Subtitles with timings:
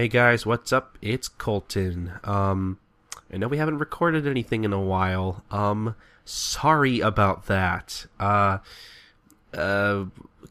[0.00, 0.96] Hey guys, what's up?
[1.02, 2.12] It's Colton.
[2.24, 2.78] Um,
[3.30, 5.44] I know we haven't recorded anything in a while.
[5.50, 8.06] Um, sorry about that.
[8.18, 8.60] Uh,
[9.52, 10.06] uh,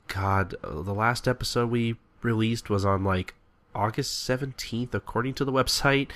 [0.08, 3.34] God, the last episode we released was on like
[3.74, 6.12] August 17th, according to the website.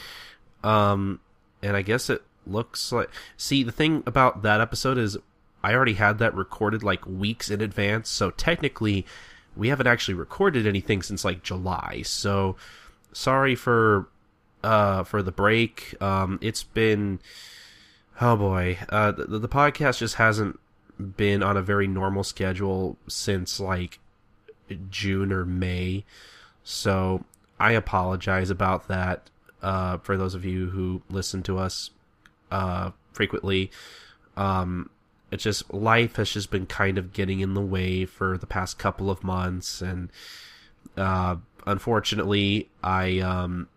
[0.63, 1.19] Um,
[1.63, 3.09] and I guess it looks like.
[3.35, 5.17] See, the thing about that episode is
[5.63, 9.07] I already had that recorded like weeks in advance, so technically
[9.55, 12.03] we haven't actually recorded anything since like July.
[12.03, 12.57] So
[13.13, 14.07] sorry for
[14.63, 15.95] uh for the break.
[16.01, 17.19] Um it's been
[18.19, 18.77] oh boy.
[18.89, 20.59] Uh the, the podcast just hasn't
[20.99, 23.99] been on a very normal schedule since like
[24.89, 26.05] June or May.
[26.63, 27.25] So
[27.59, 29.29] I apologize about that
[29.61, 31.91] uh for those of you who listen to us
[32.51, 33.71] uh frequently.
[34.35, 34.89] Um
[35.31, 38.77] it's just life has just been kind of getting in the way for the past
[38.77, 40.09] couple of months and
[40.95, 43.67] uh unfortunately i um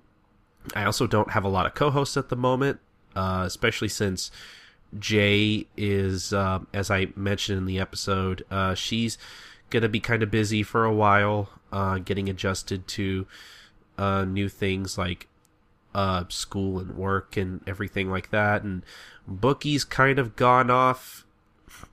[0.75, 2.79] i also don't have a lot of co-hosts at the moment
[3.15, 4.31] uh especially since
[4.99, 9.19] jay is uh, as i mentioned in the episode uh she's
[9.71, 13.27] gonna be kind of busy for a while uh getting adjusted to
[13.99, 15.29] uh new things like
[15.95, 18.83] uh school and work and everything like that and
[19.27, 21.27] bookie's kind of gone off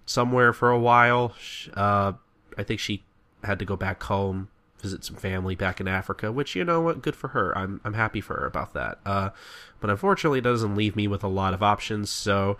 [0.05, 1.33] somewhere for a while.
[1.75, 3.03] I think she
[3.43, 4.49] had to go back home,
[4.83, 7.57] visit some family back in Africa, which you know what, good for her.
[7.57, 8.99] I'm I'm happy for her about that.
[9.05, 9.31] Uh,
[9.79, 12.11] but unfortunately, it doesn't leave me with a lot of options.
[12.11, 12.57] So,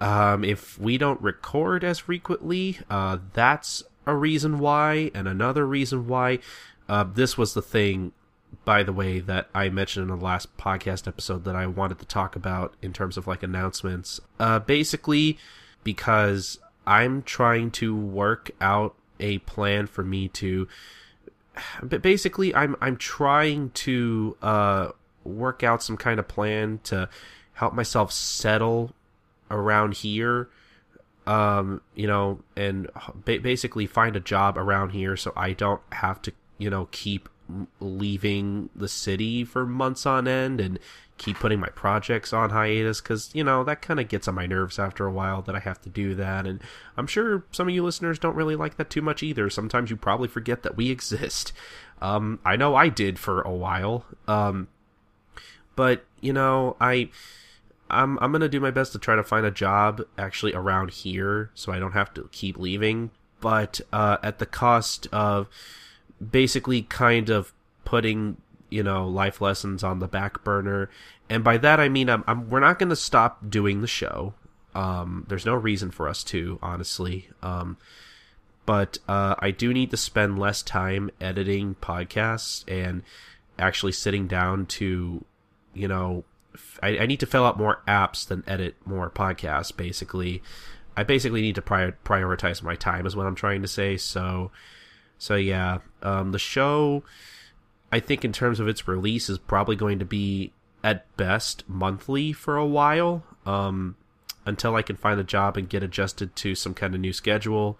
[0.00, 6.06] um, if we don't record as frequently, uh, that's a reason why, and another reason
[6.06, 6.40] why.
[6.88, 8.12] Uh, this was the thing
[8.64, 12.06] by the way, that I mentioned in the last podcast episode that I wanted to
[12.06, 14.20] talk about in terms of like announcements.
[14.38, 15.38] Uh, basically,
[15.84, 20.68] because I'm trying to work out a plan for me to
[21.82, 24.88] but basically I'm I'm trying to uh
[25.24, 27.08] work out some kind of plan to
[27.54, 28.94] help myself settle
[29.50, 30.48] around here
[31.26, 32.88] um you know and
[33.24, 37.28] ba- basically find a job around here so I don't have to you know keep
[37.80, 40.78] leaving the city for months on end and
[41.18, 44.46] keep putting my projects on hiatus because you know that kind of gets on my
[44.46, 46.62] nerves after a while that i have to do that and
[46.96, 49.50] i'm sure some of you listeners don't really like that too much either.
[49.50, 51.52] Sometimes you probably forget that we exist.
[52.00, 54.68] Um, i know i did for a while um,
[55.74, 57.10] but you know i
[57.90, 61.50] i'm i'm gonna do my best to try to find a job actually around here
[61.54, 65.48] so i don't have to keep leaving but uh, at the cost of
[66.30, 67.52] basically kind of
[67.84, 68.36] putting
[68.70, 70.90] you know life lessons on the back burner.
[71.30, 74.34] And by that i mean I'm, I'm we're not going to stop doing the show.
[74.74, 77.28] Um, there's no reason for us to honestly.
[77.42, 77.76] Um,
[78.66, 83.02] but uh, i do need to spend less time editing podcasts and
[83.58, 85.24] actually sitting down to
[85.74, 86.24] you know
[86.82, 90.42] I, I need to fill out more apps than edit more podcasts basically.
[90.96, 93.96] I basically need to prior- prioritize my time is what i'm trying to say.
[93.96, 94.50] So
[95.18, 97.02] so yeah um, the show
[97.90, 100.52] I think in terms of its release is probably going to be
[100.84, 103.96] at best monthly for a while um,
[104.44, 107.78] until I can find a job and get adjusted to some kind of new schedule.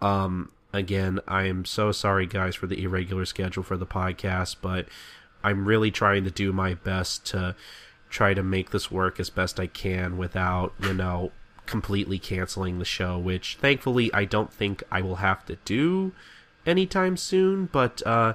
[0.00, 4.86] Um, again, I am so sorry, guys, for the irregular schedule for the podcast, but
[5.42, 7.54] I'm really trying to do my best to
[8.08, 11.32] try to make this work as best I can without, you know,
[11.66, 16.12] completely canceling the show, which thankfully I don't think I will have to do
[16.64, 18.34] anytime soon, but uh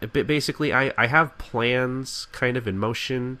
[0.00, 3.40] basically I, I have plans kind of in motion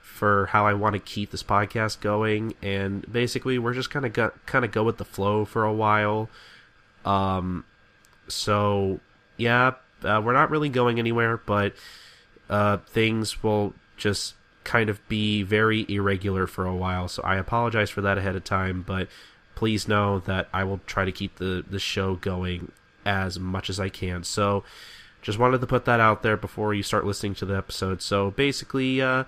[0.00, 4.12] for how I want to keep this podcast going and basically we're just kind of
[4.12, 6.28] go, kind of go with the flow for a while.
[7.04, 7.64] Um
[8.28, 9.00] so
[9.36, 11.74] yeah uh, we're not really going anywhere but
[12.50, 17.88] uh things will just kind of be very irregular for a while so I apologize
[17.88, 19.08] for that ahead of time but
[19.54, 22.70] please know that I will try to keep the the show going
[23.04, 24.22] as much as I can.
[24.22, 24.62] So
[25.22, 28.02] just wanted to put that out there before you start listening to the episode.
[28.02, 29.24] So basically, uh,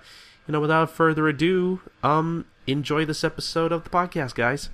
[0.47, 4.69] you know, without further ado, um, enjoy this episode of the podcast, guys.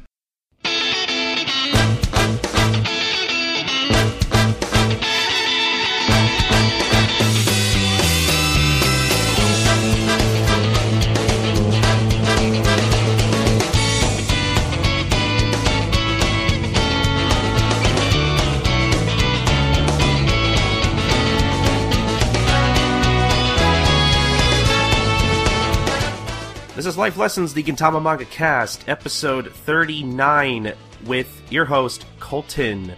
[26.78, 30.74] This is Life Lessons, the Gintama Manga Cast, episode 39,
[31.08, 32.94] with your host, Colton.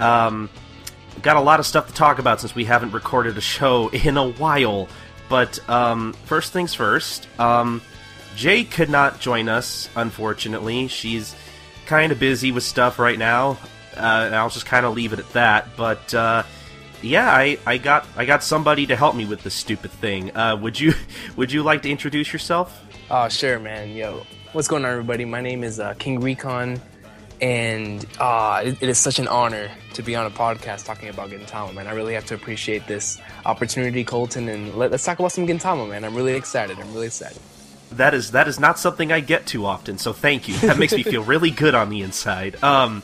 [0.00, 0.48] Um,
[1.20, 4.16] got a lot of stuff to talk about since we haven't recorded a show in
[4.16, 4.88] a while.
[5.28, 7.82] But um, first things first, um,
[8.34, 10.88] Jay could not join us, unfortunately.
[10.88, 11.36] She's
[11.84, 13.58] kind of busy with stuff right now,
[13.94, 15.76] uh, and I'll just kind of leave it at that.
[15.76, 16.44] But uh,
[17.02, 20.34] yeah, I, I got I got somebody to help me with this stupid thing.
[20.34, 20.94] Uh, would you
[21.36, 22.82] would you like to introduce yourself?
[23.14, 23.94] Oh, sure, man.
[23.94, 25.26] Yo, what's going on, everybody?
[25.26, 26.80] My name is uh, King Recon,
[27.42, 31.28] and uh, it, it is such an honor to be on a podcast talking about
[31.28, 31.86] Gintama, man.
[31.86, 35.90] I really have to appreciate this opportunity, Colton, and let, us talk about some Gintama,
[35.90, 36.04] man.
[36.04, 36.78] I'm really excited.
[36.80, 37.36] I'm really excited.
[37.90, 40.56] That is that is not something I get too often, so thank you.
[40.60, 42.64] That makes me feel really good on the inside.
[42.64, 43.02] Um,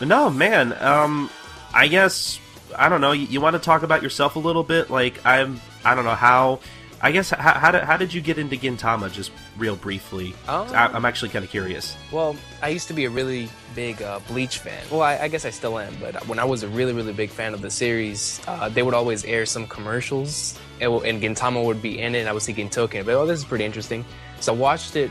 [0.00, 0.72] no, man.
[0.82, 1.28] Um,
[1.74, 2.40] I guess
[2.74, 3.12] I don't know.
[3.12, 4.88] You, you want to talk about yourself a little bit?
[4.88, 6.60] Like I'm, I don't know how
[7.00, 9.12] I guess how, how, did, how did you get into Gintama?
[9.12, 10.34] Just real briefly.
[10.48, 11.96] Um, I, am actually kind of curious.
[12.10, 14.84] Well, I used to be a really big uh, Bleach fan.
[14.90, 15.94] Well, I, I, guess I still am.
[16.00, 18.94] But when I was a really really big fan of the series, uh, they would
[18.94, 22.20] always air some commercials, and, and Gintama would be in it.
[22.20, 24.04] and I would see Gintoki, but oh, this is pretty interesting.
[24.40, 25.10] So I watched it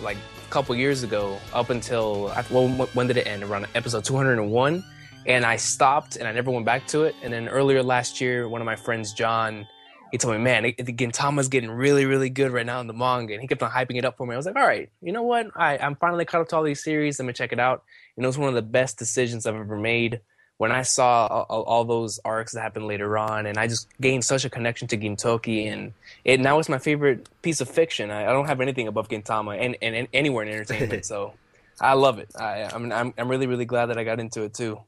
[0.00, 3.42] like a couple years ago, up until well, when did it end?
[3.42, 4.84] Around episode 201,
[5.26, 7.16] and I stopped and I never went back to it.
[7.22, 9.66] And then earlier last year, one of my friends, John
[10.14, 13.32] he told me, man, the Gintama's getting really, really good right now in the manga.
[13.34, 14.34] And he kept on hyping it up for me.
[14.34, 15.48] I was like, all right, you know what?
[15.56, 17.18] I, I'm finally caught up to all these series.
[17.18, 17.82] Let me check it out.
[18.16, 20.20] And it was one of the best decisions I've ever made.
[20.58, 24.24] When I saw all, all those arcs that happened later on, and I just gained
[24.24, 25.92] such a connection to Gintoki, and
[26.24, 28.12] it now it's my favorite piece of fiction.
[28.12, 31.34] I, I don't have anything above Gintama and, and, and anywhere in entertainment, so
[31.80, 32.30] I love it.
[32.38, 34.78] I, I'm, I'm I'm really really glad that I got into it too.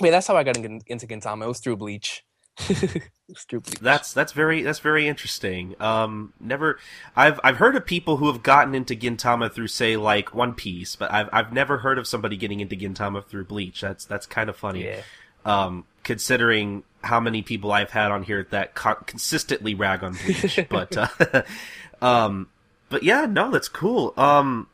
[0.00, 1.42] I mean, that's how I got into Gintama.
[1.42, 2.24] It was through Bleach.
[3.80, 5.74] that's that's very that's very interesting.
[5.80, 6.78] Um, never,
[7.16, 10.96] I've I've heard of people who have gotten into Gintama through say like One Piece,
[10.96, 13.80] but I've I've never heard of somebody getting into Gintama through Bleach.
[13.80, 14.84] That's that's kind of funny.
[14.84, 15.02] Yeah.
[15.44, 20.60] Um, considering how many people I've had on here that co- consistently rag on Bleach,
[20.68, 21.42] but uh,
[22.02, 22.48] um,
[22.88, 24.12] but yeah, no, that's cool.
[24.16, 24.68] Um,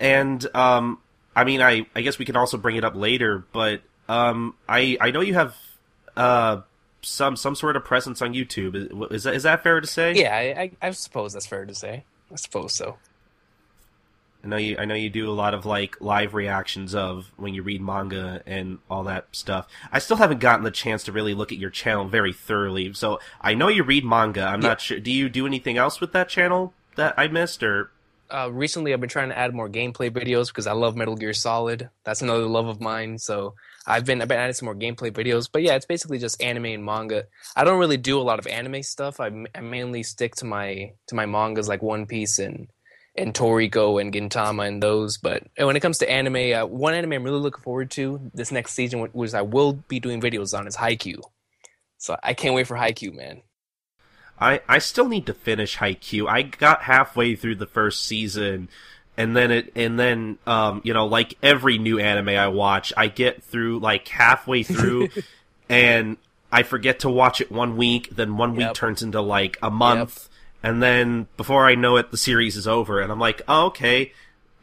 [0.00, 0.98] and um,
[1.36, 4.96] I mean, I I guess we can also bring it up later, but um, I
[5.00, 5.56] I know you have
[6.16, 6.60] uh
[7.04, 9.12] some some sort of presence on YouTube.
[9.12, 10.14] Is, that is that fair to say?
[10.14, 12.04] Yeah, I, I, I suppose that's fair to say.
[12.32, 12.98] I suppose so.
[14.44, 14.76] I know you.
[14.78, 18.42] I know you do a lot of like live reactions of when you read manga
[18.44, 19.66] and all that stuff.
[19.90, 22.92] I still haven't gotten the chance to really look at your channel very thoroughly.
[22.92, 24.44] So I know you read manga.
[24.44, 24.68] I'm yeah.
[24.68, 25.00] not sure.
[25.00, 27.90] Do you do anything else with that channel that I missed, or
[28.30, 31.32] uh, recently I've been trying to add more gameplay videos because I love Metal Gear
[31.32, 31.88] Solid.
[32.04, 33.18] That's another love of mine.
[33.18, 33.54] So
[33.86, 35.48] I've been I've been adding some more gameplay videos.
[35.50, 37.24] But yeah, it's basically just anime and manga.
[37.56, 39.20] I don't really do a lot of anime stuff.
[39.20, 42.68] I, I mainly stick to my to my mangas like One Piece and
[43.16, 45.18] and Toriko and Gintama and those.
[45.18, 48.50] But when it comes to anime, uh, one anime I'm really looking forward to this
[48.50, 51.20] next season, which I will be doing videos on, is Haikyuu.
[51.98, 53.42] So I can't wait for Haikyuu, man.
[54.38, 56.28] I, I still need to finish Haikyuu.
[56.28, 58.68] I got halfway through the first season,
[59.16, 63.08] and then it and then um you know like every new anime I watch, I
[63.08, 65.08] get through like halfway through,
[65.68, 66.16] and
[66.50, 68.14] I forget to watch it one week.
[68.14, 70.28] Then one week turns into like a month,
[70.62, 70.72] yep.
[70.72, 74.12] and then before I know it, the series is over, and I'm like, oh, okay.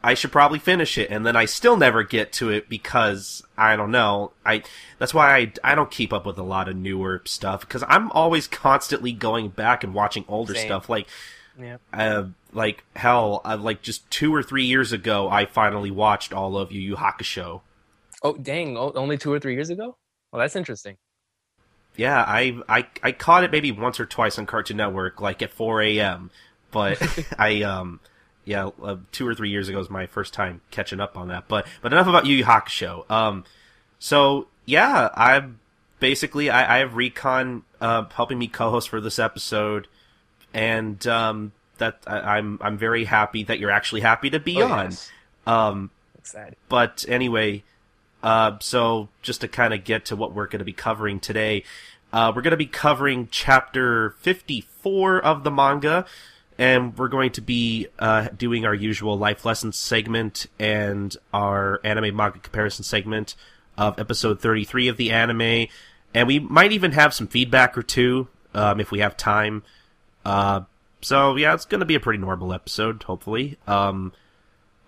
[0.04, 3.76] I should probably finish it, and then I still never get to it because I
[3.76, 4.32] don't know.
[4.44, 4.64] I
[4.98, 8.10] that's why I I don't keep up with a lot of newer stuff because I'm
[8.10, 10.66] always constantly going back and watching older Same.
[10.66, 10.88] stuff.
[10.88, 11.06] Like,
[11.56, 11.76] yeah.
[11.92, 16.56] uh, like hell, uh, like just two or three years ago, I finally watched all
[16.56, 17.62] of Yu Yu Hakusho.
[18.22, 18.76] Oh dang!
[18.76, 19.96] only two or three years ago.
[20.32, 20.96] Well, that's interesting.
[21.96, 25.52] Yeah, I I I caught it maybe once or twice on Cartoon Network, like at
[25.52, 26.30] 4 a.m.
[26.70, 27.02] But
[27.38, 28.00] I um
[28.44, 31.48] yeah, uh, two or three years ago was my first time catching up on that.
[31.48, 33.08] But but enough about Yu Yu Hakusho.
[33.10, 33.44] Um,
[33.98, 35.60] so yeah, I'm
[36.00, 39.86] basically I, I have Recon uh, helping me co-host for this episode,
[40.52, 44.62] and um, that I, am I'm, I'm very happy that you're actually happy to be
[44.62, 44.84] oh, on.
[44.90, 45.10] Yes.
[45.46, 46.56] Um, Excited.
[46.68, 47.64] But anyway,
[48.22, 51.64] uh, so just to kind of get to what we're going to be covering today,
[52.12, 56.04] uh, we're going to be covering chapter 54 of the manga
[56.58, 62.14] and we're going to be uh, doing our usual life lessons segment and our anime
[62.14, 63.34] manga comparison segment
[63.78, 65.66] of episode 33 of the anime
[66.14, 69.62] and we might even have some feedback or two um, if we have time
[70.26, 70.60] uh,
[71.02, 74.12] so yeah it's going to be a pretty normal episode hopefully um,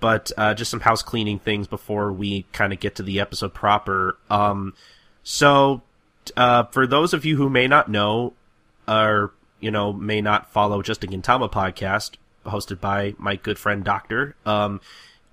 [0.00, 3.52] but uh, just some house cleaning things before we kind of get to the episode
[3.52, 4.74] proper um,
[5.22, 5.82] so
[6.36, 8.32] uh, for those of you who may not know
[8.88, 9.32] or
[9.64, 14.36] you know, may not follow just a Gintama podcast hosted by my good friend Doctor,
[14.44, 14.78] um,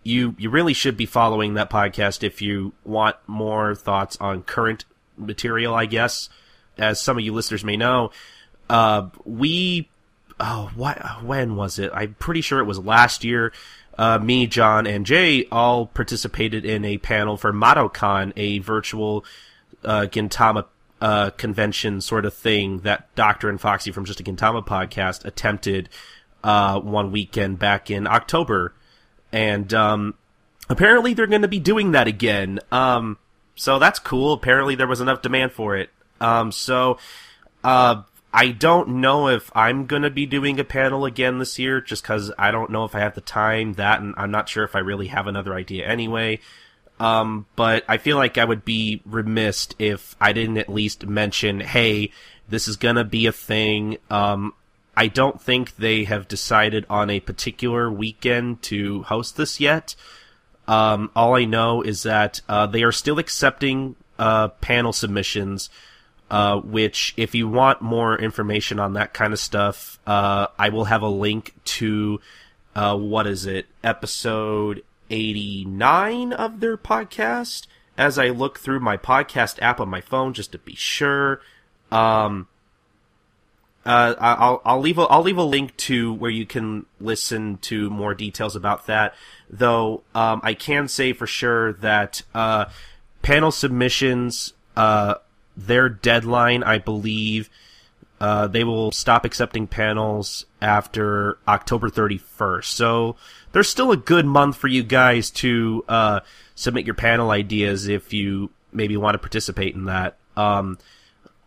[0.04, 4.86] you you really should be following that podcast if you want more thoughts on current
[5.18, 6.30] material, I guess.
[6.78, 8.12] As some of you listeners may know,
[8.70, 9.90] uh, we
[10.42, 11.92] oh what when was it?
[11.94, 13.54] I'm pretty sure it was last year.
[13.98, 19.24] Uh, me, John, and Jay all participated in a panel for MadaoCon, a virtual
[19.84, 20.66] uh, Gintama
[21.02, 25.90] uh, convention sort of thing that Doctor and Foxy from Just a Gintama podcast attempted
[26.44, 28.74] uh, one weekend back in October,
[29.32, 30.16] and um,
[30.70, 32.60] apparently they're going to be doing that again.
[32.72, 33.18] Um,
[33.56, 34.34] so that's cool.
[34.34, 35.90] Apparently there was enough demand for it.
[36.20, 36.98] Um, so
[37.64, 41.82] uh, I don't know if I'm going to be doing a panel again this year,
[41.82, 43.74] just because I don't know if I have the time.
[43.74, 46.40] That, and I'm not sure if I really have another idea anyway.
[47.00, 51.60] Um, but I feel like I would be remiss if I didn't at least mention,
[51.60, 52.12] hey,
[52.48, 53.98] this is gonna be a thing.
[54.10, 54.54] Um,
[54.96, 59.96] I don't think they have decided on a particular weekend to host this yet.
[60.68, 65.70] Um, all I know is that uh, they are still accepting uh, panel submissions.
[66.32, 70.86] Uh, which, if you want more information on that kind of stuff, uh, I will
[70.86, 72.22] have a link to
[72.74, 79.62] uh, what is it, episode 89 of their podcast as I look through my podcast
[79.62, 81.42] app on my phone just to be sure.
[81.92, 82.48] Um,
[83.86, 87.90] uh, I'll I'll leave a I'll leave a link to where you can listen to
[87.90, 89.16] more details about that.
[89.50, 92.66] Though um, I can say for sure that uh,
[93.22, 95.16] panel submissions, uh,
[95.56, 97.50] their deadline, I believe,
[98.20, 102.66] uh, they will stop accepting panels after October 31st.
[102.66, 103.16] So
[103.52, 106.20] there's still a good month for you guys to uh,
[106.54, 110.18] submit your panel ideas if you maybe want to participate in that.
[110.38, 110.78] Um,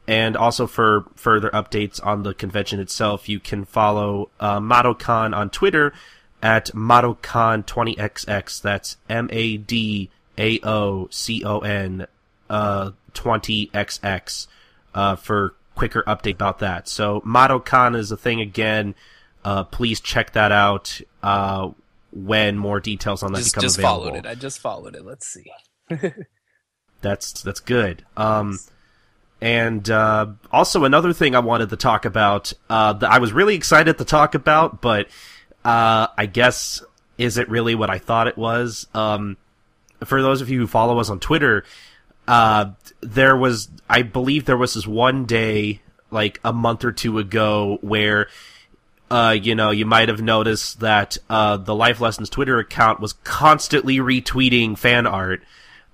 [0.07, 5.93] and also for further updates on the convention itself, you can follow uh, on Twitter
[6.43, 8.63] at MadaoCon20XX.
[8.63, 12.07] That's M A D A O C O N
[12.51, 14.47] uh, 20XX
[14.95, 16.89] uh, for quicker update about that.
[16.89, 18.95] So MadaoCon is a thing again.
[19.45, 21.01] Uh, please check that out.
[21.23, 21.71] Uh,
[22.15, 24.05] when more details on that just, become just available.
[24.05, 24.27] followed it.
[24.27, 25.05] I just followed it.
[25.05, 25.51] Let's see.
[27.01, 28.05] that's that's good.
[28.17, 28.59] Um,
[29.41, 33.57] and uh, also another thing I wanted to talk about uh, that I was really
[33.57, 35.09] excited to talk about, but
[35.65, 36.83] uh, I guess
[37.19, 38.87] is it really what I thought it was?
[38.95, 39.37] Um,
[40.05, 41.65] for those of you who follow us on Twitter,
[42.27, 47.19] uh, there was I believe there was this one day like a month or two
[47.19, 48.29] ago where
[49.11, 53.13] uh, you know, you might have noticed that uh, the Life Lessons Twitter account was
[53.13, 55.43] constantly retweeting fan art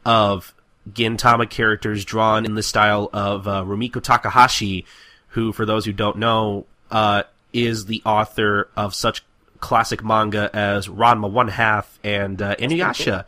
[0.07, 0.55] of
[0.91, 4.87] Gintama characters drawn in the style of uh, Rumiko Takahashi,
[5.29, 9.23] who, for those who don't know, uh, is the author of such
[9.59, 13.25] classic manga as Ranma One Half and uh, Inuyasha.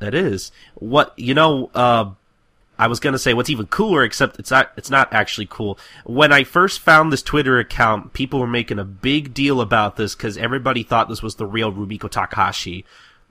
[0.00, 1.70] That is what you know.
[1.74, 2.10] Uh,
[2.78, 5.78] I was gonna say what's even cooler, except it's not it's not actually cool.
[6.04, 10.14] When I first found this Twitter account, people were making a big deal about this
[10.14, 12.84] because everybody thought this was the real Rumiko Takahashi.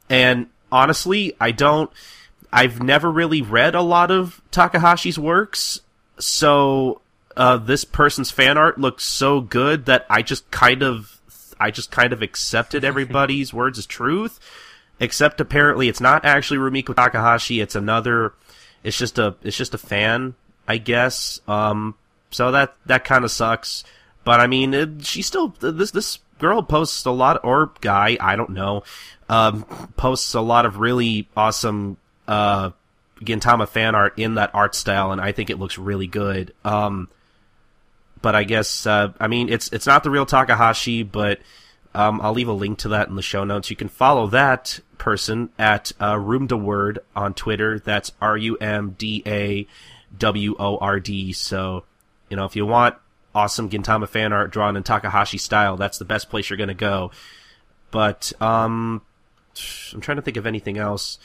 [0.10, 1.92] And honestly, I don't
[2.52, 5.82] I've never really read a lot of Takahashi's works,
[6.18, 7.02] so
[7.38, 11.20] uh, this person's fan art looks so good that I just kind of
[11.60, 14.40] I just kind of accepted everybody's words as truth.
[15.00, 18.34] Except apparently it's not actually Rumiko Takahashi, it's another
[18.84, 20.36] it's just a it's just a fan,
[20.68, 21.42] I guess.
[21.48, 21.96] Um,
[22.32, 23.84] so that that kind of sucks.
[24.24, 28.36] But I mean, it, she still this this girl posts a lot, or guy, I
[28.36, 28.84] don't know,
[29.28, 29.64] um,
[29.98, 32.72] posts a lot of really awesome uh,
[33.22, 36.54] Gintama fan art in that art style, and I think it looks really good.
[36.64, 37.10] Um,
[38.22, 41.40] but I guess uh, I mean it's it's not the real Takahashi, but
[41.96, 43.70] um, I'll leave a link to that in the show notes.
[43.70, 47.80] You can follow that person at uh, Room to Word on Twitter.
[47.80, 49.68] That's R U M D A
[50.18, 51.34] W O R D.
[51.34, 51.86] So,
[52.30, 52.96] you know, if you want
[53.34, 56.74] awesome Gintama fan art drawn in Takahashi style, that's the best place you're going to
[56.74, 57.12] go.
[57.92, 59.02] But um,
[59.94, 61.18] I'm trying to think of anything else.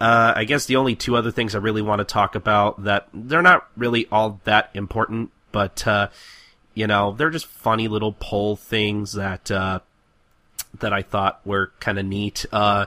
[0.00, 3.08] Uh, I guess the only two other things I really want to talk about that
[3.12, 6.08] they're not really all that important, but uh,
[6.72, 9.80] you know, they're just funny little poll things that uh,
[10.80, 12.46] that I thought were kind of neat.
[12.52, 12.86] Uh,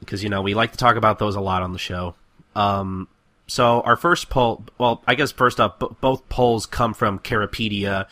[0.00, 2.14] because, you know, we like to talk about those a lot on the show.
[2.56, 3.08] Um,
[3.46, 8.06] so our first poll, well, I guess first up, b- both polls come from Charapedia,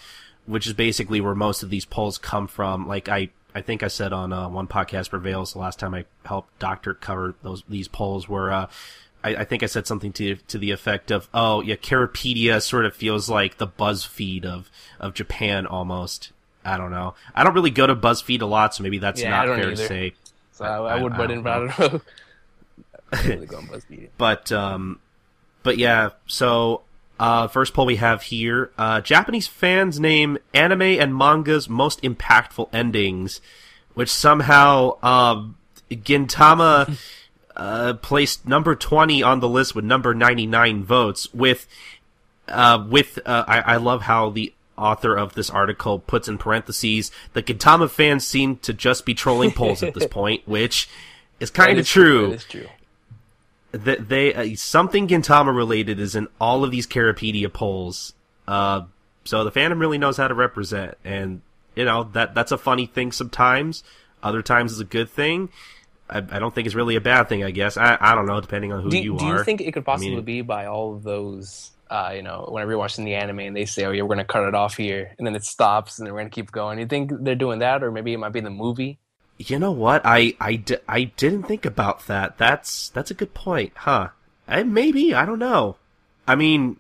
[0.47, 2.87] which is basically where most of these polls come from.
[2.87, 6.05] Like I, I think I said on uh, one podcast prevails the last time I
[6.25, 8.53] helped Doctor cover those these polls were.
[8.53, 8.67] Uh,
[9.25, 12.85] I, I, think I said something to to the effect of, "Oh, yeah, Charapedia sort
[12.85, 16.33] of feels like the BuzzFeed of of Japan almost."
[16.69, 17.15] I don't know.
[17.35, 19.77] I don't really go to BuzzFeed a lot, so maybe that's Yeah, not fair to
[19.77, 20.15] say.
[20.53, 22.01] So I, I, I- would, I but don't in, but I don't know.
[23.13, 24.09] I don't really go on BuzzFeed.
[24.19, 25.01] But um,
[25.63, 26.83] but yeah, so
[27.19, 32.69] uh, first poll we have here: uh, Japanese fans name anime and manga's most impactful
[32.73, 33.41] endings,
[33.95, 35.57] which somehow um,
[35.91, 36.99] Gintama
[37.57, 41.33] uh, placed number twenty on the list with number ninety nine votes.
[41.33, 41.67] With
[42.47, 47.11] uh, with uh, I, I love how the author of this article puts in parentheses
[47.33, 50.89] the Gintama fans seem to just be trolling polls at this point, which
[51.41, 52.67] is kind of true That is true.
[53.73, 58.15] that they uh, something Gintama related is in all of these Charapedia polls.
[58.47, 58.83] Uh,
[59.25, 61.43] so the fandom really knows how to represent, and
[61.77, 63.85] you know that that's a funny thing sometimes.
[64.23, 65.51] Other times is a good thing.
[66.11, 67.45] I, I don't think it's really a bad thing.
[67.45, 69.33] I guess I I don't know, depending on who Do, you do are.
[69.33, 71.73] Do you think it could possibly mean- be by all of those?
[71.91, 74.25] Uh, you know, whenever you're watching the anime and they say, "Oh, yeah, we're gonna
[74.25, 76.79] cut it off here," and then it stops, and then we're gonna keep going.
[76.79, 78.99] You think they're doing that, or maybe it might be the movie?
[79.39, 80.03] You know what?
[80.05, 82.39] I I, I didn't think about that.
[82.39, 84.09] That's that's a good point, huh?
[84.47, 85.77] I, maybe I don't know.
[86.27, 86.77] I mean,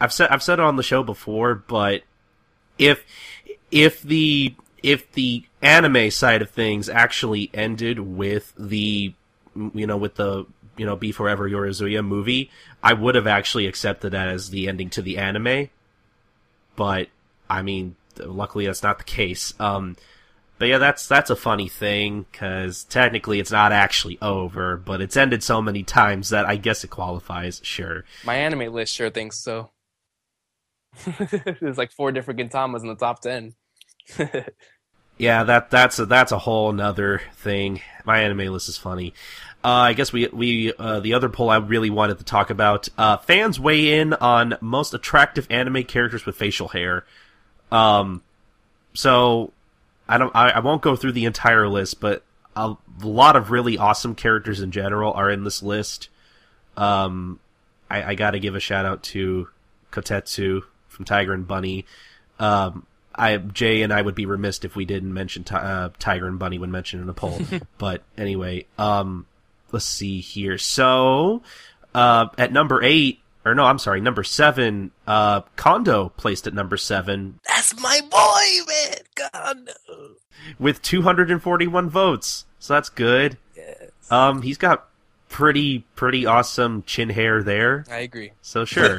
[0.00, 2.02] I've said I've said it on the show before, but
[2.78, 3.04] if
[3.70, 9.14] if the if the anime side of things actually ended with the
[9.56, 10.44] you know with the
[10.76, 12.50] you know Be Forever Yorozuya movie,
[12.82, 15.70] I would have actually accepted that as the ending to the anime.
[16.76, 17.08] But
[17.48, 19.54] I mean, luckily that's not the case.
[19.60, 19.96] Um,
[20.58, 25.16] but yeah, that's that's a funny thing because technically it's not actually over, but it's
[25.16, 27.60] ended so many times that I guess it qualifies.
[27.64, 28.04] Sure.
[28.24, 29.70] My anime list sure thinks so.
[31.60, 33.54] There's like four different Gintamas in the top ten.
[35.16, 37.80] Yeah, that that's a, that's a whole nother thing.
[38.04, 39.14] MyAnimeList is funny.
[39.64, 42.88] Uh, I guess we we uh, the other poll I really wanted to talk about.
[42.98, 47.06] Uh, fans weigh in on most attractive anime characters with facial hair.
[47.72, 48.22] Um,
[48.92, 49.52] so
[50.06, 52.22] I don't I, I won't go through the entire list, but
[52.54, 56.10] a lot of really awesome characters in general are in this list.
[56.76, 57.40] Um,
[57.88, 59.48] I, I got to give a shout out to
[59.92, 61.86] Kotetsu from Tiger and Bunny.
[62.38, 66.26] Um, I Jay and I would be remiss if we didn't mention Ti- uh, Tiger
[66.26, 67.40] and Bunny when mentioned in a poll.
[67.78, 69.24] but anyway, um,
[69.74, 70.56] let's see here.
[70.56, 71.42] So,
[71.94, 76.78] uh, at number eight, or no, I'm sorry, number seven, uh, Kondo placed at number
[76.78, 79.30] seven That's my boy, man.
[79.32, 80.06] God, no.
[80.58, 82.46] with 241 votes.
[82.58, 83.36] So that's good.
[83.54, 83.90] Yes.
[84.10, 84.88] Um, he's got
[85.28, 87.84] pretty, pretty awesome chin hair there.
[87.90, 88.32] I agree.
[88.40, 88.98] So sure.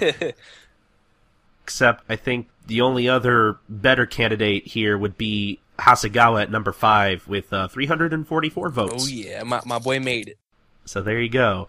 [1.64, 7.28] Except I think the only other better candidate here would be Hasegawa at number five
[7.28, 9.06] with uh, 344 votes.
[9.06, 10.38] oh yeah, my my boy made it.
[10.86, 11.67] So there you go.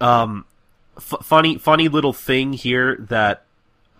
[0.00, 0.44] Um,
[0.96, 3.44] f- funny, funny little thing here that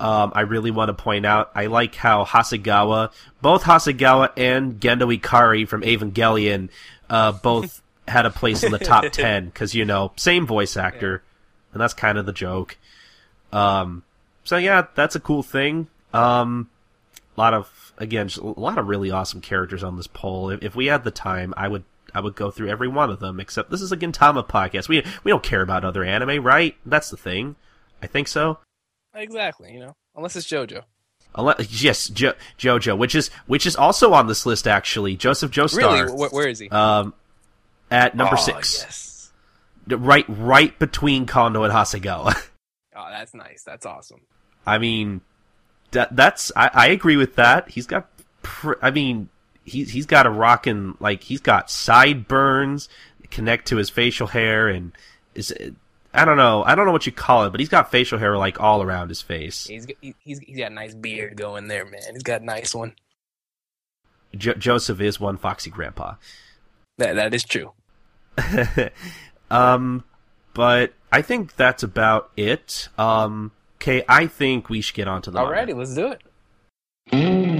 [0.00, 1.50] um, I really want to point out.
[1.54, 6.68] I like how Hasegawa, both Hasegawa and Gendo Ikari from Evangelion,
[7.08, 11.22] uh, both had a place in the top ten because you know same voice actor,
[11.72, 12.76] and that's kind of the joke.
[13.52, 14.02] Um,
[14.42, 15.86] so yeah, that's a cool thing.
[16.12, 16.68] Um,
[17.36, 20.50] a lot of again, a lot of really awesome characters on this poll.
[20.50, 23.20] If, if we had the time, I would I would go through every one of
[23.20, 23.40] them.
[23.40, 24.88] Except this is a Gintama podcast.
[24.88, 26.76] We we don't care about other anime, right?
[26.86, 27.56] That's the thing.
[28.02, 28.58] I think so.
[29.14, 29.72] Exactly.
[29.72, 30.82] You know, unless it's JoJo.
[31.36, 35.16] Unless, yes, jo- JoJo, which is which is also on this list actually.
[35.16, 36.28] Joseph Joestar, Really?
[36.28, 36.68] Wh- where is he?
[36.70, 37.12] um,
[37.90, 39.32] at number Oh, six, Yes.
[39.98, 42.34] right right between Kondo and Hasegawa.
[42.96, 43.64] Oh, that's nice.
[43.64, 44.20] That's awesome.
[44.64, 45.20] I mean,
[45.90, 47.68] that that's I, I agree with that.
[47.68, 48.08] He's got,
[48.44, 49.30] pr- I mean,
[49.64, 52.88] he's he's got a rockin' like he's got sideburns
[53.30, 54.92] connect to his facial hair and
[55.34, 55.52] is
[56.12, 58.36] I don't know I don't know what you call it, but he's got facial hair
[58.38, 59.66] like all around his face.
[59.66, 62.00] He's got- he's he's got a nice beard going there, man.
[62.12, 62.94] He's got a nice one.
[64.36, 66.14] Jo- Joseph is one foxy grandpa.
[66.98, 67.72] That that is true.
[69.50, 70.04] um,
[70.54, 72.88] but I think that's about it.
[72.98, 75.38] Um, okay, I think we should get on to the.
[75.40, 77.53] Alrighty, let's do it.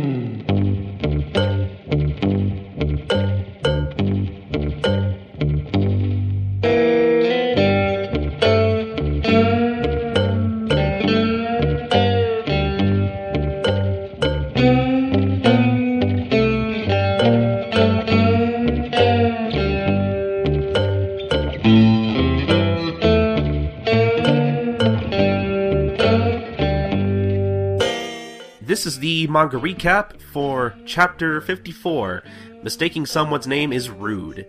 [29.34, 32.22] Manga recap for chapter 54.
[32.62, 34.46] Mistaking someone's name is rude.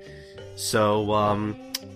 [0.55, 1.55] So, um,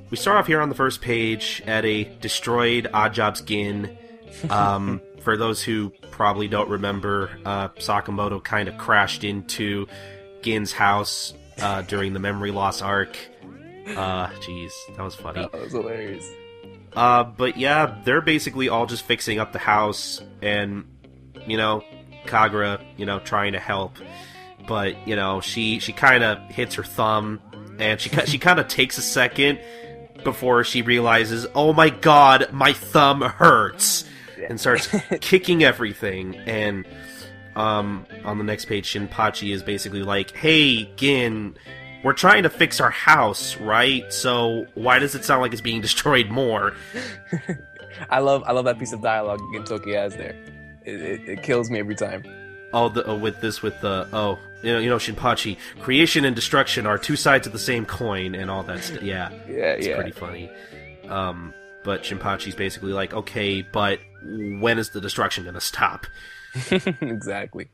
[0.10, 3.96] we start off here on the first page at a destroyed Odd Jobs Gin.
[4.50, 9.88] Um, for those who probably don't remember, uh, Sakamoto kind of crashed into
[10.44, 13.18] Gin's house uh, during the memory loss arc.
[13.88, 15.42] Uh, jeez, that was funny.
[15.42, 16.30] That was hilarious.
[16.96, 20.86] Uh, but yeah, they're basically all just fixing up the house, and
[21.46, 21.84] you know,
[22.26, 23.98] Kagura, you know, trying to help,
[24.68, 27.42] but you know, she she kind of hits her thumb,
[27.80, 29.60] and she she kind of takes a second
[30.24, 34.06] before she realizes, oh my god, my thumb hurts,
[34.48, 34.88] and starts
[35.22, 36.36] kicking everything.
[36.36, 36.86] And
[37.56, 41.56] um, on the next page, Shinpachi is basically like, hey, Gin,
[42.04, 44.12] we're trying to fix our house, right?
[44.14, 46.74] So why does it sound like it's being destroyed more?
[48.10, 50.36] I love I love that piece of dialogue Gintoki has there.
[50.86, 52.24] It, it, it kills me every time.
[52.72, 56.36] Oh, the, uh, with this, with the oh, you know, you know, Shinpachi, creation and
[56.36, 58.84] destruction are two sides of the same coin, and all that.
[58.84, 59.02] stuff.
[59.02, 59.96] yeah, Yeah, it's yeah.
[59.96, 60.50] pretty funny.
[61.08, 66.06] Um, but Shinpachi's basically like, okay, but when is the destruction gonna stop?
[67.02, 67.70] exactly.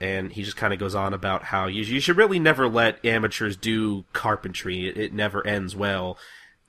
[0.00, 3.04] and he just kind of goes on about how you, you should really never let
[3.04, 4.88] amateurs do carpentry.
[4.88, 6.18] It, it never ends well.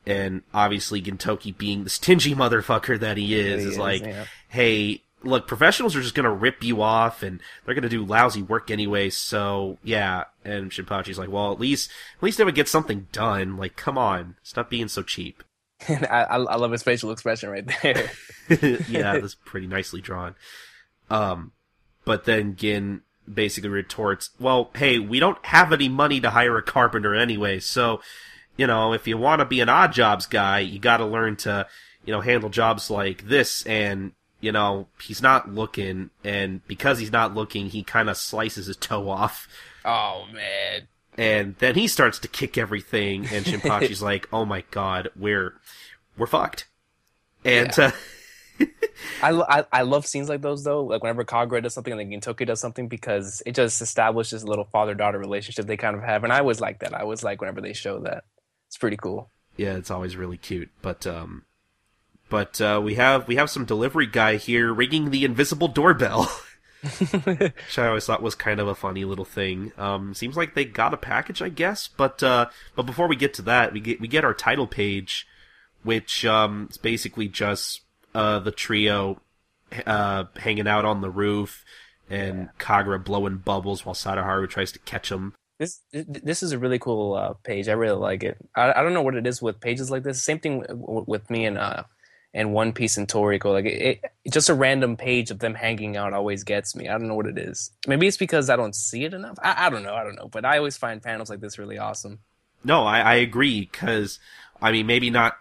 [0.05, 4.25] And obviously, Gintoki, being the stingy motherfucker that he is, he is, is, like, yeah.
[4.47, 8.71] hey, look, professionals are just gonna rip you off, and they're gonna do lousy work
[8.71, 9.09] anyway.
[9.09, 10.25] So yeah.
[10.43, 13.57] And Shinpachi's like, well, at least at least they would get something done.
[13.57, 15.43] Like, come on, stop being so cheap.
[15.87, 18.09] And I, I I love his facial expression right there.
[18.89, 20.33] yeah, that's pretty nicely drawn.
[21.09, 21.51] Um,
[22.03, 26.63] but then Gin basically retorts, "Well, hey, we don't have any money to hire a
[26.63, 28.01] carpenter anyway, so
[28.55, 31.35] you know, if you want to be an odd jobs guy, you got to learn
[31.35, 31.67] to,
[32.05, 37.11] you know, handle jobs like this." And you know, he's not looking, and because he's
[37.11, 39.47] not looking, he kind of slices his toe off.
[39.85, 40.87] oh man.
[41.19, 45.55] And then he starts to kick everything, and Shinpachi's like, "Oh my god, we're
[46.17, 46.67] we're fucked."
[47.43, 47.91] And Yeah.
[48.59, 48.65] uh,
[49.23, 50.83] I, I, I love scenes like those though.
[50.83, 54.47] Like whenever Kagura does something and then Gintoki does something because it just establishes a
[54.47, 56.23] little father daughter relationship they kind of have.
[56.23, 56.93] And I always like that.
[56.93, 58.23] I always like whenever they show that.
[58.67, 59.29] It's pretty cool.
[59.55, 60.69] yeah, it's always really cute.
[60.81, 61.43] But um,
[62.29, 66.29] but uh, we have we have some delivery guy here ringing the invisible doorbell,
[67.23, 69.71] which I always thought was kind of a funny little thing.
[69.77, 71.87] Um, seems like they got a package, I guess.
[71.87, 75.27] But uh, but before we get to that, we get we get our title page,
[75.83, 77.81] which um, is basically just
[78.13, 79.21] uh, the trio
[79.85, 81.63] uh, hanging out on the roof.
[82.09, 85.33] And Kagura blowing bubbles while Sadaharu tries to catch him.
[85.59, 87.67] This this is a really cool uh, page.
[87.67, 88.37] I really like it.
[88.55, 90.23] I, I don't know what it is with pages like this.
[90.23, 91.83] Same thing w- with me and uh
[92.37, 93.51] and One Piece and Toriko.
[93.51, 96.87] Like it, it, just a random page of them hanging out always gets me.
[96.87, 97.71] I don't know what it is.
[97.87, 99.37] Maybe it's because I don't see it enough.
[99.41, 99.95] I, I don't know.
[99.95, 100.27] I don't know.
[100.27, 102.19] But I always find panels like this really awesome.
[102.63, 104.19] No, I, I agree because
[104.61, 105.35] I mean maybe not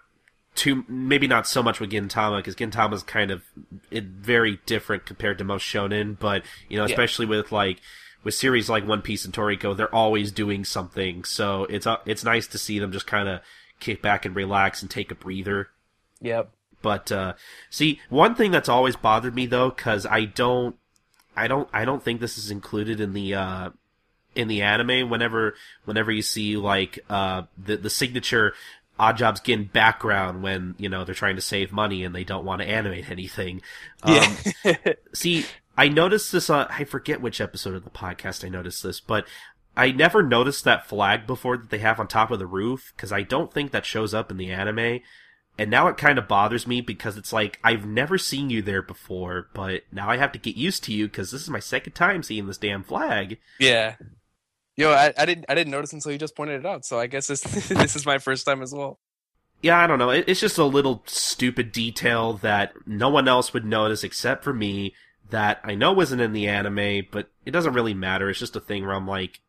[0.55, 3.43] too maybe not so much with Gintama because Gintama's kind of
[3.91, 6.93] it, very different compared to most shonen, but you know Yeah.
[6.93, 7.81] especially with like
[8.25, 12.25] with series like One Piece and Toriko, they're always doing something, so it's uh, it's
[12.25, 13.41] nice to see them just kind of
[13.81, 15.69] kick back and relax and take a breather.
[16.23, 16.51] Yep.
[16.83, 17.35] But uh,
[17.71, 20.77] see, one thing that's always bothered me though, because I don't,
[21.37, 23.71] I don't, I don't think this is included in the uh,
[24.35, 25.11] in the anime.
[25.11, 28.55] Whenever, whenever you see like uh, the the signature
[28.99, 32.45] Odd Jobs Gin background when you know they're trying to save money and they don't
[32.45, 33.63] want to animate anything.
[34.03, 34.37] Um,
[35.13, 35.45] see,
[35.77, 36.49] I noticed this.
[36.49, 39.27] Uh, I forget which episode of the podcast I noticed this, but
[39.77, 43.13] I never noticed that flag before that they have on top of the roof because
[43.13, 45.01] I don't think that shows up in the anime.
[45.59, 48.83] And now it kind of bothers me because it's like I've never seen you there
[48.83, 51.95] before, but now I have to get used to you because this is my second
[51.95, 53.39] time seeing this damn flag.
[53.59, 53.97] Yeah.
[54.77, 56.85] Yo, I, I didn't I didn't notice until you just pointed it out.
[56.85, 58.99] So I guess this this is my first time as well.
[59.63, 60.11] Yeah, I don't know.
[60.11, 64.53] It, it's just a little stupid detail that no one else would notice except for
[64.53, 64.95] me.
[65.31, 68.31] That I know wasn't in the anime, but it doesn't really matter.
[68.31, 69.41] It's just a thing where I'm like,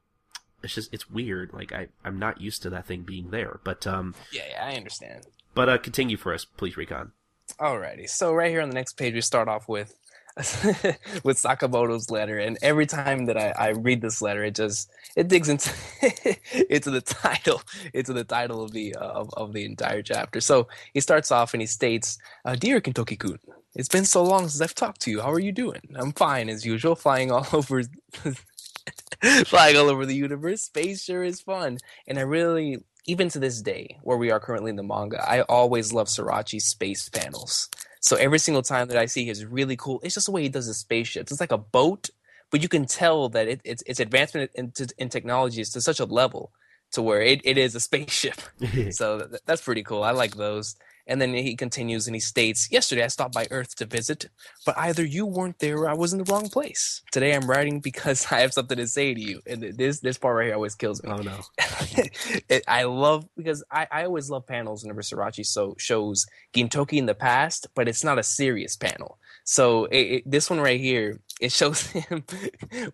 [0.63, 1.53] it's just it's weird.
[1.53, 3.59] Like I I'm not used to that thing being there.
[3.63, 5.27] But um, Yeah, yeah, I understand.
[5.57, 7.13] But uh, continue for us, please, Recon.
[7.59, 8.07] Alrighty.
[8.07, 9.91] So right here on the next page, we start off with
[11.23, 15.29] with Sakamoto's letter, and every time that I, I read this letter, it just it
[15.29, 15.73] digs into
[16.69, 20.41] into the title, into the title of the uh, of, of the entire chapter.
[20.41, 23.39] So he starts off and he states, uh, "Dear Kintoki-kun,
[23.73, 25.21] it's been so long since I've talked to you.
[25.21, 25.81] How are you doing?
[25.95, 27.81] I'm fine as usual, flying all over."
[29.47, 33.61] flying all over the universe space sure is fun and i really even to this
[33.61, 37.69] day where we are currently in the manga i always love Sorachi's space panels
[38.07, 40.49] so every single time that I see his really cool, it's just the way he
[40.49, 41.31] does his spaceships.
[41.31, 42.09] It's like a boat,
[42.51, 45.99] but you can tell that it, it's its advancement in, in technology is to such
[45.99, 46.51] a level
[46.93, 48.39] to where it, it is a spaceship.
[48.91, 50.03] so th- that's pretty cool.
[50.03, 50.75] I like those.
[51.07, 54.29] And then he continues and he states, Yesterday I stopped by Earth to visit,
[54.65, 57.01] but either you weren't there or I was in the wrong place.
[57.11, 59.41] Today I'm writing because I have something to say to you.
[59.47, 61.09] And this this part right here always kills me.
[61.11, 61.39] Oh no.
[62.49, 67.05] it, I love because I, I always love panels whenever Sorachi so shows Gintoki in
[67.05, 69.17] the past, but it's not a serious panel.
[69.43, 72.23] So it, it, this one right here, it shows him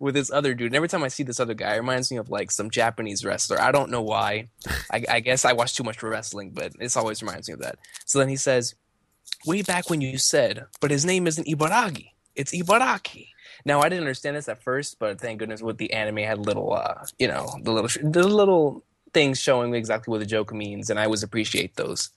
[0.00, 0.68] with this other dude.
[0.68, 3.24] And every time I see this other guy, it reminds me of like some Japanese
[3.24, 3.60] wrestler.
[3.60, 4.48] I don't know why.
[4.92, 7.78] I, I guess I watch too much wrestling, but it always reminds me of that.
[8.04, 8.74] So then he says,
[9.46, 13.28] way back when you said, but his name isn't Ibaragi, it's Ibaraki.
[13.64, 16.74] Now I didn't understand this at first, but thank goodness with the anime had little,
[16.74, 20.98] uh, you know, the little the little things showing exactly what the joke means, and
[20.98, 22.10] I always appreciate those.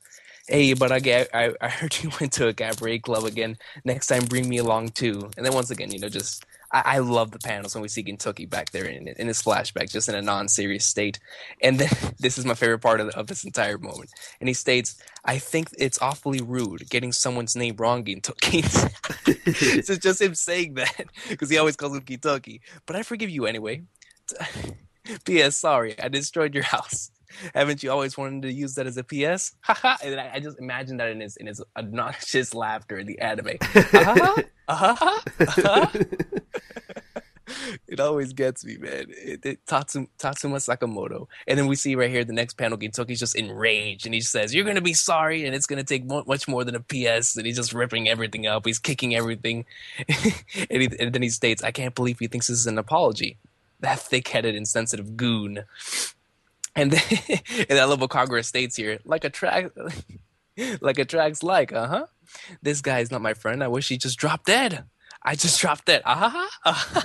[0.50, 3.58] Hey, but I, get, I I heard you went to a cabaret club again.
[3.84, 5.30] Next time, bring me along too.
[5.36, 8.04] And then once again, you know, just I, I love the panels when we see
[8.04, 11.20] Kentucky back there in, in his flashback, just in a non-serious state.
[11.62, 14.10] And then this is my favorite part of, the, of this entire moment.
[14.40, 18.64] And he states, "I think it's awfully rude getting someone's name wrong, Gintoki."
[19.28, 22.62] it's just him saying that because he always calls him Gintoki.
[22.86, 23.82] But I forgive you anyway.
[25.26, 25.58] P.S.
[25.58, 27.12] Sorry, I destroyed your house.
[27.56, 29.56] Haven't you always wanted to use that as a PS?
[29.62, 29.98] Haha.
[30.04, 33.58] and I, I, just imagine that in his in his obnoxious laughter in the anime.
[33.62, 34.44] Uh-huh.
[34.70, 35.22] Uh-huh.
[35.40, 35.88] Uh-huh.
[37.88, 39.06] it always gets me, man.
[39.08, 41.28] It, it Tatsum, Tatsuma Sakamoto.
[41.48, 44.54] And then we see right here the next panel, Gintoki's just enraged and he says,
[44.54, 46.82] You're going to be sorry and it's going to take mo- much more than a
[46.82, 47.38] PS.
[47.38, 48.66] And he's just ripping everything up.
[48.66, 49.64] He's kicking everything.
[50.08, 53.38] and, he, and then he states, I can't believe he thinks this is an apology.
[53.80, 55.64] That thick headed, insensitive goon.
[56.78, 59.72] And then, and I love what Congress states here, like a track,
[60.82, 62.08] like a track's like, uh huh.
[62.62, 63.64] This guy is not my friend.
[63.64, 64.86] I wish he just dropped dead.
[65.24, 66.04] I just dropped dead.
[66.06, 67.02] Uh huh.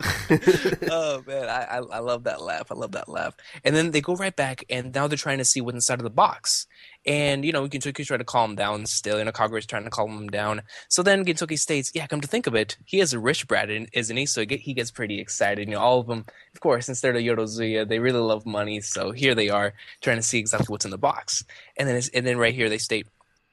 [0.90, 2.70] oh man, I, I, I love that laugh.
[2.70, 3.36] I love that laugh.
[3.64, 6.04] And then they go right back, and now they're trying to see what's inside of
[6.04, 6.66] the box.
[7.06, 9.18] And you know, Gintoki try to calm down still.
[9.18, 10.62] You know, Kagura is trying to calm him down.
[10.88, 13.70] So then Gintoki states, "Yeah, come to think of it, he is a rich brat,
[13.70, 14.26] isn't he?
[14.26, 15.68] So he gets pretty excited.
[15.68, 18.80] You know, all of them, of course, since they're the Yorozuya, they really love money.
[18.80, 21.44] So here they are trying to see exactly what's in the box.
[21.76, 23.06] And then and then right here they state,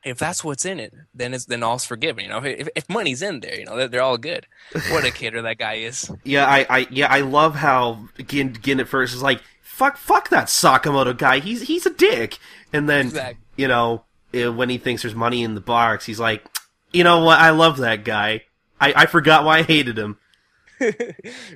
[0.05, 2.25] if that's what's in it, then it's then all's forgiven.
[2.25, 4.45] You know, if, if money's in there, you know, they're, they're all good.
[4.91, 6.09] What a kidder that guy is.
[6.23, 10.29] Yeah, I, I yeah, I love how Gin, Gin at first is like, fuck, fuck
[10.29, 11.39] that Sakamoto guy.
[11.39, 12.37] He's he's a dick.
[12.71, 13.43] And then, exactly.
[13.57, 16.43] you know, eh, when he thinks there's money in the box, he's like,
[16.93, 17.39] you know what?
[17.39, 18.43] I love that guy.
[18.79, 20.17] I, I forgot why I hated him.
[20.79, 20.95] and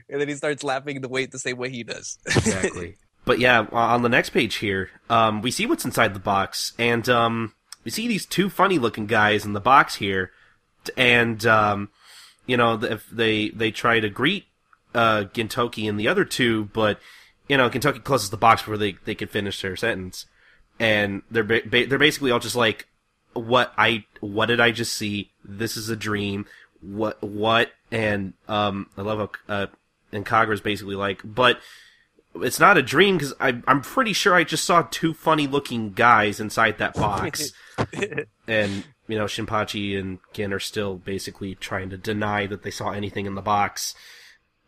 [0.07, 2.17] then he starts laughing the way the same way he does.
[2.25, 2.95] exactly.
[3.25, 7.07] But yeah, on the next page here, um, we see what's inside the box, and
[7.09, 10.31] um, we see these two funny looking guys in the box here,
[10.97, 11.89] and um,
[12.45, 14.45] you know if they they try to greet
[14.93, 16.99] uh, Gintoki and the other two, but
[17.47, 20.25] you know Gintoki closes the box before they they can finish their sentence,
[20.79, 22.87] and they're ba- they're basically all just like,
[23.33, 25.31] what I what did I just see?
[25.43, 26.45] This is a dream.
[26.81, 27.71] What what?
[27.91, 29.67] And um, I love how uh,
[30.11, 31.59] and Kagura's basically like, but
[32.35, 36.39] it's not a dream because I'm pretty sure I just saw two funny looking guys
[36.39, 37.51] inside that box.
[38.47, 42.91] and, you know, Shinpachi and Gin are still basically trying to deny that they saw
[42.91, 43.95] anything in the box.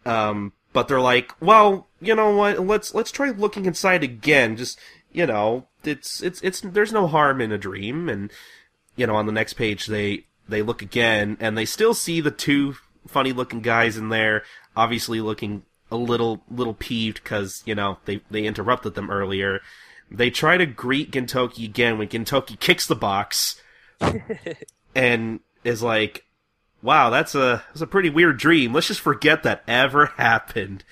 [0.05, 4.57] Um, but they're like, well, you know what, let's, let's try looking inside again.
[4.57, 4.79] Just,
[5.11, 8.09] you know, it's, it's, it's, there's no harm in a dream.
[8.09, 8.31] And,
[8.95, 12.31] you know, on the next page, they, they look again and they still see the
[12.31, 12.75] two
[13.07, 14.43] funny looking guys in there,
[14.75, 19.59] obviously looking a little little peeved because you know they they interrupted them earlier.
[20.11, 23.61] They try to greet Gintoki again when Gintoki kicks the box
[24.95, 26.25] and is like,
[26.81, 28.73] "Wow, that's a that's a pretty weird dream.
[28.73, 30.83] Let's just forget that ever happened."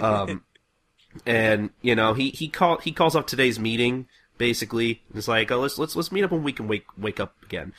[0.00, 0.42] Um,
[1.26, 4.06] and you know he he call he calls up today's meeting
[4.40, 5.02] basically.
[5.14, 7.72] It's like, "Oh, let's let's let's meet up when we can wake wake up again."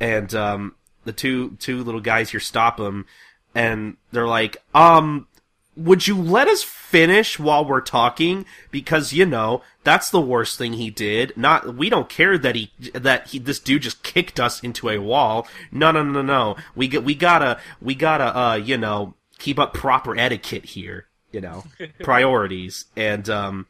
[0.00, 3.06] And um, the two two little guys here stop him,
[3.54, 5.28] and they're like, "Um,
[5.76, 8.44] would you let us finish while we're talking?
[8.70, 11.36] Because, you know, that's the worst thing he did.
[11.36, 14.98] Not, we don't care that he, that he, this dude just kicked us into a
[14.98, 15.46] wall.
[15.70, 16.56] No, no, no, no.
[16.74, 21.40] We get, we gotta, we gotta, uh, you know, keep up proper etiquette here, you
[21.40, 21.64] know,
[22.02, 22.86] priorities.
[22.96, 23.66] And, um,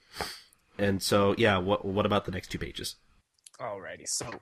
[0.79, 2.97] and so, yeah, what, what about the next two pages?
[3.61, 4.09] Alrighty.
[4.09, 4.41] So,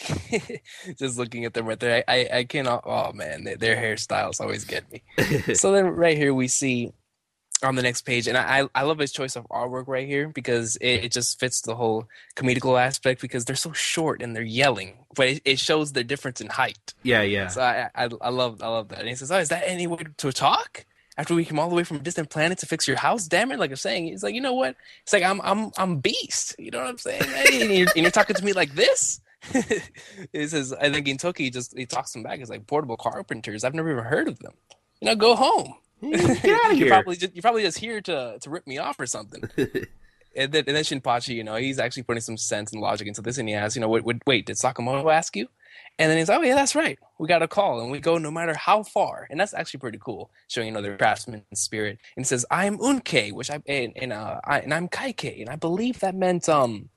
[0.98, 2.82] just looking at them right there, I, I, I cannot.
[2.84, 5.02] Oh man, their, their hairstyles always get me.
[5.54, 6.92] so then, right here, we see
[7.62, 10.76] on the next page, and I I love his choice of artwork right here because
[10.76, 14.96] it, it just fits the whole comedical aspect because they're so short and they're yelling,
[15.14, 16.94] but it, it shows the difference in height.
[17.02, 17.48] Yeah, yeah.
[17.48, 19.00] So I, I I love I love that.
[19.00, 20.86] And he says, "Oh, is that any way to talk?"
[21.20, 23.26] after we came all the way from a distant planet to fix your house?
[23.26, 23.58] Damn it!
[23.58, 24.74] Like I'm saying, he's like, you know what?
[25.02, 26.54] It's like I'm I'm I'm beast.
[26.58, 27.22] You know what I'm saying?
[27.52, 29.20] and, you're, and you're talking to me like this.
[30.32, 32.38] he says, I think Gintoki just he talks him back.
[32.38, 33.64] He's like portable carpenters.
[33.64, 34.52] I've never even heard of them.
[35.00, 35.74] You know, go home.
[36.02, 36.88] Get out of you're here.
[36.88, 39.42] probably just you're probably just here to to rip me off or something.
[40.36, 43.22] and then and then Shinpachi, you know, he's actually putting some sense and logic into
[43.22, 45.48] this, and he asks, you know, wait, wait, wait did Sakamoto ask you?
[45.98, 46.98] And then he's like, oh yeah, that's right.
[47.18, 49.98] We got a call, and we go no matter how far, and that's actually pretty
[49.98, 51.98] cool, showing you know their craftsman spirit.
[52.16, 55.50] And he says, I'm Unke, which I and, and uh I, and I'm Kaike, and
[55.50, 56.88] I believe that meant um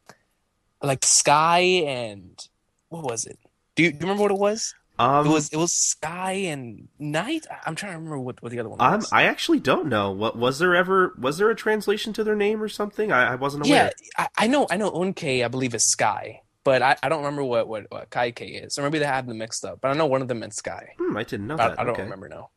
[0.84, 2.48] like sky and
[2.90, 3.40] what was it?
[3.76, 4.76] Do you, do you remember what it was?
[5.00, 7.48] Um, it was it was sky and night.
[7.66, 9.12] I'm trying to remember what, what the other one um, was.
[9.12, 10.12] I actually don't know.
[10.12, 11.16] What was there ever?
[11.20, 13.12] Was there a translation to their name or something?
[13.12, 13.92] I, I wasn't yeah, aware.
[14.18, 17.44] I, I know I know Unke I believe is sky, but I, I don't remember
[17.44, 18.76] what what, what Kaike is.
[18.76, 19.82] So maybe they have them mixed up.
[19.82, 20.94] But I know one of them meant sky.
[21.00, 21.80] Hmm, I didn't know I, that.
[21.80, 22.04] I don't okay.
[22.04, 22.52] remember now.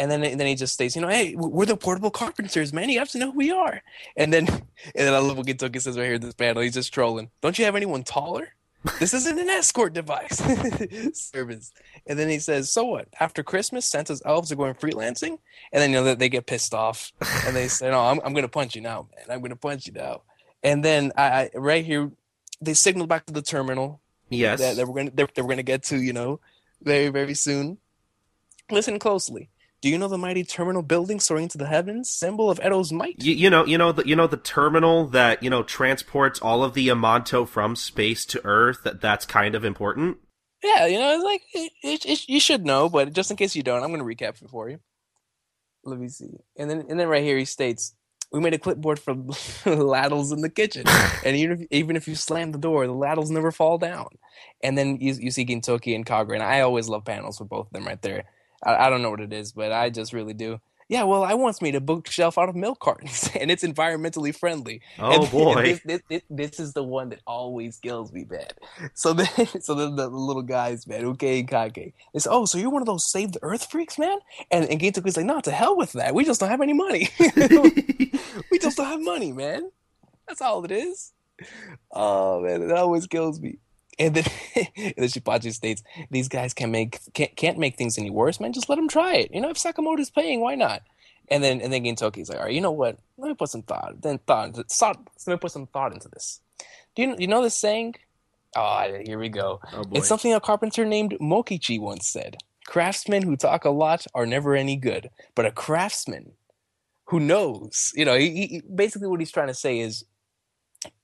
[0.00, 2.88] And then and then he just states, you know, hey, we're the portable carpenters, man.
[2.88, 3.82] You have to know who we are.
[4.16, 4.62] And then and
[4.94, 6.62] then I love what Gintoki says right here in this panel.
[6.62, 7.30] He's just trolling.
[7.42, 8.48] Don't you have anyone taller?
[8.98, 10.38] This isn't an escort device.
[11.12, 11.70] Service.
[12.06, 13.08] And then he says, so what?
[13.20, 15.38] After Christmas, Santa's elves are going freelancing,
[15.70, 17.12] and then you know that they get pissed off,
[17.44, 19.26] and they say, no, I'm I'm gonna punch you now, man.
[19.28, 20.22] I'm gonna punch you now.
[20.62, 22.10] And then I, I right here,
[22.62, 24.60] they signal back to the terminal Yes.
[24.60, 26.40] that, that we're gonna that we're gonna get to, you know,
[26.82, 27.76] very very soon.
[28.70, 29.50] Listen closely.
[29.82, 33.16] Do you know the mighty terminal building soaring to the heavens, symbol of Edo's might?
[33.18, 36.62] You, you know, you know the you know the terminal that you know transports all
[36.62, 38.82] of the Amanto from space to Earth.
[38.84, 40.18] That that's kind of important.
[40.62, 43.56] Yeah, you know, it's like it, it, it, you should know, but just in case
[43.56, 44.80] you don't, I'm gonna recap it for you.
[45.84, 47.94] Let me see, and then and then right here he states,
[48.30, 49.14] "We made a clipboard for
[49.64, 50.84] ladles in the kitchen,
[51.24, 54.08] and even if, even if you slam the door, the ladles never fall down."
[54.62, 57.68] And then you you see Gintoki and Kagura, and I always love panels with both
[57.68, 58.24] of them right there.
[58.64, 60.60] I, I don't know what it is, but I just really do.
[60.88, 64.82] Yeah, well, I once made a bookshelf out of milk cartons, and it's environmentally friendly.
[64.98, 65.52] Oh And- boy.
[65.52, 68.48] and this, this, this, this is the one that always kills me, man.
[68.94, 69.28] So then,
[69.60, 73.08] so then the little guys, man, okay, Kage, is oh, so you're one of those
[73.08, 74.18] save the earth freaks, man?
[74.50, 76.12] And and Gintoki's like, no, to hell with that.
[76.12, 77.08] We just don't have any money.
[78.50, 79.70] we just don't have money, man.
[80.26, 81.12] That's all it is.
[81.92, 83.58] Oh man, that always kills me.
[84.00, 84.24] And then,
[84.76, 88.52] and then Shinpachi states, "These guys can make can't, can't make things any worse, man.
[88.52, 89.32] Just let them try it.
[89.32, 90.82] You know, if Sakamoto's paying, why not?"
[91.28, 92.98] And then and then Gintoki's like, "All right, you know what?
[93.18, 94.00] Let me put some thought.
[94.00, 94.56] Then thought.
[94.70, 96.40] thought let me put some thought into this.
[96.96, 97.96] Do you you know this saying?
[98.56, 99.60] Oh, here we go.
[99.72, 99.84] oh.
[99.92, 102.38] It's something a carpenter named Mokichi once said.
[102.66, 106.32] Craftsmen who talk a lot are never any good, but a craftsman
[107.04, 110.04] who knows, you know, he, he, basically what he's trying to say is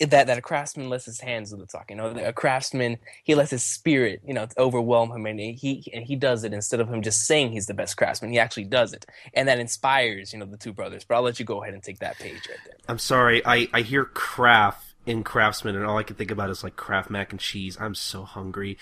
[0.00, 1.98] that that a craftsman lets his hands do the talking.
[1.98, 6.04] You know, a craftsman he lets his spirit, you know, overwhelm him, and he and
[6.04, 8.30] he does it instead of him just saying he's the best craftsman.
[8.30, 11.04] He actually does it, and that inspires, you know, the two brothers.
[11.04, 12.76] But I'll let you go ahead and take that page right there.
[12.88, 13.44] I'm sorry.
[13.44, 17.10] I I hear craft in craftsman, and all I can think about is like Kraft
[17.10, 17.76] mac and cheese.
[17.80, 18.78] I'm so hungry,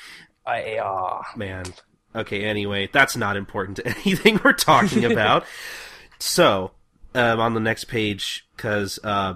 [0.47, 1.65] I uh, man.
[2.15, 2.45] Okay.
[2.45, 5.45] Anyway, that's not important to anything we're talking about.
[6.19, 6.71] so,
[7.15, 9.35] um, on the next page, because uh,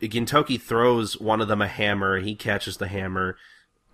[0.00, 3.36] Gintoki throws one of them a hammer, he catches the hammer,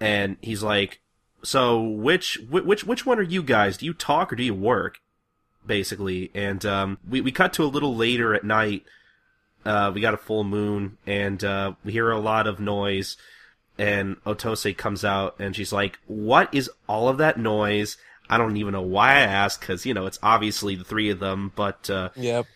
[0.01, 1.01] and he's like,
[1.43, 3.77] "So which which which one are you guys?
[3.77, 4.99] Do you talk or do you work?"
[5.67, 8.85] Basically, and um, we we cut to a little later at night.
[9.65, 13.17] Uh, we got a full moon, and uh, we hear a lot of noise.
[13.79, 17.97] And Otose comes out, and she's like, "What is all of that noise?"
[18.29, 21.21] I don't even know why I asked, because you know it's obviously the three of
[21.21, 22.47] them, but uh, yep,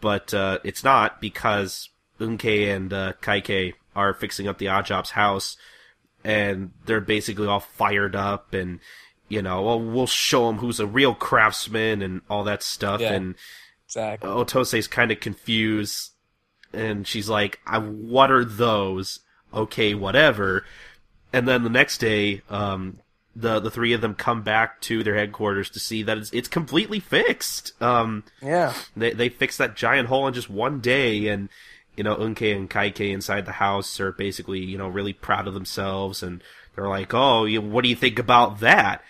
[0.00, 1.88] but uh, it's not because
[2.22, 5.56] Unke and uh, Kaike are fixing up the Oddjob's house,
[6.24, 8.80] and they're basically all fired up, and
[9.28, 13.12] you know, well, we'll show them who's a real craftsman and all that stuff, Yeah.
[13.14, 13.34] and
[13.86, 14.28] exactly.
[14.28, 16.12] Otose's kind of confused,
[16.72, 19.20] and she's like, I, "What are those?"
[19.54, 20.64] Okay, whatever.
[21.32, 22.98] And then the next day, um,
[23.34, 26.48] the the three of them come back to their headquarters to see that it's it's
[26.48, 27.72] completely fixed.
[27.82, 31.48] Um, Yeah, they they fixed that giant hole in just one day, and
[31.96, 35.54] you know Unke and Kaike inside the house are basically you know really proud of
[35.54, 36.42] themselves, and
[36.74, 39.02] they're like, "Oh, you, what do you think about that?"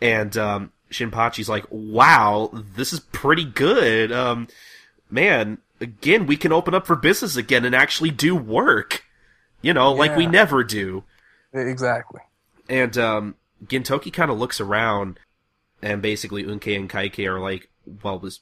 [0.00, 4.12] And um, Shinpachi's like, "Wow, this is pretty good.
[4.12, 4.48] Um,
[5.10, 9.04] man, again, we can open up for business again and actually do work,
[9.62, 11.04] you know, like we never do."
[11.52, 12.20] exactly.
[12.68, 13.34] And um,
[13.64, 15.18] Gintoki kind of looks around,
[15.82, 17.68] and basically Unke and Kaike are like,
[18.02, 18.40] "Well, this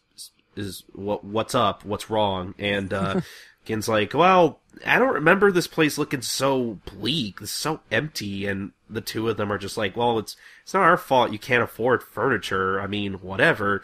[0.56, 1.84] is what what's up?
[1.84, 3.20] What's wrong?" And uh,
[3.66, 7.38] Gin's like, "Well, I don't remember this place looking so bleak.
[7.42, 10.82] It's so empty." And the two of them are just like, "Well, it's it's not
[10.84, 11.32] our fault.
[11.32, 12.80] You can't afford furniture.
[12.80, 13.82] I mean, whatever."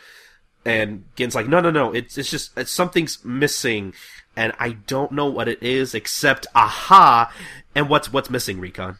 [0.65, 3.95] And Gin's like, no, no, no, it's it's just it's, something's missing,
[4.37, 7.33] and I don't know what it is except aha.
[7.75, 8.99] And what's what's missing, Recon?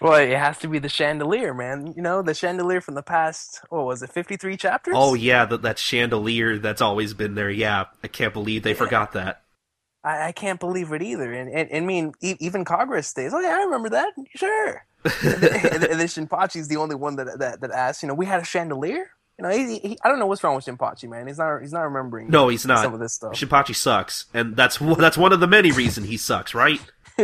[0.00, 1.94] Well, it has to be the chandelier, man.
[1.96, 3.60] You know, the chandelier from the past.
[3.68, 4.10] What was it?
[4.10, 4.94] Fifty-three chapters.
[4.96, 7.50] Oh yeah, that that chandelier that's always been there.
[7.50, 8.76] Yeah, I can't believe they yeah.
[8.76, 9.42] forgot that.
[10.06, 11.32] I, I, can't believe it either.
[11.32, 13.34] And, and, and I mean, even Congress stays.
[13.34, 14.12] Oh yeah, I remember that.
[14.36, 14.86] Sure.
[15.04, 15.42] and,
[15.82, 18.02] then, Shinpachi's the only one that that that asks.
[18.02, 19.10] You know, we had a chandelier.
[19.38, 21.26] You know, he, he, I don't know what's wrong with Shinpachi, man.
[21.26, 22.30] He's not he's not remembering.
[22.30, 22.82] No, he's not.
[22.82, 23.32] Some of this stuff.
[23.32, 26.80] Shinpachi sucks, and that's that's one of the many reasons he sucks, right?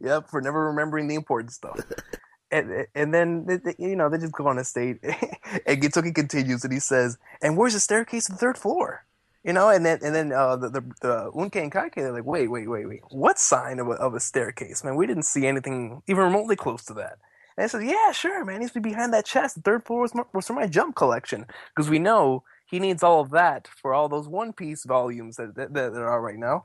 [0.00, 1.78] yep, for never remembering the important stuff.
[2.50, 4.98] and and then you know they just go on a state,
[5.66, 9.04] and Gintoki continues and he says, "And where's the staircase to the third floor?"
[9.46, 12.26] You know, and then and then uh, the the, the Unke and Kaike they're like,
[12.26, 13.00] "Wait, wait, wait, wait!
[13.10, 14.96] What sign of a, of a staircase, man?
[14.96, 17.18] We didn't see anything even remotely close to that."
[17.56, 18.60] And I said, "Yeah, sure, man.
[18.60, 19.54] He's behind that chest.
[19.54, 23.04] The third floor was, my, was for my jump collection because we know." He needs
[23.04, 26.36] all of that for all those One Piece volumes that, that, that are out right
[26.36, 26.64] now.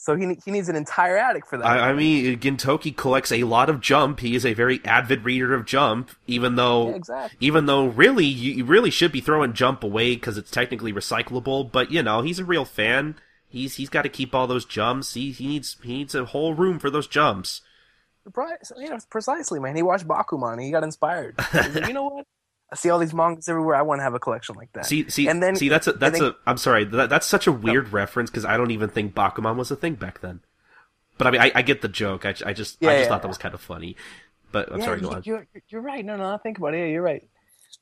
[0.00, 1.66] So he he needs an entire attic for that.
[1.66, 4.20] I, I, mean, Gintoki collects a lot of Jump.
[4.20, 7.36] He is a very avid reader of Jump, even though yeah, exactly.
[7.38, 11.70] even though really you really should be throwing Jump away because it's technically recyclable.
[11.70, 13.16] But you know, he's a real fan.
[13.46, 15.12] He's he's got to keep all those jumps.
[15.12, 17.60] He he needs he needs a whole room for those jumps.
[18.24, 19.76] You know, precisely, man.
[19.76, 20.62] He watched Bakuman.
[20.62, 21.34] He got inspired.
[21.52, 22.26] Like, you know what?
[22.72, 23.74] I see all these mangas everywhere.
[23.74, 24.86] I want to have a collection like that.
[24.86, 26.36] See, see, and then see that's a that's then, a.
[26.46, 27.90] I'm sorry, that, that's such a weird no.
[27.90, 30.40] reference because I don't even think Bakuman was a thing back then.
[31.18, 32.24] But I mean, I, I get the joke.
[32.24, 33.18] I, I just yeah, I just yeah, thought yeah.
[33.18, 33.96] that was kind of funny.
[34.52, 35.22] But I'm sorry, go on.
[35.24, 36.04] You're, you're right.
[36.04, 36.78] No, no, I think about it.
[36.78, 37.28] Yeah, you're right.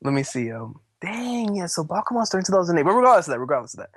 [0.03, 0.51] Let me see.
[0.53, 1.67] Um, dang, yeah.
[1.67, 2.83] So Bakuman started in 2008.
[2.83, 3.91] But regardless of that, regardless of that,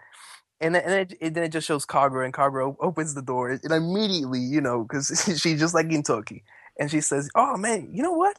[0.61, 3.49] and then, and it, it, then it just shows Kagura, and Kagura opens the door,
[3.49, 5.07] and immediately, you know, because
[5.41, 6.43] she's just like Gintoki,
[6.79, 8.37] and she says, "Oh man, you know what?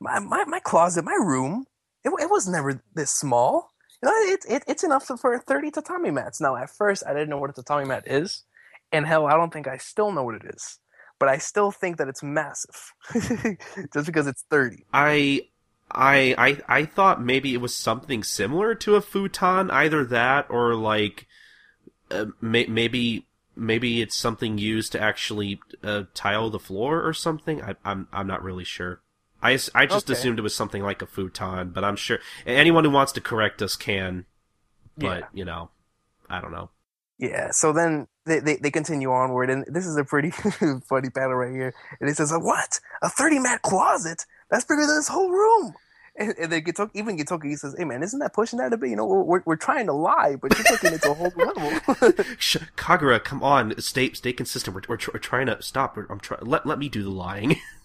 [0.00, 1.66] My my my closet, my room."
[2.08, 3.70] It, it was never this small.
[4.02, 6.40] You know, it, it, it's enough for 30 tatami mats.
[6.40, 8.44] Now, at first, I didn't know what a tatami mat is.
[8.92, 10.78] And hell, I don't think I still know what it is.
[11.18, 12.92] But I still think that it's massive.
[13.92, 14.84] Just because it's 30.
[14.92, 15.42] I.
[15.90, 20.74] I, I I thought maybe it was something similar to a futon, either that or
[20.74, 21.26] like
[22.10, 27.62] uh, may, maybe maybe it's something used to actually uh, tile the floor or something.
[27.62, 29.00] I, I'm I'm not really sure.
[29.42, 30.18] I, I just okay.
[30.18, 33.62] assumed it was something like a futon, but I'm sure anyone who wants to correct
[33.62, 34.26] us can.
[34.96, 35.26] But, yeah.
[35.32, 35.70] you know,
[36.28, 36.70] I don't know.
[37.18, 40.30] Yeah, so then they, they, they continue onward, and this is a pretty
[40.88, 41.74] funny panel right here.
[42.00, 42.80] And he says, What?
[43.02, 44.24] A 30 mat closet?
[44.50, 45.74] That's bigger than this whole room.
[46.16, 48.76] And, and then Gintoki, even Gintoki, he says, Hey man, isn't that pushing that a
[48.76, 48.90] bit?
[48.90, 51.70] You know, we're, we're trying to lie, but you're taking it to a whole level.
[52.76, 54.74] Kagura, come on, stay stay consistent.
[54.74, 55.96] We're, we're, we're trying to stop.
[55.96, 56.44] I'm trying.
[56.44, 57.56] Let let me do the lying.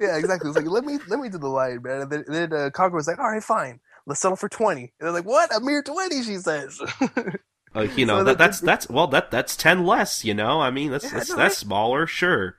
[0.00, 0.50] yeah, exactly.
[0.50, 2.02] It's like let me let me do the line, man.
[2.02, 4.80] And then, then uh, was like, "All right, fine, let's settle for 20.
[4.80, 5.54] And they're like, "What?
[5.54, 6.22] A mere 20?
[6.22, 6.80] She says.
[7.74, 10.24] uh, you know so that, that's that's well that that's ten less.
[10.24, 12.56] You know, I mean that's yeah, that's, that's smaller, sure.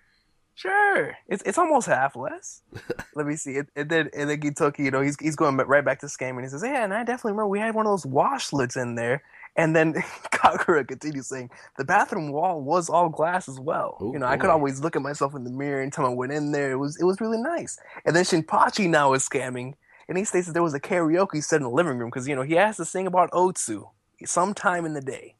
[0.55, 2.61] Sure, it's it's almost half less.
[3.15, 3.57] Let me see.
[3.57, 6.31] And, and then and then Gintoki, you know, he's he's going right back to scam,
[6.31, 8.95] and he says, "Yeah, and I definitely remember we had one of those washlets in
[8.95, 9.23] there."
[9.59, 9.93] And then
[10.31, 13.97] Kagura continues saying, the bathroom wall was all glass as well.
[14.01, 14.31] Ooh, you know, boy.
[14.31, 16.71] I could always look at myself in the mirror anytime I went in there.
[16.71, 17.77] It was it was really nice.
[18.05, 19.73] And then Shinpachi now is scamming,
[20.07, 22.37] and he states that there was a karaoke set in the living room because you
[22.37, 23.89] know he has to sing about Otsu
[24.25, 25.35] sometime in the day.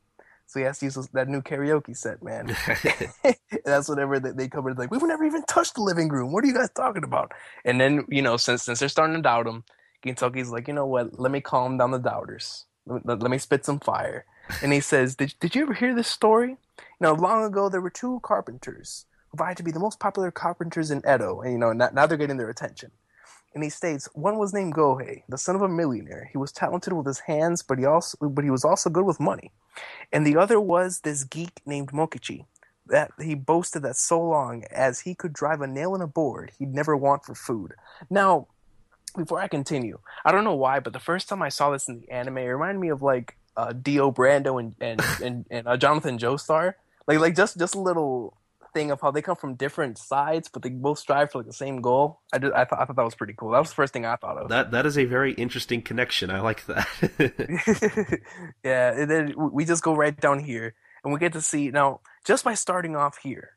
[0.47, 2.53] So he has to use that new karaoke set, man.
[3.65, 4.79] that's whatever they, they covered.
[4.79, 6.33] Like, we've never even touched the living room.
[6.33, 7.31] What are you guys talking about?
[7.63, 9.63] And then, you know, since since they're starting to doubt him,
[10.05, 11.19] Gintoki's like, you know what?
[11.19, 12.65] Let me calm down the doubters.
[12.89, 14.25] Let, let me spit some fire.
[14.61, 16.49] And he says, did, did you ever hear this story?
[16.49, 20.31] You know, long ago there were two carpenters who vyed to be the most popular
[20.31, 21.41] carpenters in Edo.
[21.41, 22.91] And, you know, now, now they're getting their attention.
[23.53, 26.29] And he states, one was named Gohei, the son of a millionaire.
[26.31, 29.19] He was talented with his hands, but he also but he was also good with
[29.19, 29.51] money.
[30.11, 32.45] And the other was this geek named Mokichi,
[32.85, 36.51] that he boasted that so long as he could drive a nail in a board,
[36.59, 37.73] he'd never want for food.
[38.09, 38.47] Now,
[39.15, 42.01] before I continue, I don't know why, but the first time I saw this in
[42.01, 45.77] the anime, it reminded me of like uh, Dio Brando and and and, and uh,
[45.77, 46.73] Jonathan Joestar.
[47.07, 48.37] Like like just just a little
[48.73, 51.53] thing of how they come from different sides, but they both strive for like the
[51.53, 52.21] same goal.
[52.31, 53.51] I just I thought I thought that was pretty cool.
[53.51, 54.49] That was the first thing I thought of.
[54.49, 56.29] That that is a very interesting connection.
[56.29, 56.87] I like that.
[58.63, 62.01] yeah, and then we just go right down here, and we get to see now
[62.25, 63.51] just by starting off here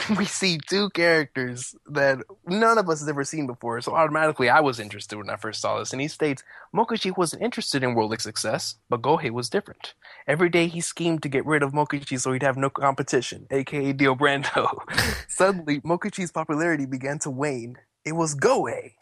[0.16, 3.80] we see two characters that none of us has ever seen before.
[3.80, 5.92] So automatically, I was interested when I first saw this.
[5.92, 6.42] And he states
[6.74, 9.94] Mokichi wasn't interested in worldly success, but Gohei was different.
[10.26, 13.92] Every day he schemed to get rid of Mokichi so he'd have no competition, aka
[13.92, 14.68] Dio Brando.
[15.28, 17.76] Suddenly, Mokichi's popularity began to wane.
[18.04, 18.92] It was Gohei.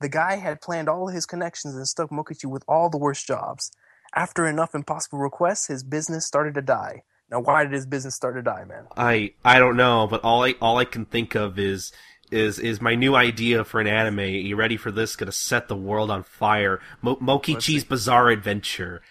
[0.00, 3.72] The guy had planned all his connections and stuck Mokichi with all the worst jobs.
[4.14, 7.02] After enough impossible requests, his business started to die.
[7.30, 8.84] Now, why did his business start to die, man?
[8.96, 11.92] I I don't know, but all I all I can think of is
[12.30, 14.20] is is my new idea for an anime.
[14.20, 15.16] Are you ready for this?
[15.16, 16.80] Gonna set the world on fire.
[17.02, 19.02] Mo- Mokichi's Bizarre Adventure.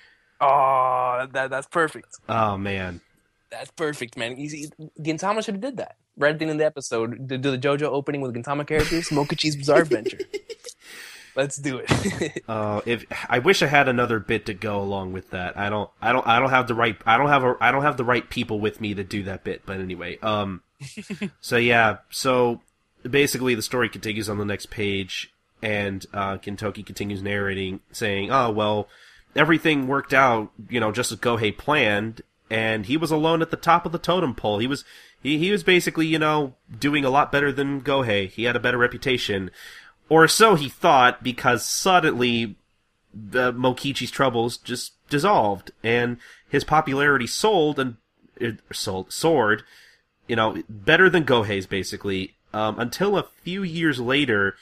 [0.41, 2.07] Oh, that that's perfect.
[2.29, 3.01] Oh man,
[3.51, 4.35] That's perfect, man.
[4.47, 5.95] See, Gintama should have did that.
[6.17, 9.55] Right at the end of the episode, do the JoJo opening with Gintama characters, Mokichi's
[9.57, 10.19] Bizarre Adventure.
[11.35, 12.43] Let's do it.
[12.47, 15.57] uh, if I wish I had another bit to go along with that.
[15.57, 17.83] I don't I don't I don't have the right I don't have a I don't
[17.83, 19.63] have the right people with me to do that bit.
[19.65, 20.61] But anyway, um,
[21.41, 22.61] so yeah, so
[23.09, 28.51] basically the story continues on the next page, and uh, Gintoki continues narrating, saying, "Oh
[28.51, 28.87] well."
[29.35, 33.57] everything worked out, you know, just as Gohei planned, and he was alone at the
[33.57, 34.59] top of the totem pole.
[34.59, 34.85] He was
[35.21, 38.29] he, he was basically, you know, doing a lot better than Gohei.
[38.29, 39.51] He had a better reputation.
[40.09, 42.55] Or so he thought, because suddenly
[43.13, 47.97] the Mokichi's troubles just dissolved, and his popularity sold and
[48.41, 49.63] er, sold soared,
[50.27, 52.35] you know, better than Gohei's basically.
[52.53, 54.55] Um, until a few years later,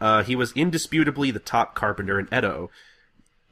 [0.00, 2.70] uh, he was indisputably the top carpenter in Edo.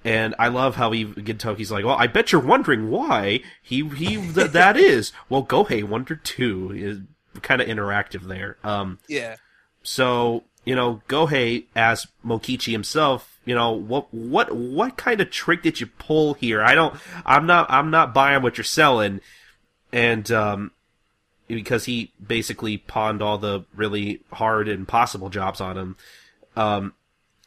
[0.04, 4.16] And I love how he Gintoki's like, well, I bet you're wondering why he he
[4.16, 5.12] th- that is.
[5.28, 6.72] Well, Gohei wondered too.
[6.74, 8.56] Is kind of interactive there.
[8.64, 9.36] Um, yeah.
[9.82, 15.62] so you know, Gohei as Mokichi himself, you know, what what what kind of trick
[15.62, 16.62] did you pull here?
[16.62, 16.94] I don't,
[17.26, 19.20] I'm not, I'm not buying what you're selling,
[19.92, 20.70] and um,
[21.48, 25.96] because he basically pawned all the really hard and impossible jobs on him.
[26.54, 26.94] Um,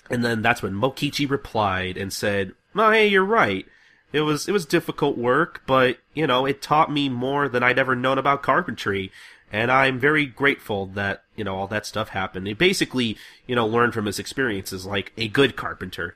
[0.10, 3.66] and then that's when Mokichi replied and said, "Oh, hey, you're right.
[4.12, 7.80] It was it was difficult work, but you know, it taught me more than I'd
[7.80, 9.12] ever known about carpentry."
[9.52, 12.48] And I'm very grateful that, you know, all that stuff happened.
[12.48, 13.18] He basically,
[13.48, 16.16] you know, learned from his experiences like a good carpenter.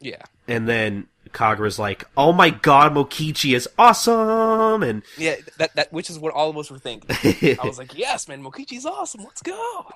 [0.00, 0.22] Yeah.
[0.48, 6.10] And then Kagura's like, "Oh my god, Mokichi is awesome!" And Yeah, that, that which
[6.10, 7.10] is what all of us were thinking.
[7.60, 9.22] I was like, yes, man, Mokichi's awesome.
[9.22, 9.86] Let's go.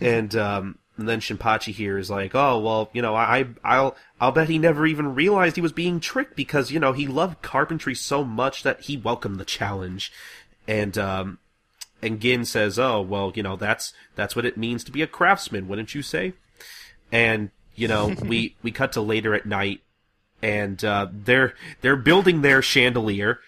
[0.00, 4.32] and um, and then Shinpachi here is like, "Oh well, you know, I I'll I'll
[4.32, 7.94] bet he never even realized he was being tricked because you know he loved carpentry
[7.94, 10.10] so much that he welcomed the challenge."
[10.66, 11.38] And um,
[12.04, 15.06] and Gin says, "Oh well, you know that's that's what it means to be a
[15.06, 16.34] craftsman, wouldn't you say?"
[17.10, 19.80] And you know, we we cut to later at night,
[20.42, 23.40] and uh, they're they're building their chandelier,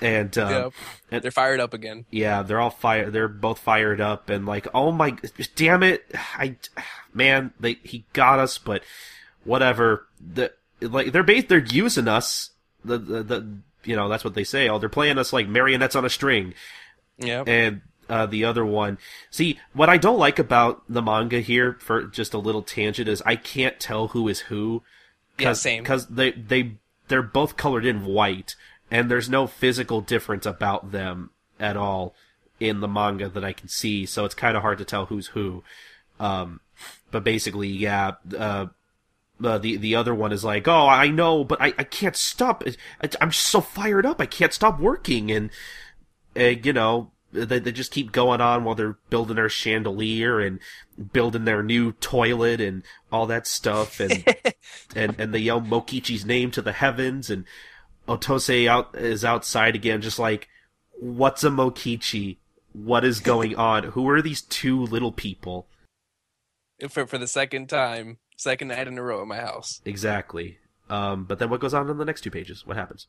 [0.00, 0.70] and uh,
[1.10, 2.06] and- They're fired up again.
[2.10, 3.10] yeah, they're all fire.
[3.10, 5.16] They're both fired up and like, oh my,
[5.56, 6.04] damn it!
[6.36, 6.56] I,
[7.12, 8.82] man, they he got us, but
[9.44, 10.06] whatever.
[10.20, 12.50] The like they're bas- they're using us.
[12.84, 14.68] The, the the you know that's what they say.
[14.68, 16.54] Oh, they're playing us like marionettes on a string.
[17.18, 17.48] Yep.
[17.48, 18.98] And uh, the other one,
[19.30, 23.22] see, what I don't like about the manga here, for just a little tangent, is
[23.24, 24.82] I can't tell who is who.
[25.38, 25.84] Yeah, same.
[25.84, 26.72] Because they they
[27.06, 28.56] they're both colored in white,
[28.90, 31.30] and there's no physical difference about them
[31.60, 32.14] at all
[32.58, 34.04] in the manga that I can see.
[34.06, 35.62] So it's kind of hard to tell who's who.
[36.18, 36.60] Um,
[37.12, 38.12] but basically, yeah.
[38.36, 38.66] Uh,
[39.42, 42.62] uh, the the other one is like, oh, I know, but I, I can't stop.
[43.02, 44.20] I, I'm just so fired up.
[44.20, 45.50] I can't stop working, and
[46.36, 50.58] uh, you know they they just keep going on while they're building their chandelier and
[51.12, 54.24] building their new toilet and all that stuff, and
[54.96, 57.44] and and they yell Mokichi's name to the heavens, and
[58.08, 60.48] Otose out is outside again, just like,
[60.98, 62.38] what's a Mokichi?
[62.72, 63.84] What is going on?
[63.84, 65.66] Who are these two little people?
[66.88, 69.80] for for the second time, second night in a row at my house.
[69.84, 70.58] Exactly.
[70.88, 72.66] Um, but then what goes on in the next two pages?
[72.66, 73.06] What happens?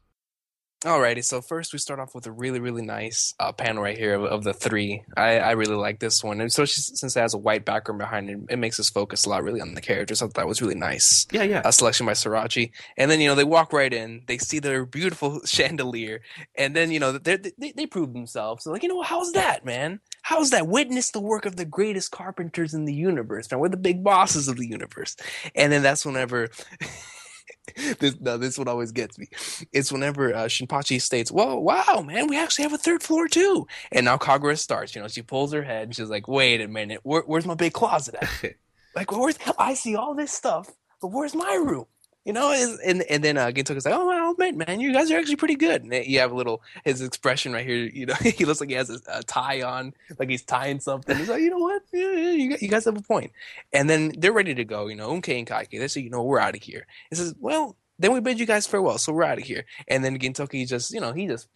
[0.83, 4.15] Alrighty, so first we start off with a really, really nice uh, panel right here
[4.15, 5.03] of, of the three.
[5.15, 8.31] I, I really like this one, and especially since it has a white background behind
[8.31, 10.23] it, it makes us focus a lot really on the characters.
[10.23, 11.27] I thought that was really nice.
[11.31, 11.61] Yeah, yeah.
[11.63, 14.87] A selection by Sorachi, and then you know they walk right in, they see their
[14.87, 16.21] beautiful chandelier,
[16.57, 18.63] and then you know they they prove themselves.
[18.63, 19.99] They're like, you know, how's that, man?
[20.23, 20.67] How's that?
[20.67, 23.51] Witness the work of the greatest carpenters in the universe.
[23.51, 25.15] Now we're the big bosses of the universe,
[25.53, 26.49] and then that's whenever.
[27.99, 29.27] this no, this one always gets me.
[29.71, 33.67] It's whenever uh, Shinpachi states, "Well, wow, man, we actually have a third floor too."
[33.91, 34.95] And now Kagura starts.
[34.95, 37.53] You know, she pulls her head and she's like, "Wait a minute, where, where's my
[37.53, 38.55] big closet at?
[38.95, 41.85] like, where's I see all this stuff, but where's my room?"
[42.23, 45.17] You know, and and then uh, Gintoki's like, "Oh, well, man, man, you guys are
[45.17, 47.77] actually pretty good." And you have a little his expression right here.
[47.85, 51.17] You know, he looks like he has a, a tie on, like he's tying something.
[51.17, 51.81] He's like, "You know what?
[51.91, 53.31] Yeah, yeah, you, you guys have a point."
[53.73, 54.87] And then they're ready to go.
[54.87, 55.71] You know, Unke and Kaike.
[55.71, 58.47] They say, "You know, we're out of here." He says, "Well." Then we bid you
[58.47, 59.63] guys farewell, so we're out of here.
[59.87, 61.47] And then Gintoki just, you know, he just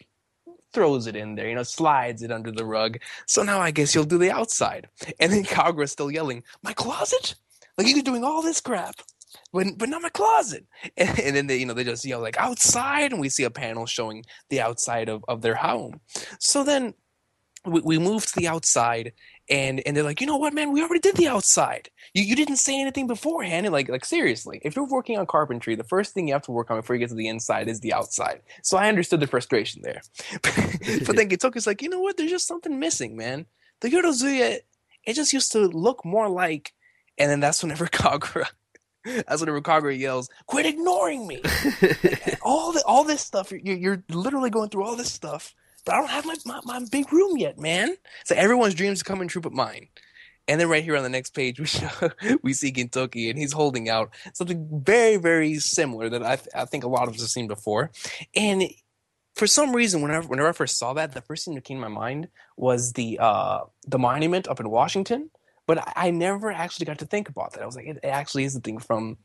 [0.72, 2.98] throws it in there, you know, slides it under the rug.
[3.26, 4.88] So now I guess you'll do the outside.
[5.18, 7.34] And then Kagura's still yelling, My closet?
[7.76, 8.94] Like you're doing all this crap.
[9.52, 10.66] But but not my closet.
[10.96, 13.50] And, and then they, you know, they just yell like outside, and we see a
[13.50, 16.00] panel showing the outside of, of their home.
[16.38, 16.94] So then
[17.66, 19.12] we, we move to the outside,
[19.48, 21.90] and and they're like, you know what, man, we already did the outside.
[22.14, 23.66] You you didn't say anything beforehand.
[23.66, 26.52] And like like seriously, if you're working on carpentry, the first thing you have to
[26.52, 28.40] work on before you get to the inside is the outside.
[28.62, 30.00] So I understood the frustration there.
[30.42, 33.46] but then Gintoki's like, you know what, there's just something missing, man.
[33.80, 34.60] The Yorozuya,
[35.04, 36.72] it just used to look more like.
[37.18, 38.48] And then that's whenever Kagura
[39.28, 41.40] that's whenever Kagura yells, "Quit ignoring me!"
[42.42, 45.54] all the all this stuff, you're, you're literally going through all this stuff,
[45.84, 47.96] but I don't have my, my, my big room yet, man.
[48.24, 49.88] So everyone's dreams are coming true, but mine.
[50.48, 51.88] And then right here on the next page, we show,
[52.42, 56.64] we see Gintoki, and he's holding out something very, very similar that I, th- I
[56.64, 57.90] think a lot of us have seen before.
[58.34, 58.64] And
[59.34, 61.88] for some reason, whenever whenever I first saw that, the first thing that came to
[61.88, 65.30] my mind was the uh, the monument up in Washington.
[65.66, 67.62] But I, I never actually got to think about that.
[67.62, 69.18] I was like, it, it actually is the thing from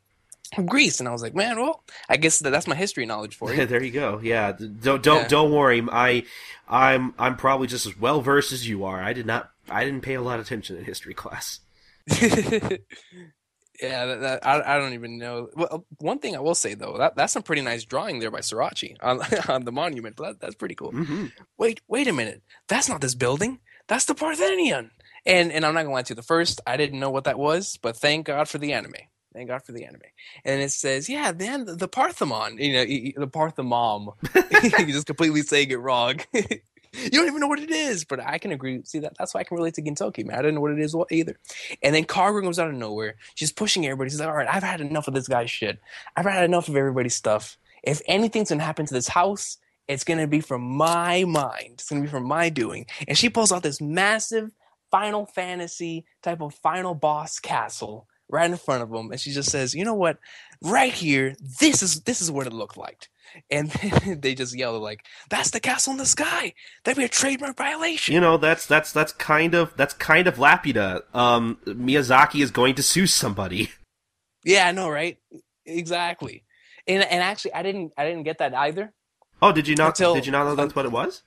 [0.66, 3.50] Greece, and I was like, man, well, I guess that, that's my history knowledge for
[3.54, 3.60] you.
[3.60, 4.20] Yeah, there you go.
[4.22, 5.28] Yeah, don't don't Yeah.
[5.28, 5.82] don't worry.
[5.92, 6.24] I
[6.68, 9.02] I'm I'm probably just as well versed as you are.
[9.02, 11.60] I did not I didn't pay a lot of attention in history class.
[12.22, 15.50] yeah, that, that, I, I don't even know.
[15.56, 18.40] Well, one thing I will say though, that that's some pretty nice drawing there by
[18.40, 20.16] Sorachi on on the monument.
[20.16, 20.92] But that, that's pretty cool.
[20.92, 21.28] hmm
[21.58, 22.42] Wait, wait a minute.
[22.68, 23.60] That's not this building.
[23.88, 24.92] That's the Parthenion.
[25.26, 26.16] And and I'm not gonna lie to you.
[26.16, 28.94] The first, I didn't know what that was, but thank God for the anime.
[29.34, 30.02] Thank God for the anime.
[30.44, 32.60] And it says, yeah, then the, the Parthemon.
[32.60, 34.14] You know, the Parthemom.
[34.80, 36.20] You're just completely saying it wrong.
[36.34, 38.82] you don't even know what it is, but I can agree.
[38.84, 39.14] See that?
[39.18, 40.38] That's why I can relate to Gintoki, man.
[40.38, 41.40] I didn't know what it is either.
[41.82, 43.16] And then Kagura comes out of nowhere.
[43.36, 44.10] She's pushing everybody.
[44.10, 45.80] She's like, all right, I've had enough of this guy's shit.
[46.16, 47.58] I've had enough of everybody's stuff.
[47.84, 49.58] If anything's gonna happen to this house,
[49.88, 51.74] it's gonna be from my mind.
[51.76, 52.86] It's gonna be from my doing.
[53.08, 54.52] And she pulls out this massive
[54.92, 59.50] Final Fantasy type of final boss castle right in front of them, and she just
[59.50, 60.18] says, "You know what?
[60.62, 63.10] Right here, this is this is what it looked like."
[63.50, 66.54] And then they just yell like, "That's the castle in the sky!
[66.84, 70.36] That'd be a trademark violation." You know that's that's that's kind of that's kind of
[70.36, 71.04] Laputa.
[71.14, 73.70] Um, Miyazaki is going to sue somebody.
[74.44, 75.20] Yeah, I know, right?
[75.66, 76.44] Exactly.
[76.88, 78.94] And and actually, I didn't I didn't get that either.
[79.42, 79.90] Oh, did you not?
[79.90, 81.24] Until- did you not know that's what it was?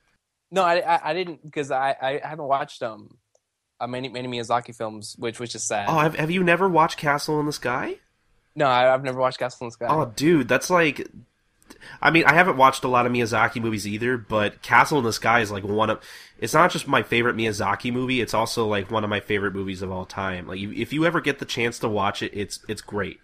[0.50, 3.18] No, I I, I didn't because I, I haven't watched um
[3.80, 5.88] uh, many many Miyazaki films, which which is sad.
[5.88, 7.96] Oh, have have you never watched Castle in the Sky?
[8.54, 9.86] no, I, I've never watched Castle in the Sky.
[9.88, 11.08] Oh, dude, that's like.
[12.00, 15.12] I mean, I haven't watched a lot of Miyazaki movies either, but Castle in the
[15.12, 16.00] Sky is like one of.
[16.38, 19.82] It's not just my favorite Miyazaki movie; it's also like one of my favorite movies
[19.82, 20.46] of all time.
[20.46, 23.18] Like, if you ever get the chance to watch it, it's it's great.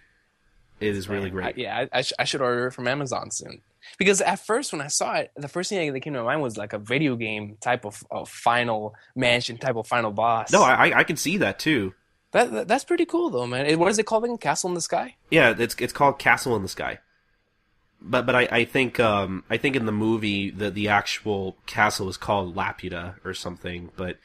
[0.81, 1.47] It is really great.
[1.47, 3.61] I, yeah, I, I, sh- I should order it from Amazon soon.
[3.99, 6.43] Because at first, when I saw it, the first thing that came to my mind
[6.43, 10.53] was like a video game type of, of final mansion, type of final boss.
[10.53, 11.95] No, I I- can see that too.
[12.33, 13.67] that, that- that's pretty cool though, man.
[13.67, 14.39] It- What is it called again?
[14.39, 15.17] Castle in the Sky?
[15.31, 16.99] Yeah, it's it's called Castle in the Sky.
[18.03, 22.09] But but I, I think um I think in the movie the the actual castle
[22.09, 23.91] is called Laputa or something.
[23.97, 24.17] But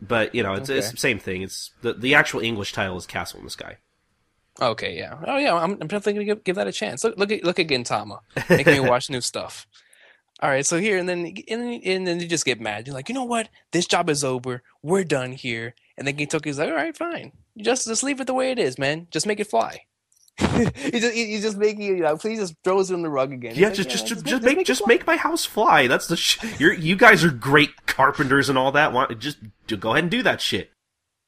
[0.00, 1.42] but you know it's it's the same thing.
[1.42, 3.78] It's the the actual English title is Castle in the Sky.
[4.60, 5.18] Okay, yeah.
[5.26, 7.02] Oh yeah, I'm, I'm definitely gonna give, give that a chance.
[7.04, 8.18] Look look at look at Gintama,
[8.50, 9.66] making me watch new stuff.
[10.40, 12.86] All right, so here and then and, then- and then you just get mad.
[12.86, 13.48] You're like, you know what?
[13.70, 14.62] This job is over.
[14.82, 15.74] We're done here.
[15.96, 17.32] And then Gintoki's like, all right, fine.
[17.54, 19.06] You just just leave it the way it is, man.
[19.10, 19.82] Just make it fly.
[20.38, 23.32] he just he, he's just making you know, please just throws it in the rug
[23.32, 23.52] again.
[23.54, 25.86] Yeah, like, just just "Yeah, just, just make- make just it make my house fly.
[25.86, 28.92] That's the sh- you're you guys are great carpenters and all that.
[28.92, 29.38] Want just
[29.78, 30.70] go ahead and do that shit.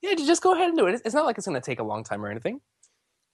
[0.03, 0.95] Yeah, just go ahead and do it.
[0.95, 2.61] It's- It's not like it's gonna take a long time or anything.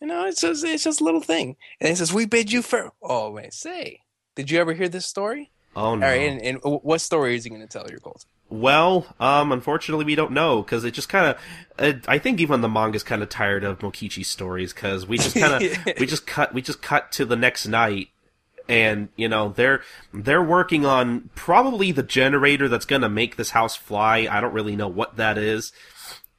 [0.00, 1.56] You know, it's just it's just a little thing.
[1.80, 4.00] And he says, "We bid you for." Oh wait, say,
[4.34, 5.50] did you ever hear this story?
[5.76, 6.06] Oh no.
[6.06, 8.24] All right, and, and what story is he going to tell your Colt?
[8.48, 11.38] Well, um, unfortunately, we don't know because it just kind of.
[11.78, 15.36] Uh, I think even the manga's kind of tired of Mokichi's stories because we just
[15.36, 18.08] kind of we just cut we just cut to the next night,
[18.68, 19.82] and you know they're
[20.12, 24.26] they're working on probably the generator that's gonna make this house fly.
[24.28, 25.72] I don't really know what that is,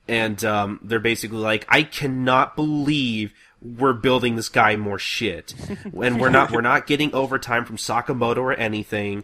[0.07, 5.53] and um, they're basically like, I cannot believe we're building this guy more shit,
[5.83, 9.23] and we're not we're not getting overtime from Sakamoto or anything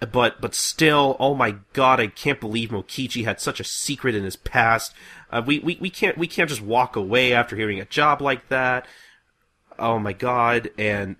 [0.00, 4.24] but but still, oh my god, I can't believe Mokichi had such a secret in
[4.24, 4.92] his past.
[5.30, 8.48] Uh, we, we we can't we can't just walk away after hearing a job like
[8.48, 8.86] that.
[9.78, 11.16] Oh my god, and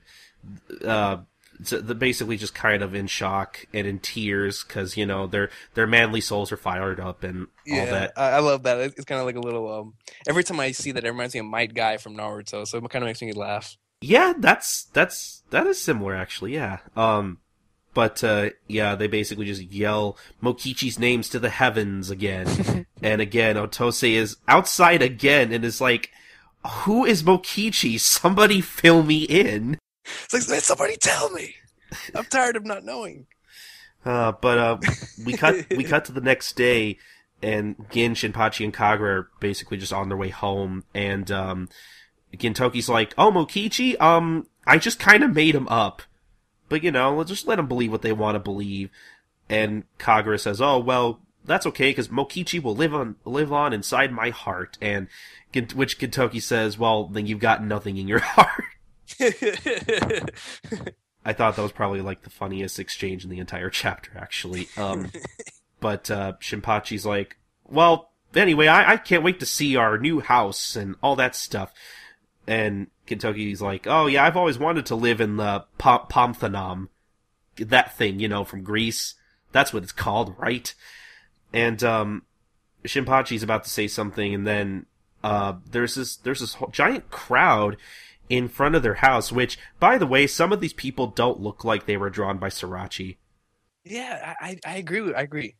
[0.85, 1.19] uh,
[1.63, 5.87] so basically just kind of in shock and in tears because you know their their
[5.87, 8.13] manly souls are fired up and all that.
[8.17, 8.79] I, I love that.
[8.79, 9.73] It's, it's kind of like a little.
[9.73, 9.95] Um,
[10.27, 12.91] every time I see that, it reminds me of Might Guy from Naruto, so it
[12.91, 13.77] kind of makes me laugh.
[14.01, 16.55] Yeah, that's that's that is similar actually.
[16.55, 16.79] Yeah.
[16.97, 17.39] Um,
[17.97, 23.57] but uh, yeah, they basically just yell Mokichi's names to the heavens again and again.
[23.57, 26.11] Otose is outside again and is like,
[26.67, 27.99] who is Mokichi?
[27.99, 29.79] Somebody fill me in.
[30.25, 31.57] It's like, man, somebody tell me.
[32.15, 33.27] I'm tired of not knowing.
[34.05, 34.79] Uh, but uh,
[35.25, 36.97] we cut we cut to the next day,
[37.43, 41.69] and Gin, Shinpachi, and Kagura are basically just on their way home, and um,
[42.33, 46.03] Gintoki's like, "Oh, Mokichi, um, I just kind of made him up,
[46.69, 48.91] but you know, let's just let them believe what they want to believe."
[49.49, 54.13] And Kagura says, "Oh, well, that's okay because Mokichi will live on live on inside
[54.13, 55.09] my heart." And
[55.75, 58.65] which Gintoki says, "Well, then you've got nothing in your heart."
[61.25, 64.69] I thought that was probably like the funniest exchange in the entire chapter, actually.
[64.77, 65.11] Um,
[65.81, 70.77] but uh, Shinpachi's like, "Well, anyway, I, I can't wait to see our new house
[70.77, 71.73] and all that stuff."
[72.47, 76.89] And Gintoki's like, "Oh yeah, I've always wanted to live in the Pom- Pomthanam,
[77.57, 79.15] that thing, you know, from Greece.
[79.51, 80.73] That's what it's called, right?"
[81.53, 82.23] And um,
[82.85, 84.87] Shinpachi's about to say something, and then
[85.25, 87.77] uh, there's this there's this giant crowd
[88.29, 91.65] in front of their house, which, by the way, some of these people don't look
[91.65, 93.17] like they were drawn by Sorachi.
[93.85, 95.01] Yeah, I, I agree.
[95.01, 95.57] With, I agree.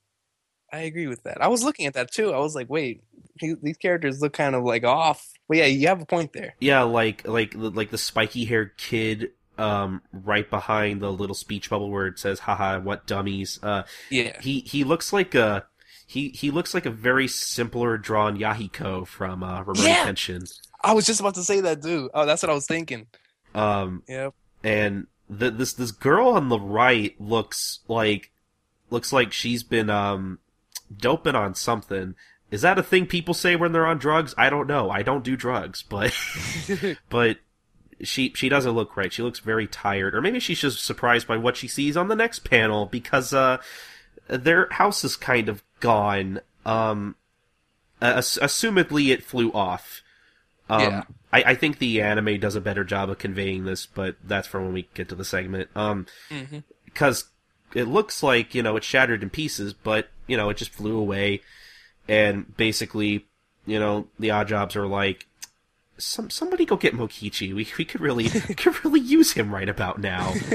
[0.73, 1.41] I agree with that.
[1.41, 2.33] I was looking at that too.
[2.33, 3.05] I was like, wait,
[3.41, 5.33] these characters look kind of like off.
[5.49, 6.55] But yeah, you have a point there.
[6.61, 11.91] Yeah, like like like the spiky haired kid um right behind the little speech bubble
[11.91, 15.65] where it says haha what dummies uh yeah he he looks like a
[16.07, 20.07] he he looks like a very simpler drawn Yahiko from uh Rurouni yeah.
[20.07, 20.53] Kenshin.
[20.87, 22.11] I was just about to say that dude.
[22.15, 23.09] Oh, that's what I was thinking.
[23.57, 24.35] Um, yep.
[24.63, 28.31] And the, this this girl on the right looks like
[28.89, 30.39] looks like she's been um
[30.97, 32.15] doping on something.
[32.53, 34.33] Is that a thing people say when they're on drugs?
[34.39, 34.89] I don't know.
[34.89, 36.15] I don't do drugs, but
[37.11, 37.39] but
[38.03, 39.13] she she doesn't look right.
[39.13, 42.15] She looks very tired, or maybe she's just surprised by what she sees on the
[42.15, 43.59] next panel because uh
[44.29, 46.41] their house is kind of gone.
[46.65, 47.17] Um,
[48.01, 50.03] ass- assumedly it flew off.
[50.69, 51.03] Um, yeah.
[51.33, 54.61] I, I think the anime does a better job of conveying this, but that's for
[54.61, 55.71] when we get to the segment.
[55.77, 56.07] Um,
[56.85, 57.79] because mm-hmm.
[57.79, 60.99] it looks like you know it shattered in pieces, but you know it just flew
[60.99, 61.43] away,
[62.09, 63.27] and basically,
[63.67, 65.27] you know, the Oddjobs are like,
[65.99, 67.55] some somebody go get Mokichi.
[67.55, 70.33] We we could really we could really use him right about now.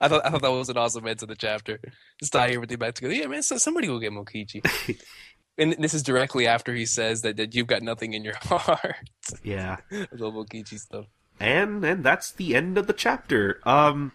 [0.00, 1.80] I thought I thought that was an awesome end to the chapter.
[2.20, 3.14] Just tie everything back together.
[3.14, 4.62] Yeah, man, so somebody go get Mokichi
[5.58, 9.10] and this is directly after he says that, that you've got nothing in your heart.
[9.42, 9.78] Yeah.
[9.90, 11.06] little Mokichi stuff.
[11.40, 13.60] And and that's the end of the chapter.
[13.64, 14.12] Um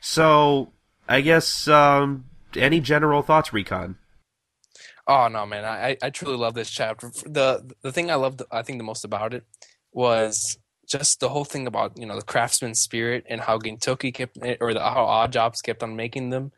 [0.00, 0.72] so
[1.08, 2.24] I guess um
[2.56, 3.96] any general thoughts, Recon?
[5.06, 5.64] Oh no, man!
[5.64, 7.10] I I truly love this chapter.
[7.26, 9.44] the The thing I loved, I think, the most about it
[9.92, 10.56] was
[10.88, 14.72] just the whole thing about you know the craftsman spirit and how Gintoki kept or
[14.74, 16.52] the, how Oddjobs kept on making them.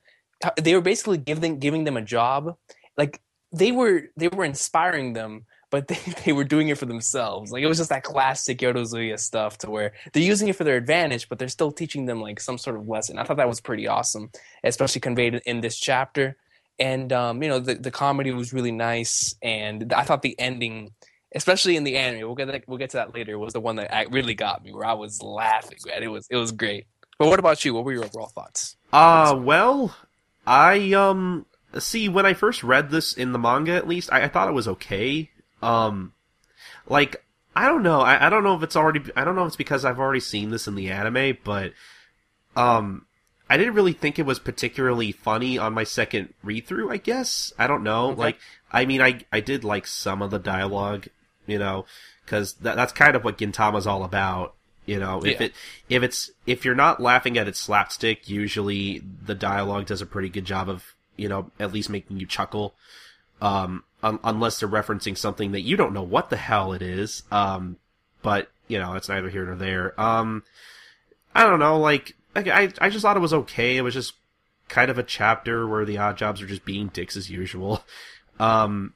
[0.60, 2.56] They were basically giving giving them a job,
[2.98, 3.20] like
[3.54, 5.44] they were they were inspiring them
[5.74, 7.50] but they, they were doing it for themselves.
[7.50, 10.76] Like it was just that classic Yorozuya stuff to where they're using it for their
[10.76, 13.18] advantage, but they're still teaching them like some sort of lesson.
[13.18, 14.30] I thought that was pretty awesome,
[14.62, 16.36] especially conveyed in this chapter.
[16.78, 20.92] And um, you know, the the comedy was really nice, and I thought the ending,
[21.34, 23.74] especially in the anime, we'll get that, we'll get to that later, was the one
[23.76, 25.78] that really got me, where I was laughing.
[25.86, 26.86] Man, it was it was great.
[27.18, 27.74] But what about you?
[27.74, 28.76] What were your overall thoughts?
[28.92, 29.96] Uh well,
[30.46, 31.46] I um
[31.80, 34.54] see when I first read this in the manga, at least I, I thought it
[34.54, 35.30] was okay.
[35.62, 36.12] Um,
[36.86, 37.24] like
[37.56, 38.00] I don't know.
[38.00, 39.00] I, I don't know if it's already.
[39.16, 41.72] I don't know if it's because I've already seen this in the anime, but
[42.56, 43.06] um,
[43.48, 46.90] I didn't really think it was particularly funny on my second read through.
[46.90, 48.10] I guess I don't know.
[48.10, 48.20] Okay.
[48.20, 48.38] Like,
[48.72, 51.06] I mean, I I did like some of the dialogue,
[51.46, 51.86] you know,
[52.24, 54.54] because that, that's kind of what Gintama's all about.
[54.86, 55.46] You know, if yeah.
[55.46, 55.52] it
[55.88, 60.28] if it's if you're not laughing at its slapstick, usually the dialogue does a pretty
[60.28, 62.74] good job of you know, at least making you chuckle.
[63.40, 67.24] Um, un- unless they're referencing something that you don't know what the hell it is.
[67.30, 67.76] Um,
[68.22, 70.00] but you know, it's neither here nor there.
[70.00, 70.42] Um,
[71.34, 73.76] I don't know, like, I, I just thought it was okay.
[73.76, 74.14] It was just
[74.68, 77.84] kind of a chapter where the odd jobs are just being dicks as usual.
[78.40, 78.94] Um,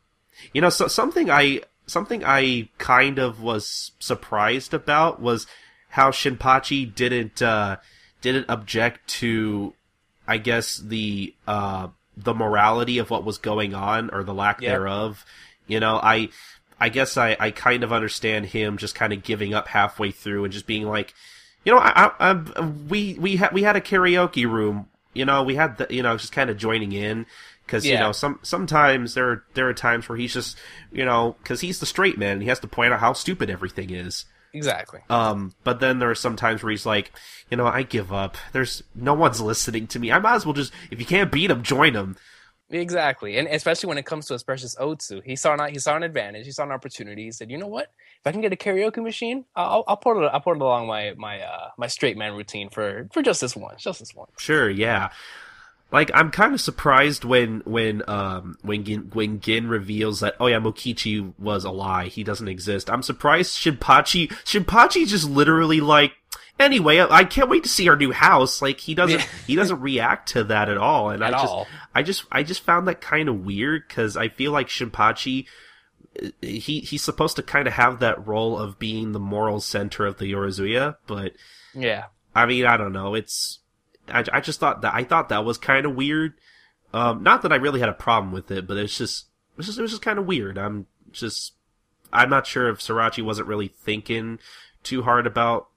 [0.53, 5.47] you know, so something I, something I kind of was surprised about was
[5.91, 7.77] how Shinpachi didn't, uh,
[8.21, 9.75] didn't object to,
[10.27, 11.87] I guess, the, uh,
[12.23, 14.73] the morality of what was going on or the lack yep.
[14.73, 15.25] thereof.
[15.67, 16.31] You know, I
[16.81, 20.45] I guess I, I kind of understand him just kind of giving up halfway through
[20.45, 21.15] and just being like,
[21.65, 24.89] you know, I, I, I we we had we had a karaoke room.
[25.15, 27.27] You know, we had the you know just kind of joining in
[27.67, 27.95] because yeah.
[27.95, 30.57] you know some sometimes there are, there are times where he's just
[30.93, 33.51] you know because he's the straight man and he has to point out how stupid
[33.51, 34.25] everything is.
[34.55, 35.01] Exactly.
[35.11, 37.13] Um, but then there are some times where he's like,
[37.51, 38.37] you know, I give up.
[38.53, 40.11] There's no one's listening to me.
[40.11, 42.17] I might as well just, if you can't beat him, join him.
[42.71, 45.97] Exactly, and especially when it comes to his precious Otsu, he saw an he saw
[45.97, 47.25] an advantage, he saw an opportunity.
[47.25, 47.91] He said, "You know what?
[48.21, 50.87] If I can get a karaoke machine, I'll I'll put it I'll put it along
[50.87, 54.29] my my uh, my straight man routine for for just this one, just this one."
[54.37, 55.09] Sure, yeah.
[55.91, 60.47] Like I'm kind of surprised when when um when Gin, when Gin reveals that oh
[60.47, 62.07] yeah Mokichi was a lie.
[62.07, 62.91] He doesn't exist.
[62.91, 66.13] I'm surprised Shinpachi Shinpachi just literally like
[66.59, 68.61] anyway I can't wait to see our new house.
[68.61, 71.09] Like he doesn't he doesn't react to that at all.
[71.11, 71.67] And At I just all.
[71.95, 75.47] I just I just found that kind of weird because I feel like Shinpachi
[76.43, 80.19] he he's supposed to kind of have that role of being the moral center of
[80.19, 81.33] the Yorozuya but
[81.75, 83.15] Yeah, I mean, I don't know.
[83.15, 83.61] It's
[84.11, 86.35] I, I just thought that I thought that was kind of weird.
[86.93, 89.67] Um, not that I really had a problem with it, but it's just it was
[89.67, 90.59] just, it was just kind of weird.
[90.59, 91.53] I'm just
[92.13, 94.39] I'm not sure if Sorachi wasn't really thinking
[94.83, 95.69] too hard about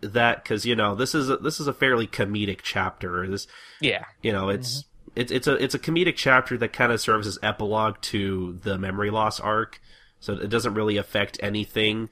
[0.00, 3.26] that because you know this is a, this is a fairly comedic chapter.
[3.28, 3.46] This
[3.80, 4.84] yeah, you know it's
[5.14, 8.78] it's it's a it's a comedic chapter that kind of serves as epilogue to the
[8.78, 9.80] memory loss arc,
[10.20, 12.08] so it doesn't really affect anything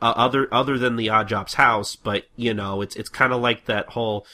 [0.00, 1.94] uh, other other than the Odd Jobs house.
[1.94, 4.26] But you know, it's it's kind of like that whole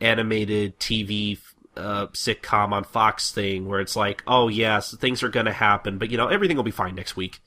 [0.00, 1.38] animated TV
[1.76, 6.10] uh, sitcom on Fox thing where it's like, oh yes, things are gonna happen, but
[6.10, 7.40] you know, everything will be fine next week.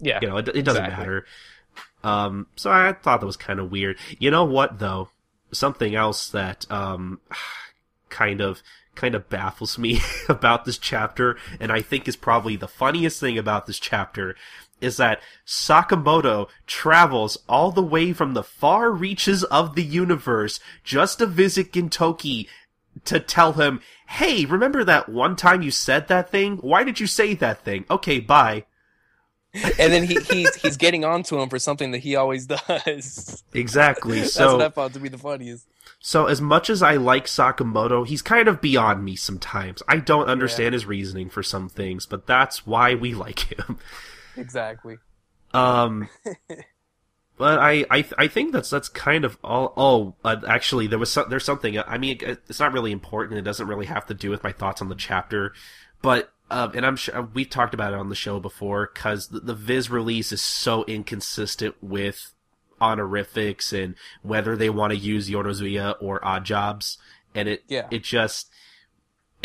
[0.00, 0.18] yeah.
[0.22, 0.96] You know, it, it doesn't Exactly.
[1.06, 1.26] matter.
[2.04, 3.96] Um, so I thought that was kind of weird.
[4.18, 5.08] You know what though?
[5.52, 7.20] Something else that um,
[8.10, 8.62] kind of
[8.94, 13.38] kind of baffles me about this chapter, and I think is probably the funniest thing
[13.38, 14.36] about this chapter,
[14.84, 21.18] is that Sakamoto travels all the way from the far reaches of the universe just
[21.18, 22.46] to visit Gintoki
[23.04, 26.58] to tell him, "Hey, remember that one time you said that thing?
[26.58, 27.84] Why did you say that thing?
[27.90, 28.64] Okay, bye."
[29.78, 33.44] and then he he's he's getting on to him for something that he always does.
[33.52, 34.20] Exactly.
[34.20, 35.66] That's So what I found to be the funniest.
[36.00, 39.82] So as much as I like Sakamoto, he's kind of beyond me sometimes.
[39.88, 43.78] I don't understand his reasoning for some things, but that's why we like him.
[44.36, 44.98] Exactly.
[45.52, 46.08] Um,
[47.38, 49.72] but I I I think that's that's kind of all.
[49.76, 51.78] Oh, uh, actually, there was some, there's something.
[51.78, 53.38] I mean, it- it's not really important.
[53.38, 55.52] It doesn't really have to do with my thoughts on the chapter,
[56.02, 56.30] but.
[56.50, 59.54] Um, and I'm sure we've talked about it on the show before because the, the
[59.54, 62.34] Viz release is so inconsistent with
[62.82, 66.98] honorifics and whether they want to use Yorozuya or Odd Jobs,
[67.34, 67.88] and it Yeah.
[67.90, 68.50] it just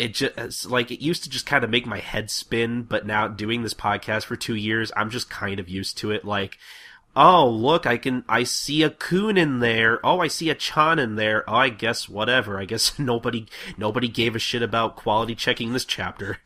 [0.00, 3.28] it just like it used to just kind of make my head spin, but now
[3.28, 6.24] doing this podcast for two years, I'm just kind of used to it.
[6.24, 6.56] Like,
[7.14, 10.04] oh look, I can I see a kun in there.
[10.04, 11.48] Oh, I see a chan in there.
[11.48, 12.58] Oh, I guess whatever.
[12.58, 13.46] I guess nobody
[13.76, 16.38] nobody gave a shit about quality checking this chapter.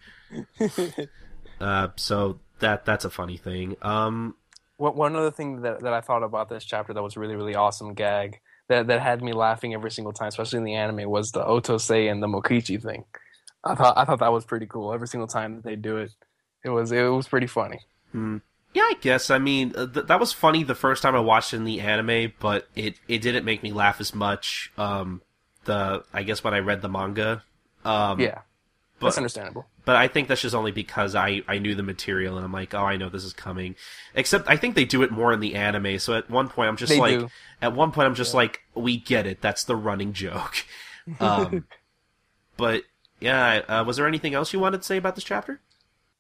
[1.60, 3.76] uh, so that that's a funny thing.
[3.82, 4.34] Um,
[4.78, 7.54] One one other thing that, that I thought about this chapter that was really really
[7.54, 11.30] awesome gag that that had me laughing every single time, especially in the anime, was
[11.30, 13.04] the Otose and the Mokichi thing.
[13.64, 14.92] I thought I thought that was pretty cool.
[14.92, 16.12] Every single time that they do it,
[16.64, 17.80] it was it was pretty funny.
[18.12, 18.38] Hmm.
[18.74, 19.30] Yeah, I guess.
[19.30, 21.80] I mean, uh, th- that was funny the first time I watched it in the
[21.80, 24.72] anime, but it, it didn't make me laugh as much.
[24.76, 25.22] Um,
[25.64, 27.44] the I guess when I read the manga.
[27.84, 28.40] Um, Yeah,
[29.00, 29.66] that's but understandable.
[29.84, 32.74] but I think that's just only because I I knew the material and I'm like,
[32.74, 33.76] oh, I know this is coming.
[34.14, 35.98] Except I think they do it more in the anime.
[36.00, 37.28] So at one point I'm just They like, do.
[37.62, 39.40] at one point I'm just like, we get it.
[39.40, 40.64] That's the running joke.
[41.20, 41.66] Um,
[42.56, 42.82] but
[43.24, 45.60] yeah, uh, was there anything else you wanted to say about this chapter?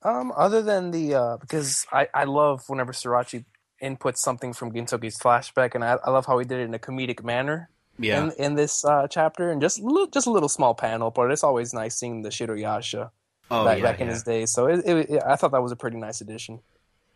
[0.02, 3.44] Um, other than the uh, because I I love whenever Sorachi
[3.82, 6.78] inputs something from Gintoki's flashback, and I, I love how he did it in a
[6.78, 7.68] comedic manner.
[7.96, 8.24] Yeah.
[8.24, 11.30] in, in this uh, chapter, and just a little, just a little small panel, but
[11.30, 13.10] it's always nice seeing the Shiroyasha
[13.52, 13.84] oh back, yeah.
[13.84, 14.12] back in yeah.
[14.12, 14.46] his day.
[14.46, 16.58] So it, it, it- I thought that was a pretty nice addition.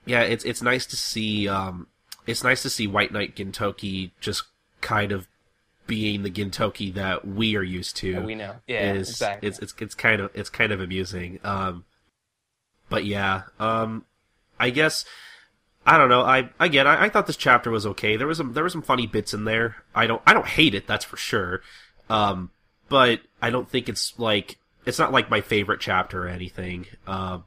[0.06, 1.88] yeah, it's it's nice to see um
[2.28, 4.44] it's nice to see White Knight Gintoki just
[4.80, 5.26] kind of
[5.88, 8.12] being the Gintoki that we are used to.
[8.12, 9.48] that we know, yeah, is exactly.
[9.48, 11.40] it's it's it's kind of it's kind of amusing.
[11.42, 11.84] Um
[12.88, 14.04] but yeah, um
[14.60, 15.04] I guess
[15.84, 16.22] I don't know.
[16.22, 18.16] I again, I, I thought this chapter was okay.
[18.16, 19.76] There was some there were some funny bits in there.
[19.94, 21.62] I don't I don't hate it, that's for sure.
[22.08, 22.50] Um
[22.88, 26.86] but I don't think it's like it's not like my favorite chapter or anything.
[27.08, 27.44] Um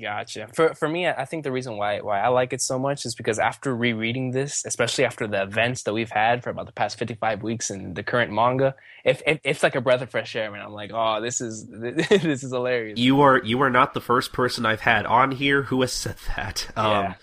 [0.00, 0.48] Gotcha.
[0.54, 3.14] For for me, I think the reason why why I like it so much is
[3.14, 6.98] because after rereading this, especially after the events that we've had for about the past
[6.98, 10.36] fifty five weeks in the current manga, if, if it's like a breath of fresh
[10.36, 10.64] air, man.
[10.64, 12.98] I'm like, oh, this is this is hilarious.
[12.98, 16.16] You are you are not the first person I've had on here who has said
[16.36, 16.68] that.
[16.76, 17.14] Um,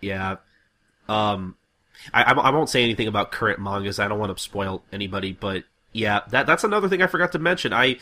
[0.00, 0.36] yeah.
[1.08, 1.56] Um,
[2.12, 3.98] I I I won't say anything about current mangas.
[3.98, 7.38] I don't want to spoil anybody, but yeah, that that's another thing I forgot to
[7.38, 7.72] mention.
[7.72, 7.96] I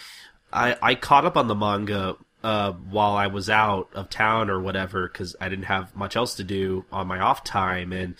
[0.52, 2.16] I I caught up on the manga
[2.46, 6.36] uh while I was out of town or whatever because I didn't have much else
[6.36, 8.14] to do on my off time and.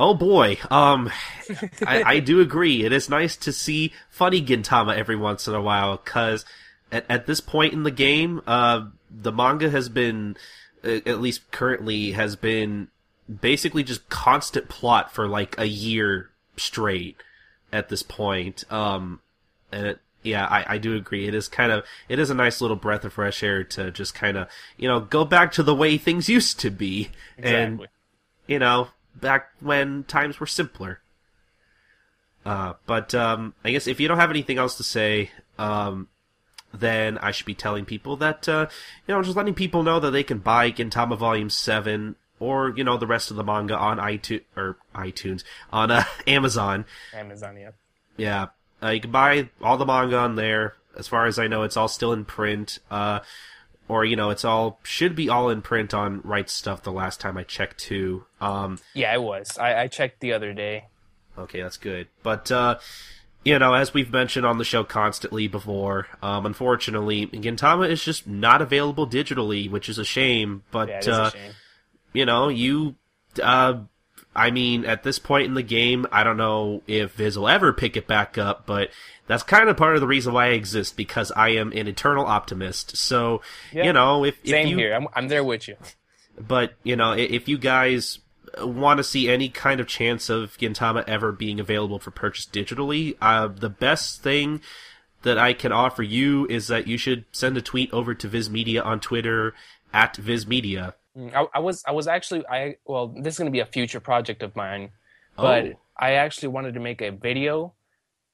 [0.00, 1.10] Oh boy, um,
[1.84, 2.84] I, I do agree.
[2.84, 6.44] It is nice to see funny Gintama every once in a while, cause
[6.92, 10.36] at, at this point in the game, uh, the manga has been,
[10.84, 12.86] at least currently, has been
[13.40, 17.16] basically just constant plot for like a year straight
[17.72, 18.64] at this point.
[18.70, 19.20] Um,
[19.72, 21.26] and it, yeah, I, I do agree.
[21.26, 24.14] It is kind of, it is a nice little breath of fresh air to just
[24.14, 27.10] kind of, you know, go back to the way things used to be.
[27.38, 27.86] And,
[28.46, 31.00] you know, back when times were simpler.
[32.44, 36.08] Uh, but um, I guess if you don't have anything else to say, um,
[36.72, 38.66] then I should be telling people that uh,
[39.06, 42.84] you know just letting people know that they can buy Gintama Volume Seven or you
[42.84, 46.84] know the rest of the manga on iTunes or iTunes on uh, Amazon.
[47.12, 47.70] Amazon, yeah.
[48.16, 48.46] Yeah,
[48.82, 50.74] uh, you can buy all the manga on there.
[50.96, 52.78] As far as I know, it's all still in print.
[52.90, 53.20] Uh,
[53.88, 56.82] or you know, it's all should be all in print on Right Stuf.
[56.82, 58.24] The last time I checked, too.
[58.40, 59.56] Um, Yeah, it was.
[59.58, 60.84] I, I checked the other day.
[61.38, 62.08] Okay, that's good.
[62.22, 62.78] But uh
[63.44, 68.26] you know, as we've mentioned on the show constantly before, um unfortunately, Gintama is just
[68.26, 71.52] not available digitally, which is a shame, but Yeah, uh a shame.
[72.12, 72.96] you know, you
[73.40, 73.82] uh
[74.38, 77.72] I mean, at this point in the game, I don't know if Viz will ever
[77.72, 78.90] pick it back up, but
[79.26, 82.24] that's kind of part of the reason why I exist because I am an eternal
[82.24, 82.96] optimist.
[82.96, 83.84] So, Yeah.
[83.84, 84.94] you know, if, if Same you here.
[84.94, 85.76] I'm, I'm there with you.
[86.38, 88.20] but you know, if you guys
[88.62, 93.16] want to see any kind of chance of Gintama ever being available for purchase digitally,
[93.20, 94.60] uh, the best thing
[95.22, 98.48] that I can offer you is that you should send a tweet over to Viz
[98.48, 99.52] Media on Twitter
[99.92, 100.94] at Viz Media.
[100.94, 104.00] Mm, I, I was I was actually I well this is gonna be a future
[104.00, 104.90] project of mine,
[105.36, 105.72] but Oh.
[105.98, 107.74] I actually wanted to make a video,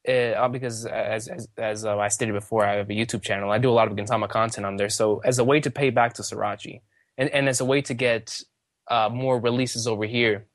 [0.06, 3.50] uh, because as as, as uh, I stated before, I have a YouTube channel.
[3.50, 4.90] I do a lot of Gintama content on there.
[4.90, 6.82] So as a way to pay back to Sorachi,
[7.16, 8.40] and and as a way to get
[8.90, 10.46] uh, more releases over here,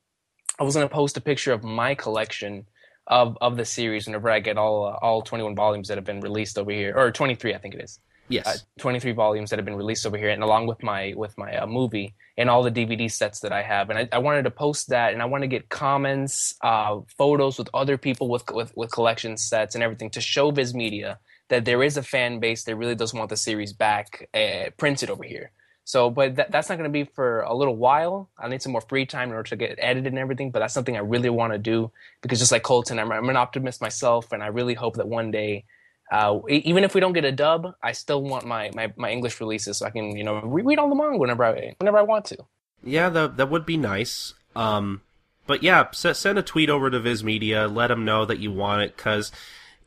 [0.59, 2.67] I was gonna post a picture of my collection
[3.07, 6.21] of of the series whenever I get all uh, all 21 volumes that have been
[6.21, 7.99] released over here, or 23 I think it is
[8.29, 8.47] Yes.
[8.47, 11.55] uh, 23 volumes that have been released over here and along with my with my
[11.55, 13.89] uh, movie and all the dvd sets that i have.
[13.89, 17.57] And I, I wanted to post that and i want to get comments uh, photos
[17.57, 21.19] with other people with, with with collection sets and everything to show viz media
[21.49, 25.09] that there is a fan base that really does want the series back uh, printed
[25.09, 25.51] over here.
[25.83, 28.29] So but that, that's not going to be for a little while.
[28.37, 30.73] I need some more free time in order to get edited and everything but that's
[30.73, 34.31] something i really want to do because just like colton i'm, I'm an optimist myself
[34.31, 35.65] and i really hope that one day
[36.11, 39.39] uh, even if we don't get a dub, I still want my, my, my English
[39.39, 42.25] releases so I can you know reread all the manga whenever I whenever I want
[42.25, 42.37] to.
[42.83, 44.33] Yeah, that that would be nice.
[44.55, 45.01] Um,
[45.47, 47.67] but yeah, s- send a tweet over to Viz Media.
[47.67, 49.31] Let them know that you want it, cause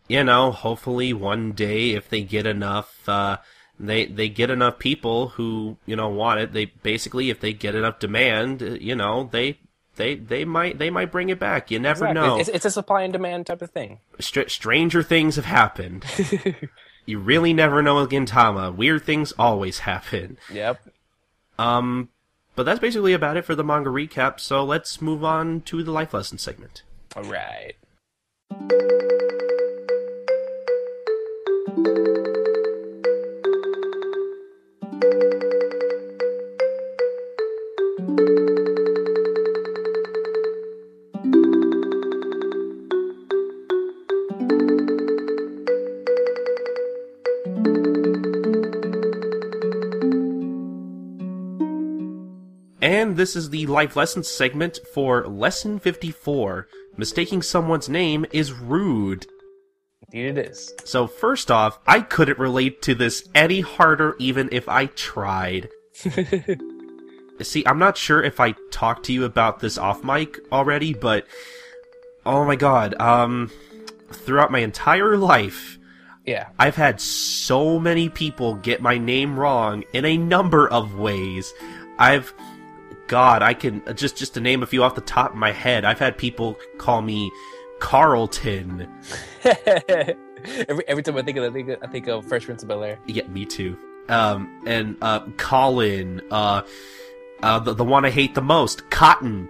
[0.08, 3.38] you know, hopefully one day if they get enough, uh,
[3.80, 6.52] they they get enough people who you know want it.
[6.52, 9.58] They basically, if they get enough demand, you know, they
[10.02, 11.70] they they might they might bring it back.
[11.70, 12.14] You never Exactly.
[12.14, 12.38] know.
[12.40, 14.00] It's, it's a supply and demand type of thing.
[14.18, 16.04] Str- stranger things have happened.
[17.06, 18.74] you really never know with Gintama.
[18.74, 20.38] Weird things always happen.
[20.52, 20.82] Yep.
[21.58, 22.08] Um,
[22.56, 24.40] but that's basically about it for the manga recap.
[24.40, 26.82] So let's move on to the life lesson segment.
[27.14, 27.74] All right.
[53.22, 56.66] This is the life lesson segment for lesson 54.
[56.96, 59.26] Mistaking someone's name is rude.
[60.10, 60.72] Indeed, it is.
[60.84, 65.68] So first off, I couldn't relate to this any harder even if I tried.
[67.42, 71.24] See, I'm not sure if I talked to you about this off mic already, but
[72.26, 73.52] oh my god, um
[74.10, 75.78] throughout my entire life,
[76.26, 76.48] Yeah.
[76.58, 81.54] I've had so many people get my name wrong in a number of ways.
[82.00, 82.34] I've
[83.12, 85.84] God, I can just just to name a few off the top of my head.
[85.84, 87.30] I've had people call me
[87.78, 88.88] Carlton.
[89.44, 92.62] every every time I think of that, I think of, I think of Fresh Prince
[92.62, 92.98] of Bel Air.
[93.06, 93.76] Yeah, me too.
[94.08, 96.22] Um, and uh, Colin.
[96.30, 96.62] Uh,
[97.42, 99.46] uh, the the one I hate the most, Cotton.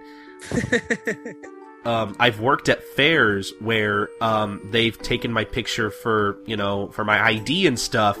[1.85, 7.05] um, I've worked at fairs where um they've taken my picture for you know for
[7.05, 8.19] my ID and stuff.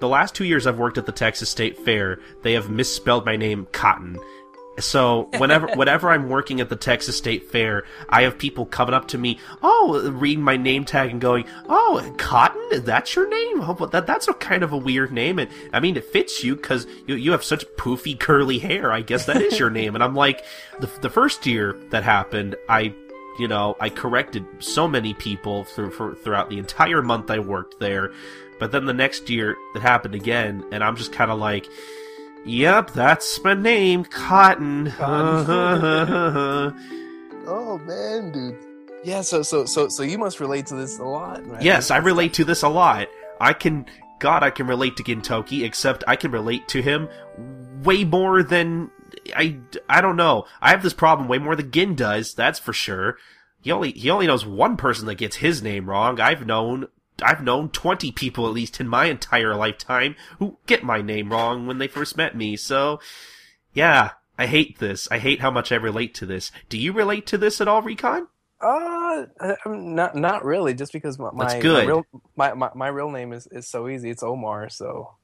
[0.00, 3.36] The last two years I've worked at the Texas State Fair, they have misspelled my
[3.36, 4.16] name Cotton.
[4.80, 9.08] So whenever whenever I'm working at the Texas State Fair, I have people coming up
[9.08, 13.62] to me, oh, reading my name tag and going, "Oh, Cotton, that's your name?
[13.62, 16.42] Oh, but that that's a kind of a weird name." And I mean, it fits
[16.44, 18.92] you because you you have such poofy curly hair.
[18.92, 19.94] I guess that is your name.
[19.94, 20.44] And I'm like,
[20.80, 22.94] the the first year that happened, I
[23.38, 27.78] you know, I corrected so many people through, for, throughout the entire month I worked
[27.78, 28.12] there.
[28.58, 31.68] But then the next year, it happened again, and I'm just kind of like,
[32.44, 34.92] yep, that's my name, Cotton.
[35.00, 36.72] oh,
[37.84, 38.56] man, dude.
[39.04, 41.62] Yeah, so so so so you must relate to this a lot, right?
[41.62, 43.08] Yes, I relate to this a lot.
[43.40, 43.86] I can
[44.18, 47.08] God, I can relate to Gintoki, except I can relate to him
[47.84, 48.90] way more than
[49.36, 49.58] I
[49.88, 50.46] I don't know.
[50.60, 53.16] I have this problem way more than Gin does, that's for sure.
[53.60, 56.20] He only he only knows one person that gets his name wrong.
[56.20, 56.88] I've known
[57.22, 61.66] I've known 20 people at least in my entire lifetime who get my name wrong
[61.66, 62.56] when they first met me.
[62.56, 63.00] So,
[63.72, 65.08] yeah, I hate this.
[65.10, 66.52] I hate how much I relate to this.
[66.68, 68.28] Do you relate to this at all, Recon?
[68.60, 69.26] Uh,
[69.66, 70.74] not not really.
[70.74, 72.04] Just because my my, my real
[72.36, 74.10] my, my, my real name is, is so easy.
[74.10, 75.14] It's Omar, so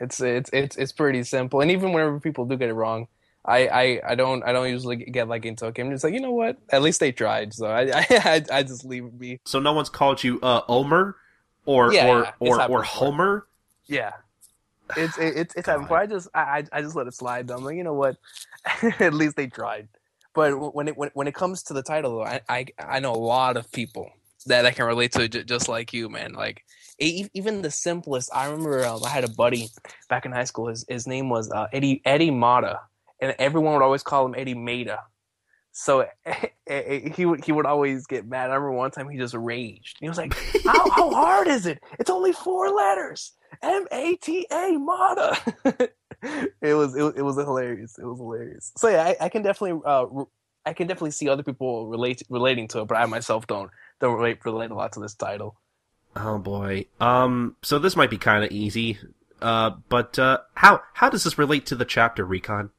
[0.00, 1.60] it's it's it's it's pretty simple.
[1.60, 3.06] And even whenever people do get it wrong,
[3.44, 5.78] I, I, I don't I don't usually get like into it.
[5.78, 6.58] I'm just like you know what?
[6.70, 9.40] At least they tried, so I I, I just leave it be.
[9.44, 11.16] So no one's called you uh Omer,
[11.70, 12.82] or Yeah, or yeah, or, or.
[12.82, 13.46] Homer.
[13.86, 14.12] Yeah,
[14.96, 15.98] it's it, it's it's happened before.
[15.98, 17.50] I just I I just let it slide.
[17.50, 18.16] I'm like you know what?
[19.00, 19.88] At least they tried.
[20.34, 23.12] But when it when, when it comes to the title though, I, I I know
[23.12, 24.10] a lot of people
[24.46, 26.32] that I can relate to j- just like you, man.
[26.32, 26.64] Like
[26.98, 28.30] even the simplest.
[28.34, 29.68] I remember um, I had a buddy
[30.08, 30.68] back in high school.
[30.68, 32.80] His his name was uh, Eddie Eddie Mata,
[33.20, 35.00] and everyone would always call him Eddie Mata.
[35.72, 36.06] So
[36.66, 38.50] he would he would always get mad.
[38.50, 39.98] I remember one time he just raged.
[40.00, 41.82] He was like, "How how hard is it?
[41.98, 43.32] It's only four letters.
[43.62, 45.36] M A T A Mata."
[46.60, 47.98] it was it, was- it was hilarious.
[47.98, 48.72] It was hilarious.
[48.76, 50.06] So yeah, I, I can definitely uh
[50.66, 54.16] I can definitely see other people relate relating to it, but I myself don't don't
[54.16, 55.56] relate relate a lot to this title.
[56.16, 56.86] Oh boy.
[57.00, 57.56] Um.
[57.62, 58.98] So this might be kind of easy.
[59.40, 59.70] Uh.
[59.88, 60.38] But uh.
[60.54, 62.70] How how does this relate to the chapter, Recon?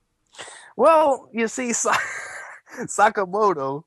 [0.78, 1.96] Well, you see, Sa-
[2.88, 3.84] Sakamoto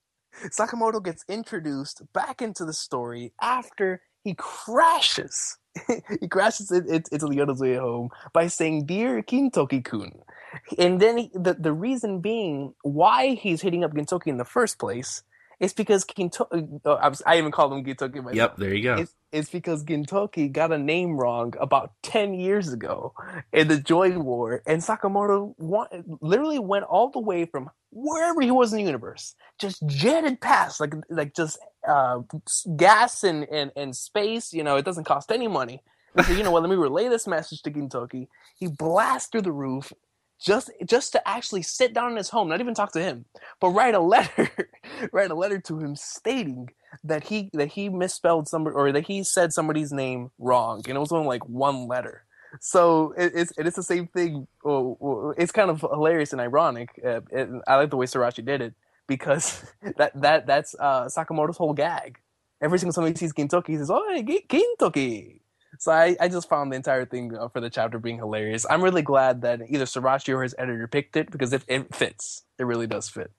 [0.50, 5.58] Sakamoto gets introduced back into the story after he crashes.
[6.20, 10.12] he crashes into Leona's way home by saying, "Dear Kintoki-kun,"
[10.78, 14.78] and then he, the the reason being why he's hitting up Gintoki in the first
[14.78, 15.22] place
[15.60, 16.80] is because Gintoki.
[16.84, 18.34] Uh, I, was, I even called him Gintoki myself.
[18.34, 18.56] Yep.
[18.58, 18.96] There you go.
[18.96, 23.14] It's, it's because Gintoki got a name wrong about 10 years ago
[23.52, 25.54] in the Joui War, and Sakamoto
[26.20, 30.80] literally went all the way from wherever he was in the universe, just jetted past,
[30.80, 32.20] like like just uh,
[32.76, 34.52] gas and, and, and space.
[34.52, 35.82] You know, it doesn't cost any money.
[36.24, 36.62] So, you know what?
[36.62, 38.28] Let me relay this message to Gintoki.
[38.56, 39.92] He blasts through the roof.
[40.40, 43.24] Just, just to actually sit down in his home, not even talk to him,
[43.60, 44.50] but write a letter,
[45.12, 46.68] write a letter to him stating
[47.02, 51.00] that he that he misspelled somebody or that he said somebody's name wrong, and it
[51.00, 52.24] was only like one letter.
[52.60, 54.46] So it, it's it's the same thing.
[54.64, 56.90] oh, oh, It's kind of hilarious and ironic.
[57.04, 58.74] Uh, and I like the way Sorachi did it
[59.06, 59.64] because
[59.96, 62.18] that that that's uh, Sakamoto's whole gag.
[62.60, 65.40] Every single time he sees Gintoki, he says, "Oh, Gintoki."
[65.78, 68.66] So I, I just found the entire thing uh, for the chapter being hilarious.
[68.68, 72.44] I'm really glad that either Sorachi or his editor picked it because it, it fits.
[72.58, 73.30] It really does fit.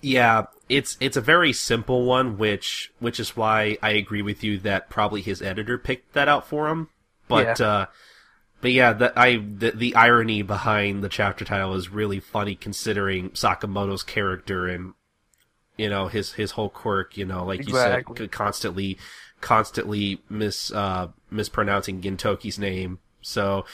[0.00, 4.58] Yeah, it's it's a very simple one, which which is why I agree with you
[4.60, 6.88] that probably his editor picked that out for him.
[7.28, 7.86] But uh
[8.60, 13.30] but yeah, the I the, the irony behind the chapter title is really funny considering
[13.30, 14.94] Sakamoto's character and
[15.76, 18.16] you know his his whole quirk, you know, like you Exactly.
[18.16, 18.98] said, constantly
[19.42, 22.98] constantly mis uh mispronouncing Gintoki's name.
[23.20, 23.66] So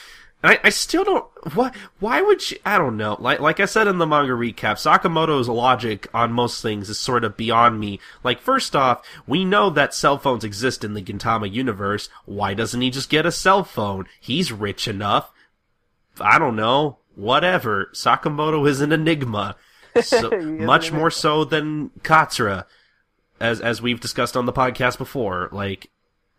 [0.43, 1.25] and I, I still don't.
[1.55, 1.75] What?
[1.99, 2.59] Why would you?
[2.65, 3.17] I don't know.
[3.19, 7.25] Like, like I said in the manga recap, Sakamoto's logic on most things is sort
[7.25, 7.99] of beyond me.
[8.23, 12.09] Like, first off, we know that cell phones exist in the Gintama universe.
[12.25, 14.07] Why doesn't he just get a cell phone?
[14.21, 15.33] He's rich enough.
[16.21, 16.99] I don't know.
[17.17, 17.91] Whatever.
[17.93, 19.57] Sakamoto is an enigma.
[20.03, 22.67] So, He is an much more so than Katsura,
[23.41, 25.49] as as we've discussed on the podcast before.
[25.53, 25.91] Like,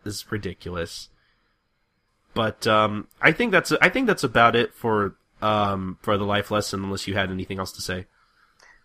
[0.03, 1.09] this is ridiculous.
[2.33, 6.51] But um, I think that's I think that's about it for um, for the life
[6.51, 6.83] lesson.
[6.83, 8.05] Unless you had anything else to say.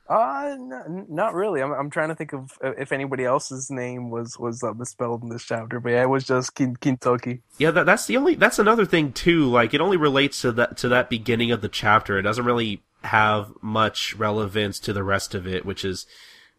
[0.08, 1.62] Uh, n- not really.
[1.62, 5.22] I'm I'm trying to think of uh, if anybody else's name was was uh, misspelled
[5.22, 7.40] in this chapter, but yeah, it was just Kin- Kintoki.
[7.56, 9.46] Yeah, that, that's the only that's another thing too.
[9.46, 12.18] Like it only relates to that to that beginning of the chapter.
[12.18, 16.06] It doesn't really have much relevance to the rest of it, which is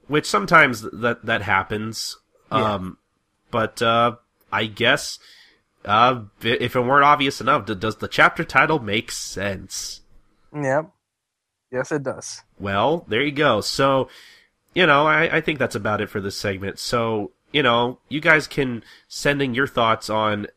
[0.08, 2.18] which sometimes that that happens.
[2.52, 2.76] Yeah.
[2.76, 2.98] Um,
[3.52, 4.16] but uh,
[4.52, 5.20] I guess
[5.86, 10.02] uh, if it weren't obvious enough, does the chapter title make sense?
[10.54, 10.92] Yep.
[11.72, 12.42] Yes, it does.
[12.60, 13.62] Well, there you go.
[13.62, 14.10] So,
[14.74, 16.80] you know, I, I think that's about it for this segment.
[16.80, 20.48] So, you know, you guys can send in your thoughts on,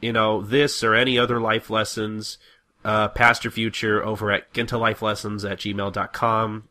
[0.00, 2.38] you know, this or any other life lessons,
[2.84, 6.68] uh, past or future over at gentalifelessons at gmail.com.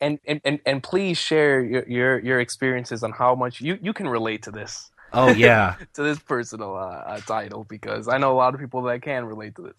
[0.00, 3.92] and, and, and, and please share your, your, your experiences on how much you, you
[3.92, 4.90] can relate to this.
[5.12, 5.76] Oh yeah.
[5.94, 9.24] to this personal uh, uh, title because I know a lot of people that can
[9.24, 9.74] relate to this.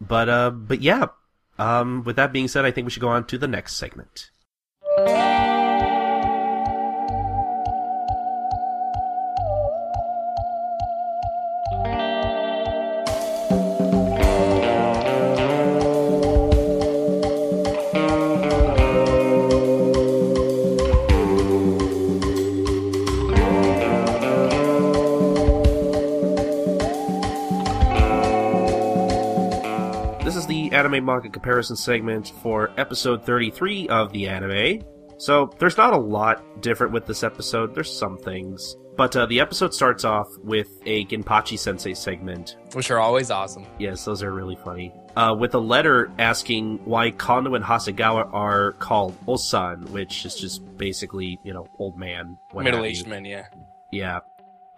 [0.00, 1.06] But uh, but yeah.
[1.58, 4.30] Um, with that being said, I think we should go on to the next segment.
[30.94, 34.82] Anime manga comparison segment for episode 33 of the anime.
[35.16, 38.76] So, there's not a lot different with this episode, there's some things.
[38.96, 42.56] But uh, the episode starts off with a Ginpachi Sensei segment.
[42.74, 43.66] Which are always awesome.
[43.78, 44.92] Yes, those are really funny.
[45.16, 50.76] Uh, with a letter asking why Kondo and Hasegawa are called Osan, which is just
[50.76, 52.38] basically, you know, old man.
[52.54, 53.46] Middle aged men, yeah.
[53.90, 54.20] Yeah.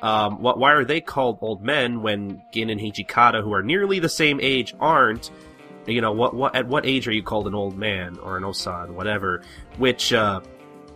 [0.00, 3.98] Um, wh- why are they called old men when Gin and Hijikata, who are nearly
[3.98, 5.30] the same age, aren't?
[5.86, 8.42] You know, what, what, at what age are you called an old man or an
[8.42, 9.42] osan, whatever?
[9.78, 10.40] Which, uh,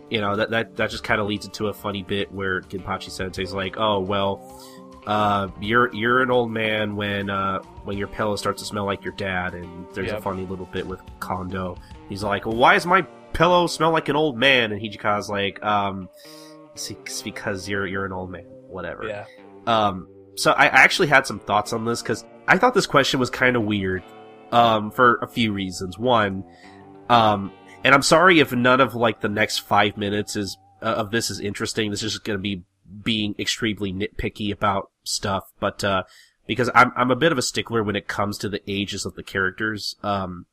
[0.09, 3.09] you know, that, that, that just kind of leads into a funny bit where Ginpachi
[3.09, 4.61] Sensei's like, oh, well,
[5.07, 9.03] uh, you're, you're an old man when, uh, when your pillow starts to smell like
[9.03, 11.77] your dad, and there's a funny little bit with Kondo.
[12.09, 13.01] He's like, well, why does my
[13.33, 14.71] pillow smell like an old man?
[14.71, 16.09] And Hijikata's like, um,
[16.73, 19.05] it's because you're, you're an old man whatever.
[19.07, 19.25] Yeah.
[19.67, 23.19] Um, so I I actually had some thoughts on this because I thought this question
[23.19, 24.03] was kind of weird,
[24.51, 25.97] um, for a few reasons.
[25.97, 26.43] One,
[27.09, 27.51] um,
[27.83, 31.29] and I'm sorry if none of like the next five minutes is uh, of this
[31.29, 31.91] is interesting.
[31.91, 32.63] This is just going to be
[33.03, 36.03] being extremely nitpicky about stuff, but uh,
[36.47, 39.15] because I'm I'm a bit of a stickler when it comes to the ages of
[39.15, 39.95] the characters.
[40.03, 40.45] Um,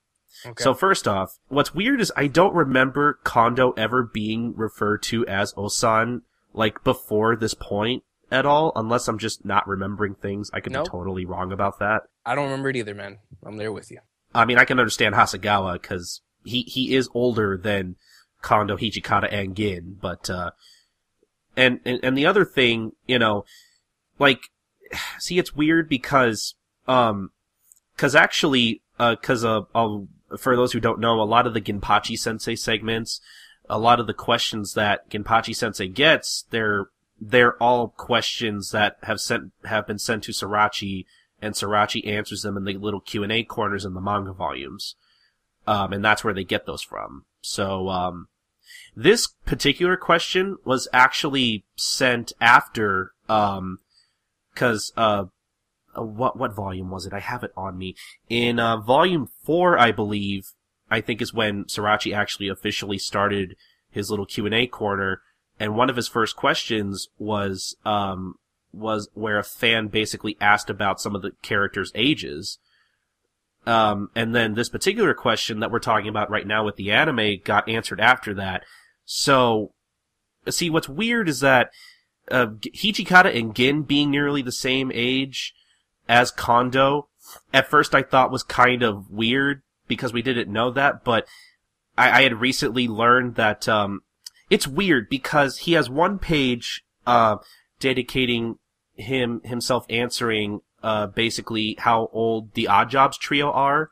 [0.47, 0.63] Okay.
[0.63, 5.53] so first off, what's weird is I don't remember Kondo ever being referred to as
[5.55, 6.23] Osan
[6.53, 10.51] like before this point at all, unless I'm just not remembering things.
[10.53, 10.85] I could Nope.
[10.85, 12.03] be totally wrong about that.
[12.27, 13.19] I don't remember it either, man.
[13.45, 14.01] I'm there with you.
[14.35, 17.97] I mean, I can understand Hasegawa because he he is older than
[18.43, 20.51] Kondo, Hijikata, and Gin, but uh,
[21.57, 23.45] and and and the other thing, you know,
[24.19, 24.41] like,
[25.19, 26.55] see, it's weird because
[26.87, 27.31] um,
[27.97, 31.61] because actually, uh, because uh, I'll, for those who don't know, a lot of the
[31.61, 33.21] Ginpachi Sensei segments,
[33.69, 36.87] a lot of the questions that Ginpachi Sensei gets, they're
[37.21, 41.05] they're all questions that have sent have been sent to Sorachi
[41.41, 44.97] and Sorachi answers them in the little Q and A corners in the manga volumes,
[45.67, 47.25] um, and that's where they get those from.
[47.41, 48.29] So um,
[48.95, 53.79] this particular question was actually sent after, um,
[54.53, 55.25] because uh,
[55.97, 57.13] uh, what what volume was it?
[57.13, 57.95] I have it on me
[58.29, 60.53] in uh, volume four, I believe.
[60.91, 63.57] I think is when Sorachi actually officially started
[63.91, 65.21] his little Q and A corner,
[65.61, 68.37] and one of his first questions was um,
[68.73, 72.59] was where a fan basically asked about some of the characters' ages.
[73.67, 77.41] Um, and then this particular question that we're talking about right now with the anime
[77.45, 78.63] got answered after that.
[79.05, 79.73] So,
[80.49, 81.71] see, what's weird is that
[82.31, 85.55] uh, Hijikata and Gin being nearly the same age
[86.09, 87.09] as Kondo,
[87.53, 91.27] at first I thought was kind of weird because we didn't know that, but
[91.97, 94.03] I, I had recently learned that um,
[94.51, 97.37] it's weird because he has one page uh,
[97.81, 98.59] dedicating
[98.95, 103.91] him himself answering uh, basically how old the Odd Jobs trio are,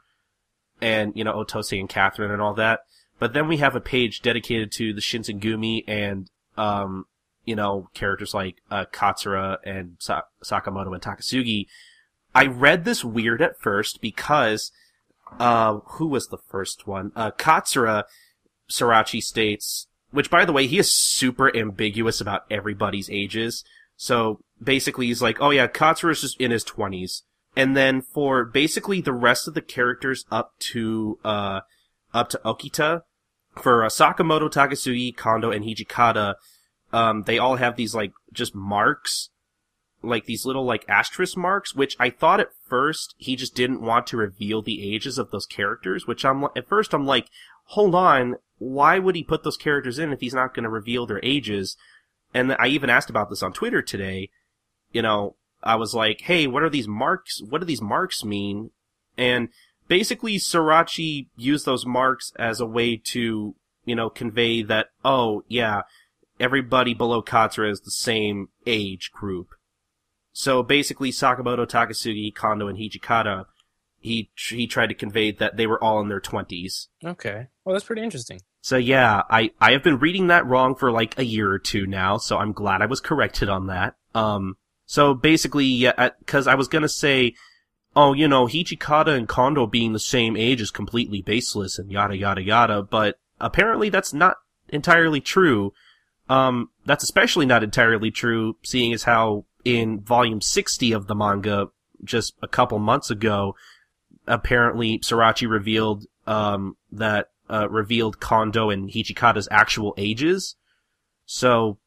[0.81, 2.81] and you know Otose and Catherine and all that.
[3.19, 7.07] But then we have a page dedicated to the Shinsengumi and um,
[7.45, 11.67] you know characters like uh, Katsura and Sa- Sakamoto and Takasugi.
[12.35, 14.71] I read this weird at first because
[15.39, 17.11] uh, who was the first one?
[17.17, 18.05] Uh, Katsura,
[18.71, 23.63] Sorachi states, which by the way, he is super ambiguous about everybody's ages.
[23.97, 27.23] So basically he's like, oh yeah, Katsura is just in his twenties.
[27.55, 31.61] And then for basically the rest of the characters up to, uh,
[32.15, 33.03] up to Okita,
[33.61, 36.37] for uh, Sakamoto, Takasugi, Kondo, and Hijikata,
[36.95, 39.29] um, they all have these like just marks
[40.03, 44.07] like these little like asterisk marks, which I thought at first he just didn't want
[44.07, 47.29] to reveal the ages of those characters, which I'm at first I'm like,
[47.65, 51.07] hold on, why would he put those characters in if he's not going to reveal
[51.07, 51.77] their ages?
[52.35, 54.31] And I even asked about this on Twitter today.
[54.93, 57.43] You know, I was like, hey, what are these marks?
[57.43, 58.71] What do these marks mean?
[59.17, 59.49] And
[59.89, 63.55] basically Sorachi used those marks as a way to,
[63.85, 65.83] you know, convey that, oh, yeah,
[66.39, 69.49] everybody below Katsura is the same age group.
[70.33, 73.47] So basically, Sakamoto, Takasugi, Kondo, and Hijikata,
[74.01, 76.89] he he tried to convey that they were all in their twenties.
[77.05, 77.49] Okay.
[77.65, 78.41] Well, that's pretty interesting.
[78.61, 81.87] So yeah, I, I have been reading that wrong for like a year or two
[81.87, 83.95] now, so I'm glad I was corrected on that.
[84.15, 84.57] Um,
[84.87, 87.35] so basically, yeah, cause I was gonna say,
[87.95, 92.17] oh, you know, Hijikata and Kondo being the same age is completely baseless and yada
[92.17, 94.37] yada yada, but apparently that's not
[94.69, 95.73] entirely true.
[96.29, 101.69] Um, that's especially not entirely true, seeing as how in volume 60 of the manga,
[102.05, 103.55] just a couple months ago,
[104.27, 110.57] apparently Sorachi revealed, um, that, uh, revealed Kondo and Hijikata's actual ages.
[111.27, 111.79] So,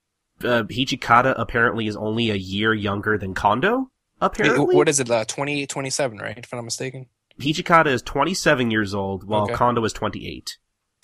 [0.41, 3.91] uh, Hijikata apparently is only a year younger than Kondo,
[4.21, 4.75] apparently.
[4.75, 6.37] What is it, uh, 20, 27, right?
[6.37, 7.07] If I'm not mistaken?
[7.39, 9.53] Hijikata is 27 years old, while okay.
[9.53, 10.57] Kondo is 28.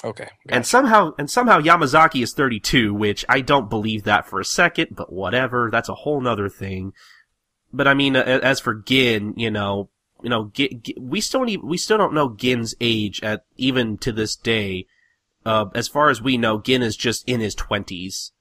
[0.04, 0.24] Okay.
[0.24, 0.56] Gotcha.
[0.56, 4.90] And somehow, and somehow Yamazaki is 32, which I don't believe that for a second,
[4.92, 5.70] but whatever.
[5.72, 6.94] That's a whole nother thing.
[7.72, 9.90] But I mean, as for Gin, you know,
[10.22, 10.52] you know,
[11.00, 14.88] we still don't even, we still don't know Gin's age at, even to this day.
[15.46, 18.32] Uh, as far as we know, Gin is just in his twenties.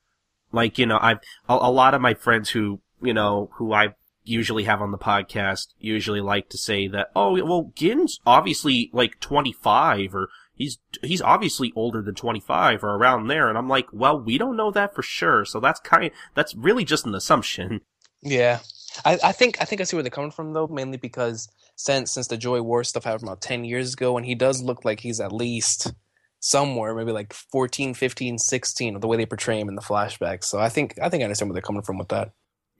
[0.52, 1.18] Like, you know, I've,
[1.48, 4.98] a, a lot of my friends who, you know, who I usually have on the
[4.98, 11.22] podcast usually like to say that, oh, well, Gin's obviously like 25 or he's he's
[11.22, 14.94] obviously older than 25 or around there and i'm like well we don't know that
[14.94, 17.80] for sure so that's kind that's really just an assumption
[18.22, 18.60] yeah
[19.04, 22.12] I, I think i think i see where they're coming from though mainly because since
[22.12, 25.00] since the joui war stuff happened about 10 years ago and he does look like
[25.00, 25.92] he's at least
[26.40, 30.58] somewhere maybe like 14 15 16 the way they portray him in the flashbacks so
[30.58, 32.32] i think i think i understand where they're coming from with that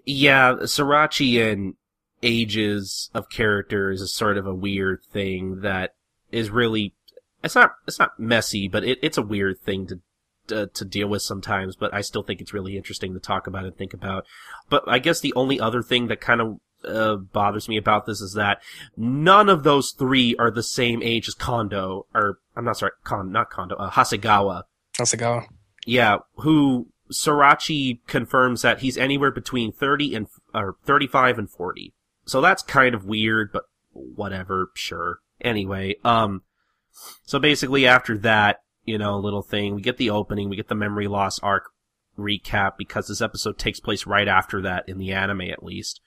[0.05, 1.75] yeah Sorachi and
[2.23, 5.95] ages of characters is sort of a weird thing that
[6.31, 6.95] is really
[7.45, 10.01] it's not it's not messy, but it, it's a weird thing to
[10.57, 11.77] uh, to deal with sometimes.
[11.77, 14.25] But I still think it's really interesting to talk about and think about.
[14.71, 18.21] But I guess the only other thing that kind of uh, bothers me about this
[18.21, 18.63] is that
[18.97, 23.33] none of those three are the same age as Kondo, or I'm not sorry, Kon,
[23.33, 24.65] not Kondo, uh, Hasegawa.
[24.99, 25.47] Hasegawa.
[25.87, 31.93] Yeah, who Sorachi confirms that he's anywhere between 30 and or 35 and 40.
[32.25, 35.19] So that's kind of weird, but whatever, sure.
[35.41, 36.43] Anyway, um,
[37.25, 40.75] so basically after that, you know, little thing, we get the opening, we get the
[40.75, 41.65] memory loss arc
[42.19, 46.01] recap because this episode takes place right after that in the anime at least.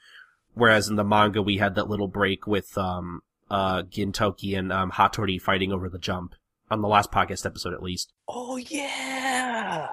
[0.58, 4.92] Whereas in the manga we had that little break with um uh Gintoki and um
[4.92, 6.36] Hattori fighting over the jump
[6.70, 8.14] on the last podcast episode at least.
[8.28, 9.90] Oh yeah.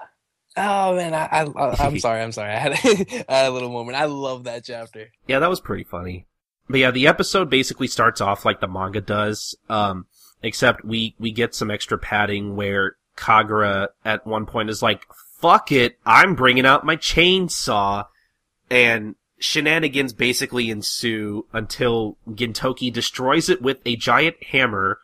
[0.57, 2.53] Oh man, I, I am sorry, I'm sorry.
[2.53, 3.97] I had, a, I had a little moment.
[3.97, 5.09] I love that chapter.
[5.27, 6.27] Yeah, that was pretty funny.
[6.69, 9.57] But yeah, the episode basically starts off like the manga does.
[9.69, 10.07] Um,
[10.45, 15.07] Except we, we get some extra padding where Kagura at one point is like,
[15.41, 18.05] fuck it, I'm bringing out my chainsaw.
[18.71, 19.15] And
[19.45, 24.99] shenanigans basically ensue until Gintoki destroys it with a giant hammer.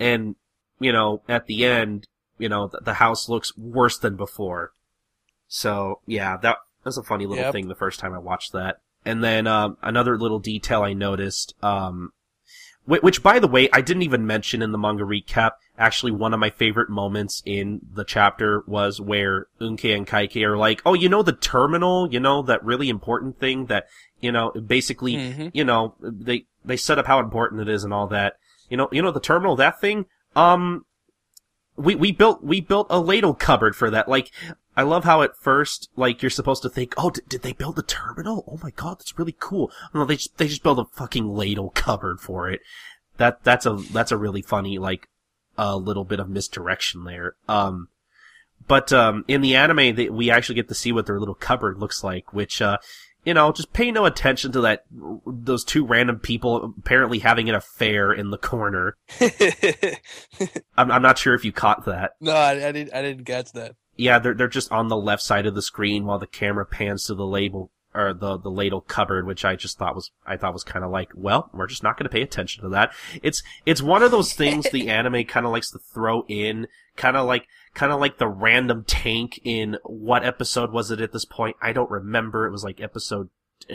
[0.00, 0.36] And,
[0.80, 2.06] you know, at the end,
[2.38, 4.72] you know, the, the house looks worse than before.
[5.48, 7.52] So, yeah, that was a funny little yep.
[7.52, 8.78] thing the first time I watched that.
[9.04, 12.12] And then, um, another little detail I noticed, um,
[12.86, 15.52] which, by the way, I didn't even mention in the manga recap.
[15.78, 20.56] Actually, one of my favorite moments in the chapter was where Unke and Kaike are
[20.56, 23.86] like, "Oh, you know the terminal, you know that really important thing that,
[24.20, 25.48] you know, basically, mm-hmm.
[25.54, 28.34] you know, they they set up how important it is and all that.
[28.68, 30.06] You know, you know the terminal, that thing.
[30.36, 30.84] Um,
[31.76, 34.08] we we built we built a ladle cupboard for that.
[34.08, 34.30] Like,
[34.76, 37.78] I love how at first, like, you're supposed to think, oh, did, did they build
[37.78, 38.44] a terminal?
[38.48, 39.70] Oh my god, that's really cool.
[39.92, 42.60] No, they just, they just build a fucking ladle cupboard for it.
[43.16, 45.08] That, that's a, that's a really funny, like,
[45.56, 47.36] a uh, little bit of misdirection there.
[47.48, 47.88] Um,
[48.66, 51.78] but, um, in the anime, they, we actually get to see what their little cupboard
[51.78, 52.78] looks like, which, uh,
[53.24, 54.84] you know, just pay no attention to that,
[55.26, 58.96] those two random people apparently having an affair in the corner.
[60.76, 62.12] I'm, I'm not sure if you caught that.
[62.20, 65.22] No, I, I didn't, I didn't catch that yeah, they're they're just on the left
[65.22, 68.80] side of the screen while the camera pans to the label or the the ladle
[68.80, 71.82] cupboard, which I just thought was I thought was kind of like, well, we're just
[71.82, 72.92] not going to pay attention to that.
[73.22, 77.16] It's it's one of those things the anime kind of likes to throw in, kind
[77.16, 81.24] of like kind of like the random tank in what episode was it at this
[81.24, 81.56] point?
[81.60, 82.46] I don't remember.
[82.46, 83.30] It was like episode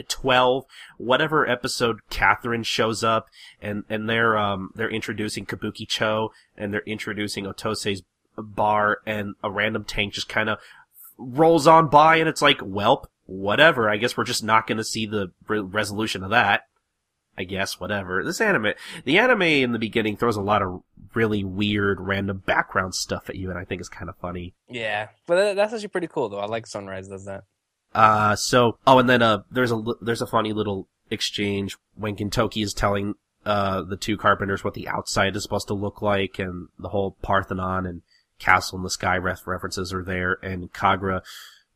[0.08, 0.66] 12
[0.98, 3.26] whatever episode Catherine shows up
[3.60, 8.02] and and they're um they're introducing Kabuki Cho and they're introducing Otose's
[8.36, 10.58] bar and a random tank just kind of
[11.20, 13.88] rolls on by and it's like, welp, whatever.
[13.88, 16.62] I guess we're just not going to see the re- resolution of that.
[17.40, 18.22] I guess, whatever.
[18.22, 20.82] This anime, the anime in the beginning throws a lot of
[21.14, 24.54] really weird, random background stuff at you, and I think it's kind of funny.
[24.68, 26.38] Yeah, but that's actually pretty cool, though.
[26.38, 27.44] I like Sunrise does that.
[27.94, 32.62] Uh, so, oh, and then, uh, there's a, there's a funny little exchange when Gintoki
[32.62, 33.14] is telling,
[33.46, 37.16] uh, the two carpenters what the outside is supposed to look like and the whole
[37.22, 38.02] Parthenon, and
[38.38, 41.22] Castle in the Sky ref- references are there, and Kagura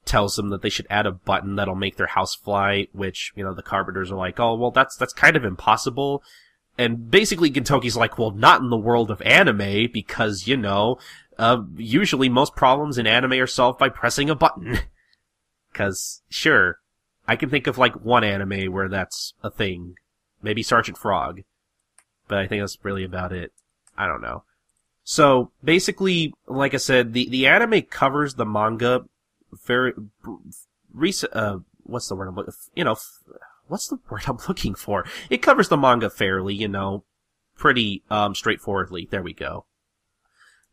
[0.05, 3.45] tells them that they should add a button that'll make their house fly, which, you
[3.45, 6.23] know, the carpenters are like, oh, well, that's, that's kind of impossible.
[6.77, 10.99] And basically Gintoki's like, well, not in the world of anime, because, you know,
[11.39, 14.79] uh, usually most problems in anime are solved by pressing a button.
[15.75, 16.79] Cause, sure,
[17.27, 19.95] I can think of like one anime where that's a thing.
[20.43, 21.43] Maybe Sergeant Frog.
[22.29, 23.53] But I think that's really about it.
[23.97, 24.45] I don't know.
[25.05, 29.05] So basically, like I said, the, the anime covers the manga
[29.67, 29.93] very
[30.93, 31.35] recent.
[31.35, 32.55] Uh, what's the word I'm looking?
[32.75, 32.97] You know,
[33.69, 35.05] what's the word I'm looking for?
[35.31, 37.05] It covers the manga fairly, you know,
[37.57, 39.09] pretty um straightforwardly.
[39.11, 39.67] There we go.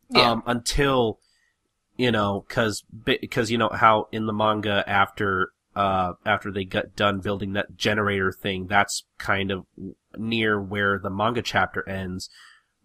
[0.10, 0.32] Yeah.
[0.32, 1.20] Um, until
[1.98, 6.96] you know, because because you know how in the manga after uh after they got
[6.96, 9.66] done building that generator thing, that's kind of
[10.18, 12.30] near where the manga chapter ends.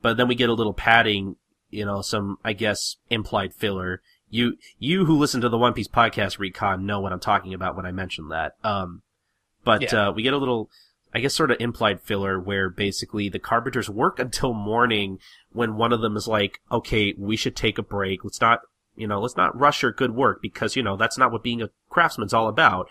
[0.02, 1.36] But then we get a little padding,
[1.70, 4.02] you know, some I guess implied filler.
[4.28, 7.76] You you who listen to the One Piece podcast recon know what I'm talking about
[7.76, 8.54] when I mention that.
[8.64, 9.02] Um,
[9.64, 10.08] but Yeah.
[10.08, 10.70] uh, we get a little,
[11.14, 15.18] I guess, sort of implied filler where basically the carpenters work until morning
[15.52, 18.24] when one of them is like, okay, we should take a break.
[18.24, 18.60] Let's not,
[18.96, 21.62] you know, let's not rush your good work because, you know, that's not what being
[21.62, 22.88] a craftsman's all about.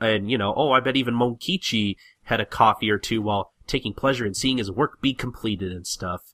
[0.00, 3.92] And, you know, oh, I bet even Mokichi had a coffee or two while taking
[3.92, 6.32] pleasure in seeing his work be completed and stuff.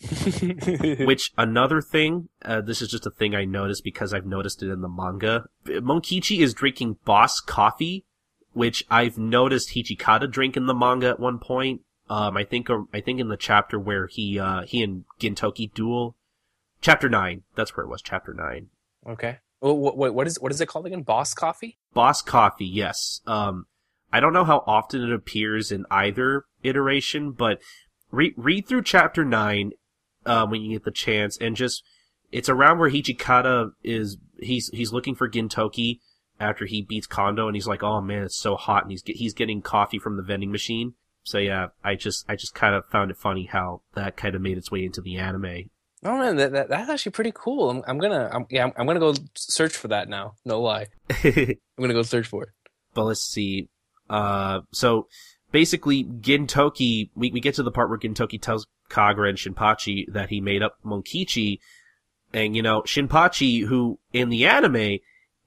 [1.06, 4.70] Which another thing, uh, this is just a thing I noticed because I've noticed it
[4.70, 5.46] in the manga.
[5.66, 8.04] Mokichi is drinking Boss coffee,
[8.52, 11.80] which I've noticed Hijikata drink in the manga at one point.
[12.08, 15.72] Um, I think, uh, I think in the chapter where he, uh, he and Gintoki
[15.72, 16.16] duel.
[16.80, 17.42] Chapter 9.
[17.56, 18.68] That's where it was, chapter 9.
[19.08, 19.38] okay.
[19.60, 21.02] What, what, what is what is it called again?
[21.02, 21.78] Boss coffee?
[21.94, 23.22] Boss coffee, yes.
[23.26, 23.66] Um,
[24.12, 27.58] I don't know how often it appears in either iteration, but
[28.10, 29.72] read read through chapter nine
[30.26, 31.82] uh, when you get the chance, and just
[32.32, 34.18] it's around where Hijikata is.
[34.38, 36.00] He's he's looking for Gintoki
[36.38, 39.34] after he beats Kondo, and he's like, "Oh man, it's so hot," and he's he's
[39.34, 40.94] getting coffee from the vending machine.
[41.22, 44.42] So yeah, I just I just kind of found it funny how that kind of
[44.42, 45.70] made its way into the anime.
[46.04, 47.70] Oh man, that, that that's actually pretty cool.
[47.70, 50.34] I'm, I'm gonna I'm, yeah I'm, I'm gonna go search for that now.
[50.44, 50.86] No lie,
[51.24, 52.50] I'm gonna go search for it.
[52.94, 53.68] but let's see.
[54.08, 55.08] Uh, so
[55.50, 60.30] basically, Gintoki, we, we get to the part where Gintoki tells Kagura and Shinpachi that
[60.30, 61.58] he made up Mokichi,
[62.32, 64.98] and you know, Shinpachi, who in the anime,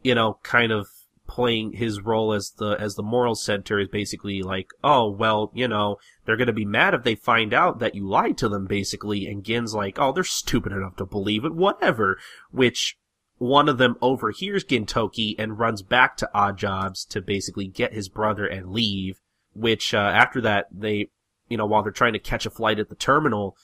[0.02, 0.88] you know, kind of
[1.28, 5.68] playing his role as the, as the moral center is basically like, oh, well, you
[5.68, 9.28] know, they're gonna be mad if they find out that you lied to them, basically,
[9.28, 12.18] and Gin's like, oh, they're stupid enough to believe it, whatever,
[12.52, 12.98] which
[13.38, 18.10] one of them overhears Gintoki and runs back to Odd Jobs to basically get his
[18.10, 19.20] brother and leave.
[19.54, 21.10] Which uh, after that, they,
[21.50, 23.58] you know, while they're trying to catch a flight at the terminal,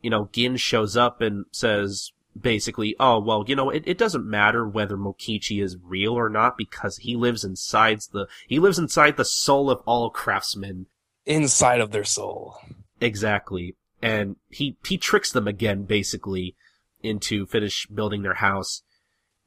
[0.00, 4.28] you know, Gin shows up and says basically, "Oh well, you know, it, it doesn't
[4.28, 9.16] matter whether Mokichi is real or not because he lives inside the he lives inside
[9.16, 10.86] the soul of all craftsmen."
[11.24, 12.56] Inside of their soul.
[13.00, 13.76] Exactly.
[14.00, 16.56] And he, he tricks them again, basically,
[17.02, 18.82] into finish building their house.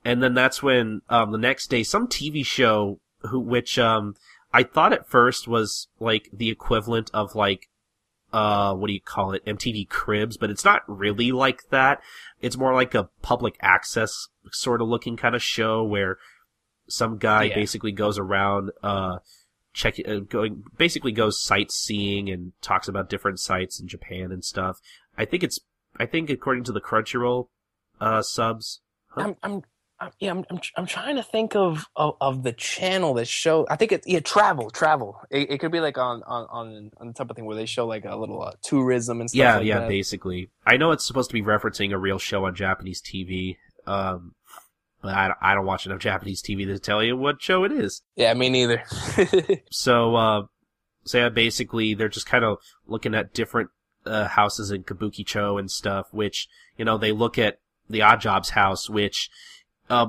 [0.03, 4.15] And then that's when, um, the next day, some TV show, who, which, um,
[4.53, 7.69] I thought at first was, like, the equivalent of, like,
[8.35, 9.45] uh, what do you call it?
[9.45, 12.01] MTV Cribs, but it's not really like that.
[12.41, 16.17] It's more like a public access sort of looking kind of show where
[16.89, 17.55] some guy Yeah.
[17.55, 19.19] basically goes around, uh,
[19.73, 24.79] check uh, going basically goes sightseeing and talks about different sites in Japan and stuff.
[25.17, 25.59] I think it's
[25.97, 27.47] I think according to the Crunchyroll
[28.01, 28.81] uh subs.
[29.09, 29.21] Huh?
[29.21, 29.63] I'm, I'm,
[29.99, 33.65] I'm, yeah, I'm, I'm, I'm trying to think of, of, of the channel that show.
[33.69, 35.21] I think it's yeah, travel, travel.
[35.29, 37.65] It, it could be like on, on, on, on the type of thing where they
[37.65, 39.37] show like a little uh, tourism and stuff.
[39.37, 39.87] yeah, like yeah, that.
[39.89, 40.49] basically.
[40.65, 43.57] I know it's supposed to be referencing a real show on Japanese TV.
[43.87, 44.33] Um
[45.01, 48.01] but I, I don't watch enough Japanese TV to tell you what show it is.
[48.15, 48.83] yeah, me neither.
[49.71, 50.41] So, uh,
[51.05, 52.57] so yeah, basically they're just kind of
[52.87, 53.69] looking at different,
[54.07, 58.49] uh, houses in Kabukicho and stuff, which, you know, they look at the Odd Jobs
[58.49, 59.29] house, which,
[59.89, 60.07] uh,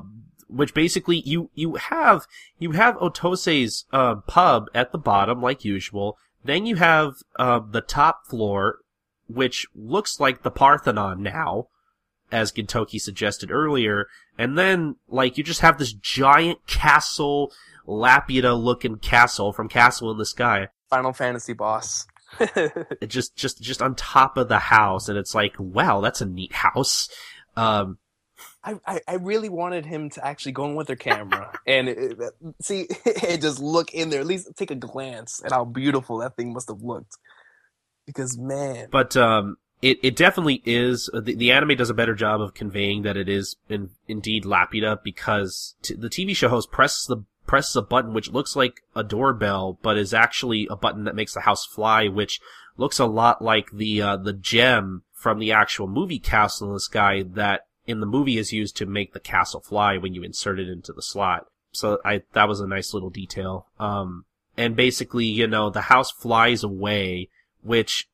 [0.48, 2.26] which basically you, you have,
[2.58, 6.16] you have Otose's, uh, pub at the bottom, like usual.
[6.44, 8.78] Then you have, uh, the top floor,
[9.28, 11.68] which looks like the Parthenon now,
[12.30, 14.06] as Gintoki suggested earlier.
[14.38, 17.52] And then, like, you just have this giant castle,
[17.86, 20.68] Laputa looking castle from Castle in the Sky.
[20.90, 22.06] Final Fantasy boss.
[23.06, 25.08] Just, just, just on top of the house.
[25.08, 27.08] And it's like, wow, that's a neat house.
[27.56, 27.98] Um,
[28.66, 32.18] I, I, I really wanted him to actually go in with their camera and it,
[32.20, 32.88] it- see
[33.28, 36.52] and just look in there, at least take a glance at how beautiful that thing
[36.52, 37.16] must have looked.
[38.06, 41.10] Because man, but, um, it, it definitely is.
[41.12, 44.98] The, the anime does a better job of conveying that it is in, indeed Laputa
[45.04, 49.04] because t- the TV show host presses the presses a button which looks like a
[49.04, 52.40] doorbell, but is actually a button that makes the house fly, which
[52.76, 56.80] looks a lot like the uh, the gem from the actual movie Castle in the
[56.80, 60.58] Sky that in the movie is used to make the castle fly when you insert
[60.58, 61.46] it into the slot.
[61.72, 63.66] So I that was a nice little detail.
[63.78, 64.24] Um,
[64.56, 67.28] and basically, you know, the house flies away,
[67.62, 68.08] which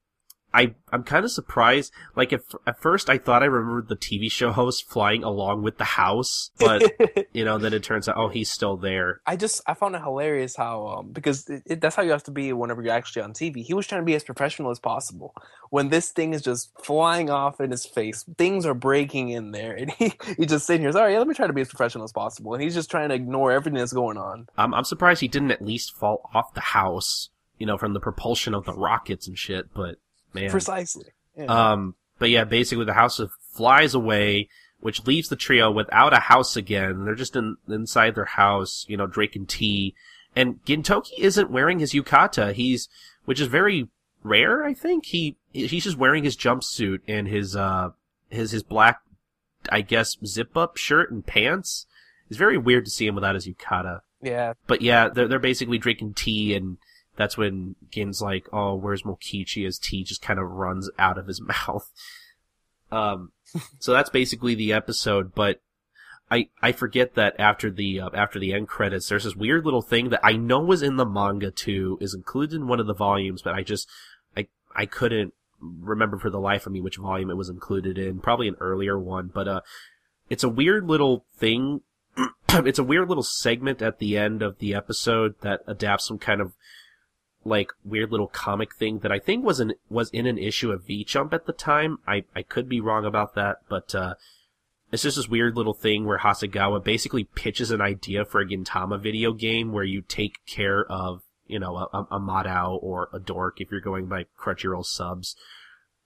[0.54, 1.92] I I'm kind of surprised.
[2.14, 5.78] Like at, at first, I thought I remembered the TV show host flying along with
[5.78, 6.82] the house, but
[7.32, 9.20] you know, then it turns out, oh, he's still there.
[9.26, 12.24] I just I found it hilarious how um, because it, it, that's how you have
[12.24, 13.64] to be whenever you're actually on TV.
[13.64, 15.34] He was trying to be as professional as possible.
[15.70, 19.72] When this thing is just flying off in his face, things are breaking in there,
[19.72, 20.92] and he he's just sitting here.
[20.92, 23.08] Sorry, yeah, let me try to be as professional as possible, and he's just trying
[23.08, 24.48] to ignore everything that's going on.
[24.56, 28.00] I'm I'm surprised he didn't at least fall off the house, you know, from the
[28.00, 29.96] propulsion of the rockets and shit, but
[30.34, 30.50] man.
[30.50, 31.06] Precisely.
[31.36, 31.44] Yeah.
[31.44, 33.20] Um, but yeah, basically the house
[33.52, 34.48] flies away,
[34.80, 37.04] which leaves the trio without a house again.
[37.04, 39.94] They're just in, inside their house, you know, drinking tea.
[40.34, 42.52] And Gintoki isn't wearing his yukata.
[42.52, 42.88] He's,
[43.24, 43.88] which is very
[44.22, 45.06] rare, I think.
[45.06, 47.90] He, he's just wearing his jumpsuit and his, uh,
[48.28, 49.00] his, his black,
[49.68, 51.86] I guess, zip up shirt and pants.
[52.28, 54.00] It's very weird to see him without his yukata.
[54.22, 54.54] Yeah.
[54.66, 56.78] But yeah, they're, they're basically drinking tea and,
[57.16, 61.26] that's when Gin's like, "Oh, where's Mokichi?" As tea just kind of runs out of
[61.26, 61.90] his mouth.
[62.90, 63.32] Um,
[63.78, 65.34] so that's basically the episode.
[65.34, 65.60] But
[66.30, 69.82] I I forget that after the uh, after the end credits, there's this weird little
[69.82, 72.94] thing that I know was in the manga too, is included in one of the
[72.94, 73.88] volumes, but I just
[74.36, 78.20] I I couldn't remember for the life of me which volume it was included in.
[78.20, 79.60] Probably an earlier one, but uh,
[80.30, 81.82] it's a weird little thing.
[82.48, 86.40] it's a weird little segment at the end of the episode that adapts some kind
[86.40, 86.54] of
[87.44, 90.86] like weird little comic thing that I think was an was in an issue of
[90.86, 91.98] V Jump at the time.
[92.06, 94.14] I I could be wrong about that, but uh,
[94.90, 99.00] it's just this weird little thing where Hasegawa basically pitches an idea for a Gintama
[99.00, 103.60] video game where you take care of you know a, a Madao or a Dork
[103.60, 105.36] if you're going by Crunchyroll subs.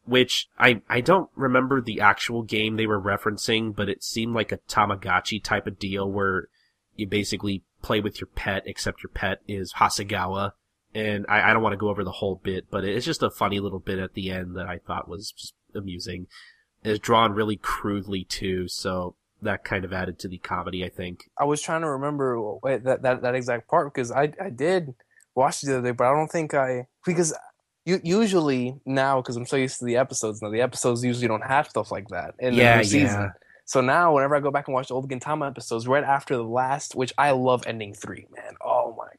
[0.04, 4.52] Which I I don't remember the actual game they were referencing, but it seemed like
[4.52, 6.48] a Tamagotchi type of deal where
[6.94, 10.52] you basically play with your pet, except your pet is Hasegawa
[10.97, 13.31] and I, I don't want to go over the whole bit, but it's just a
[13.31, 16.27] funny little bit at the end that I thought was just amusing.
[16.82, 21.28] It's drawn really crudely too, so that kind of added to the comedy, I think.
[21.39, 24.94] I was trying to remember that that, that exact part because I I did
[25.35, 27.35] watch it the other day, but I don't think I because
[27.85, 31.44] you, usually now because I'm so used to the episodes now, the episodes usually don't
[31.44, 33.20] have stuff like that in yeah, the season.
[33.20, 33.28] Yeah.
[33.66, 36.44] So now, whenever I go back and watch the old Gintama episodes, right after the
[36.44, 38.55] last, which I love ending three, man.
[38.60, 38.76] Oh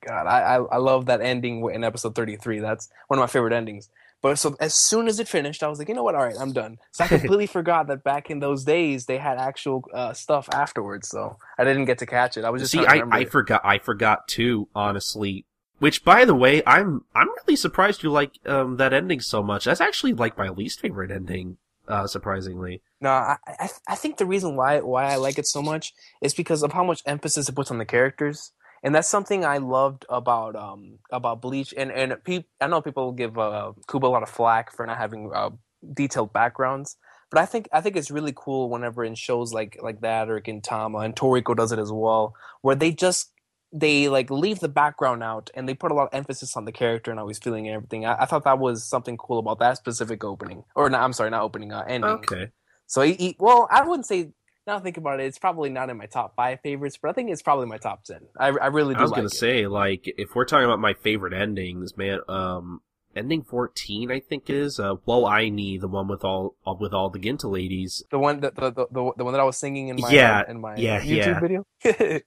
[0.07, 2.59] god, I I, I love that ending in episode thirty three.
[2.59, 3.89] That's one of my favorite endings.
[4.21, 6.15] But so as soon as it finished, I was like, you know what?
[6.15, 6.77] All right, I'm done.
[6.91, 11.09] So I completely forgot that back in those days they had actual uh, stuff afterwards.
[11.09, 12.43] So I didn't get to catch it.
[12.43, 13.31] I was just see, I, I it.
[13.31, 13.61] forgot.
[13.63, 14.69] I forgot too.
[14.73, 15.45] Honestly,
[15.79, 19.65] which by the way, I'm I'm really surprised you like um, that ending so much.
[19.65, 21.57] That's actually like my least favorite ending
[21.87, 22.81] uh, surprisingly.
[22.99, 26.33] No, I, I I think the reason why why I like it so much is
[26.33, 28.51] because of how much emphasis it puts on the characters,
[28.83, 31.73] and that's something I loved about um about Bleach.
[31.75, 34.97] And and pe- I know people give uh, Kubo a lot of flack for not
[34.97, 35.51] having uh,
[35.93, 36.97] detailed backgrounds,
[37.29, 40.39] but I think I think it's really cool whenever in shows like like that or
[40.39, 43.31] Gintama and Toriko does it as well, where they just
[43.73, 46.71] they like leave the background out and they put a lot of emphasis on the
[46.71, 48.05] character and how he's feeling and everything.
[48.05, 51.01] I, I thought that was something cool about that specific opening, or not.
[51.01, 52.09] I'm sorry, not opening, uh, ending.
[52.11, 52.51] Okay.
[52.85, 54.31] So he, he, well, I wouldn't say.
[54.67, 57.31] Now think about it, it's probably not in my top five favorites, but I think
[57.31, 58.19] it's probably my top ten.
[58.37, 58.99] I, I really do.
[58.99, 59.33] I was like gonna it.
[59.33, 62.81] say, like, if we're talking about my favorite endings, man, um,
[63.15, 67.09] ending fourteen, I think is uh, "Woe Ai Ni," the one with all with all
[67.09, 68.03] the Ginta ladies.
[68.11, 70.43] The one that the, the, the, the one that I was singing in my Yeah,
[70.45, 71.39] in my yeah, YouTube yeah.
[71.39, 71.63] video.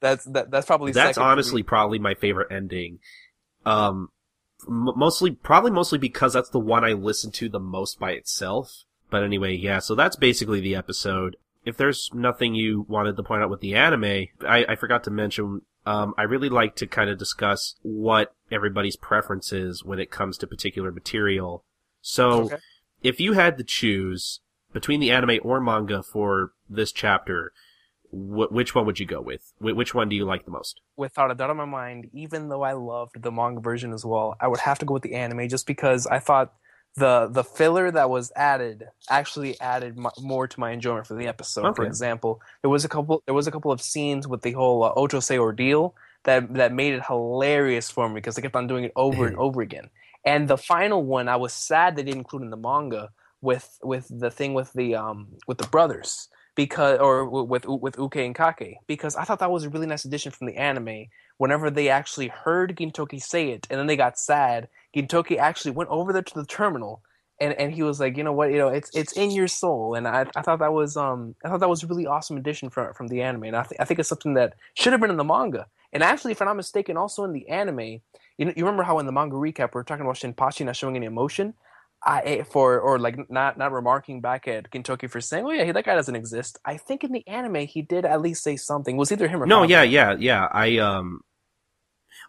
[0.00, 2.98] that's that, that's probably That's honestly probably my favorite ending.
[3.64, 4.08] Um,
[4.66, 8.84] m- mostly, probably mostly because that's the one I listened to the most by itself.
[9.10, 11.36] But anyway, yeah, so that's basically the episode.
[11.68, 15.10] If there's nothing you wanted to point out with the anime, I, I forgot to
[15.10, 20.10] mention, um, I really like to kind of discuss what everybody's preference is when it
[20.10, 21.64] comes to particular material.
[22.00, 22.56] So, Okay.
[23.02, 24.40] if you had to choose
[24.72, 27.52] between the anime or manga for this chapter,
[28.10, 29.52] wh- which one would you go with?
[29.58, 30.80] Wh- which one do you like the most?
[30.96, 34.36] without a doubt in my mind, even though I loved the manga version as well,
[34.40, 36.52] I would have to go with the anime just because I thought
[36.96, 41.26] the the filler that was added actually added m- more to my enjoyment for the
[41.26, 41.74] episode.
[41.74, 44.82] For example, there was a couple there was a couple of scenes with the whole
[44.84, 45.94] uh, Ochose ordeal
[46.24, 49.36] that that made it hilarious for me because they kept on doing it over and
[49.36, 49.90] over again.
[50.24, 53.10] And the final one, I was sad they didn't include in the manga
[53.40, 58.16] with with the thing with the um with the brothers because or with with Uke
[58.16, 61.06] and Kake because I thought that was a really nice addition from the anime.
[61.36, 65.90] Whenever they actually heard Gintoki say it and then they got sad, Gintoki actually went
[65.90, 67.02] over there to the terminal
[67.40, 69.94] and, and he was like, you know what, you know, it's it's in your soul,
[69.94, 72.70] and I, I thought that was um I thought that was a really awesome addition
[72.70, 75.10] from from the anime, and I think I think it's something that should have been
[75.10, 78.00] in the manga, and actually, if I'm not mistaken, also in the anime,
[78.38, 80.76] you know, you remember how in the manga recap we are talking about Shinpachi not
[80.76, 81.54] showing any emotion,
[82.04, 85.84] I for or like not not remarking back at Gintoki for saying, oh yeah, that
[85.84, 86.58] guy doesn't exist.
[86.64, 88.96] I think in the anime he did at least say something.
[88.96, 90.48] It was either him or no, yeah, yeah, yeah.
[90.50, 91.20] I um,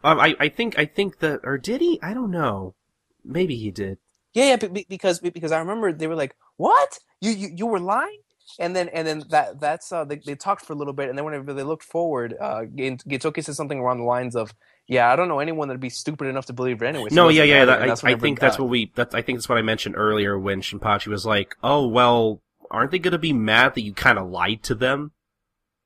[0.04, 2.00] um, I I think I think that or did he?
[2.02, 2.76] I don't know.
[3.24, 3.98] Maybe he did.
[4.34, 7.00] Yeah, yeah, because because I remember they were like, "What?
[7.20, 8.20] You you, you were lying?"
[8.60, 11.18] And then and then that that's uh, they, they talked for a little bit, and
[11.18, 14.54] then whenever they looked forward, uh, Gintoki said something around the lines of,
[14.88, 17.30] "Yeah, I don't know anyone that'd be stupid enough to believe it anyway." So no,
[17.30, 18.92] yeah, yeah, that, I, I think that's what we.
[18.96, 22.92] That I think that's what I mentioned earlier when Shinpachi was like, "Oh well, aren't
[22.92, 25.12] they going to be mad that you kind of lied to them?"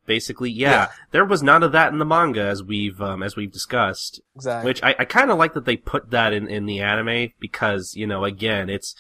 [0.06, 0.52] Basically.
[0.52, 3.52] Yeah, yeah, there was none of that in the manga as we've um, as we've
[3.52, 4.22] discussed.
[4.36, 4.70] Exactly.
[4.70, 7.96] Which I, I kind of like that they put that in in the anime because
[7.96, 8.96] you know again it's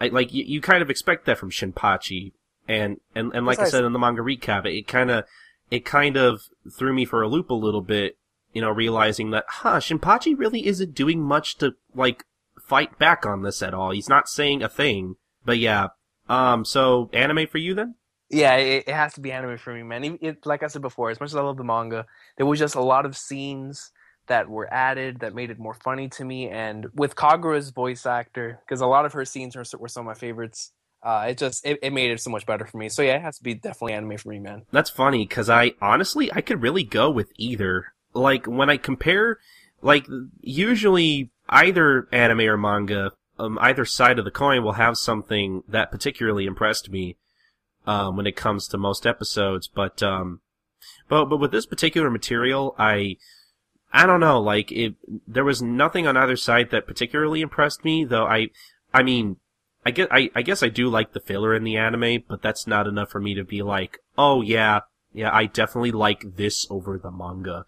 [0.00, 2.32] I, like you, you kind of expect that from Shinpachi
[2.68, 5.24] and and and like I said in the manga recap, it kind of
[5.70, 6.42] it kind of
[6.76, 8.16] threw me for a loop a little bit.
[8.52, 12.24] You know, realizing that huh, Shinpachi really isn't doing much to like
[12.60, 13.90] fight back on this at all.
[13.90, 15.16] He's not saying a thing.
[15.44, 15.88] But yeah,
[16.28, 17.96] um, so anime for you then?
[18.30, 20.04] Yeah, it, it, has to be anime for me, man.
[20.04, 22.60] It, it, like I said before, as much as I love the manga, there was
[22.60, 23.90] just a lot of scenes
[24.28, 26.48] that were added that made it more funny to me.
[26.48, 30.06] And with Kagura's voice actor, because a lot of her scenes were, were some of
[30.06, 32.88] my favorites, uh, it just it, it made it so much better for me.
[32.88, 34.62] So yeah, it has to be definitely anime for me, man.
[34.70, 37.92] That's funny because I honestly I could really go with either.
[38.12, 39.38] Like when I compare,
[39.82, 40.06] like
[40.40, 45.90] usually either anime or manga, um, either side of the coin will have something that
[45.90, 47.16] particularly impressed me
[47.90, 49.68] um, when it comes to most episodes.
[49.68, 50.40] But um,
[51.08, 53.16] but but with this particular material, I
[53.92, 54.40] I don't know.
[54.40, 54.94] Like it,
[55.26, 58.04] there was nothing on either side that particularly impressed me.
[58.04, 58.48] Though I
[58.92, 59.36] I mean.
[59.82, 62.66] I guess I, I guess I do like the filler in the anime, but that's
[62.66, 64.80] not enough for me to be like, oh yeah,
[65.14, 67.64] yeah, I definitely like this over the manga.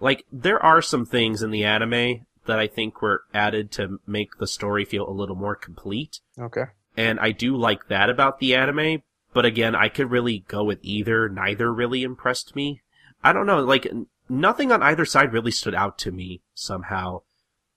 [0.00, 4.38] Like, there are some things in the anime that I think were added to make
[4.38, 6.18] the story feel a little more complete.
[6.36, 6.64] Okay.
[6.96, 9.02] And I do like that about the anime,
[9.32, 11.28] but again, I could really go with either.
[11.28, 12.82] Neither really impressed me.
[13.24, 13.86] I don't know, like,
[14.28, 17.22] nothing on either side really stood out to me somehow.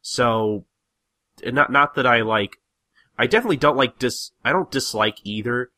[0.01, 0.65] So,
[1.43, 2.57] not, not that I like,
[3.17, 5.71] I definitely don't like dis, I don't dislike either.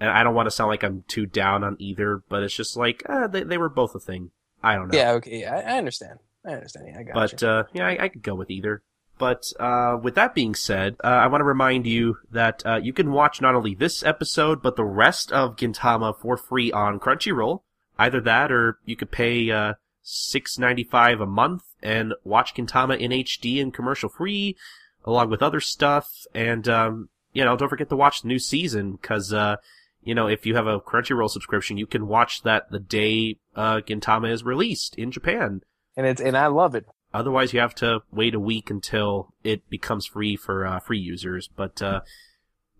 [0.00, 2.76] And I don't want to sound like I'm too down on either, but it's just
[2.76, 4.30] like, eh, they, they were both a thing.
[4.62, 4.96] I don't know.
[4.98, 6.20] Yeah, okay, yeah, I, I understand.
[6.46, 6.86] I understand.
[6.88, 7.48] Yeah, I got But, you.
[7.48, 8.82] uh, yeah, I, I could go with either.
[9.18, 12.92] But uh, with that being said, uh, I want to remind you that uh, you
[12.92, 17.62] can watch not only this episode but the rest of Gintama for free on Crunchyroll.
[17.98, 22.96] Either that, or you could pay uh, six ninety five a month and watch Gintama
[22.98, 24.56] in HD and commercial free,
[25.04, 26.08] along with other stuff.
[26.32, 29.56] And um, you know, don't forget to watch the new season because uh,
[30.02, 33.80] you know if you have a Crunchyroll subscription, you can watch that the day uh,
[33.80, 35.62] Gintama is released in Japan.
[35.96, 36.86] And it's and I love it.
[37.12, 41.48] Otherwise, you have to wait a week until it becomes free for uh, free users.
[41.48, 42.00] But uh,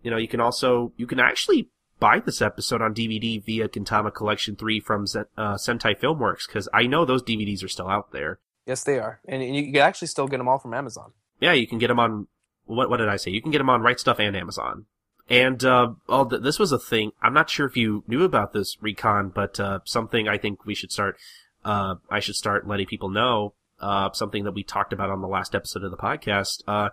[0.03, 4.13] you know, you can also you can actually buy this episode on DVD via Gintama
[4.13, 8.39] Collection Three from uh, Sentai Filmworks because I know those DVDs are still out there.
[8.67, 11.13] Yes, they are, and you can actually still get them all from Amazon.
[11.41, 12.27] Yeah, you can get them on.
[12.67, 13.31] What what did I say?
[13.31, 14.87] You can get them on Right Stuf and Amazon.
[15.31, 17.13] And uh, oh, this was a thing.
[17.23, 20.75] I'm not sure if you knew about this recon, but uh, something I think we
[20.75, 21.17] should start.
[21.65, 25.29] Uh, I should start letting people know uh, something that we talked about on the
[25.29, 26.63] last episode of the podcast.
[26.67, 26.91] Uh,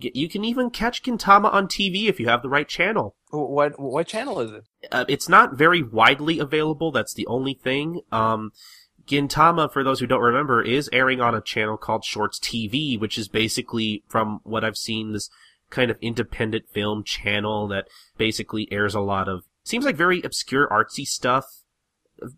[0.00, 3.14] you can even catch Gintama on TV if you have the right channel.
[3.30, 4.64] What what channel is it?
[4.90, 6.90] Uh, it's not very widely available.
[6.90, 8.00] That's the only thing.
[8.10, 8.50] Um,
[9.06, 13.16] Gintama, for those who don't remember, is airing on a channel called Shorts TV, which
[13.16, 15.30] is basically, from what I've seen, this
[15.70, 20.68] kind of independent film channel that basically airs a lot of seems like very obscure
[20.68, 21.44] artsy stuff.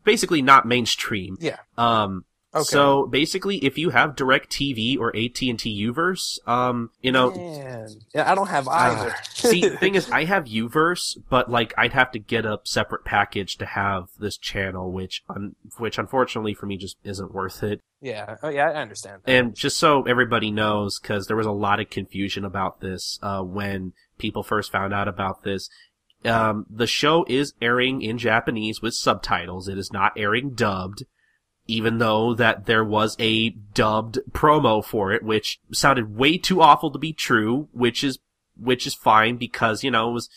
[0.05, 1.37] Basically not mainstream.
[1.41, 1.59] Yeah.
[1.77, 2.65] Um, Okay.
[2.65, 7.89] So basically, if you have DirecTV or AT and T Uverse, um, you know, Man.
[8.15, 9.11] yeah, I don't have either.
[9.11, 12.61] Uh, see, the thing is, I have Uverse, but like I'd have to get a
[12.65, 17.63] separate package to have this channel, which, un- which unfortunately for me just isn't worth
[17.63, 17.83] it.
[18.01, 19.23] Yeah, oh yeah, I understand.
[19.25, 19.31] That.
[19.31, 23.43] And just so everybody knows, because there was a lot of confusion about this uh,
[23.43, 25.69] when people first found out about this.
[26.25, 29.69] Um, the show is airing in Japanese with subtitles.
[29.69, 31.05] It is not airing dubbed
[31.69, 36.91] even though that there was a dubbed promo for it, which sounded way too awful
[36.91, 38.19] to be true, which is,
[38.57, 40.29] which is fine because, you know, it was,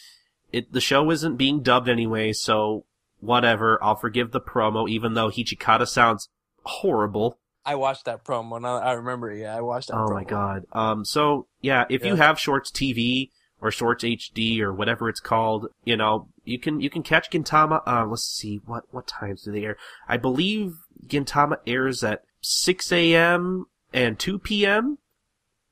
[0.51, 2.85] it the show isn't being dubbed anyway, so
[3.21, 3.81] whatever.
[3.81, 6.29] I'll forgive the promo, even though Hijikata sounds
[6.63, 7.39] horrible.
[7.65, 8.59] I watched that promo.
[8.59, 9.31] Now I remember.
[9.33, 9.95] Yeah, I watched that.
[9.95, 10.13] Oh promo.
[10.13, 10.65] my god.
[10.73, 11.05] Um.
[11.05, 13.29] So yeah, if you have Shorts TV
[13.61, 17.81] or Shorts HD or whatever it's called, you know, you can you can catch Gintama.
[17.87, 19.77] Uh, let's see what what times do they air?
[20.07, 20.75] I believe
[21.07, 23.65] Gintama airs at 6 a.m.
[23.93, 24.97] and 2 p.m.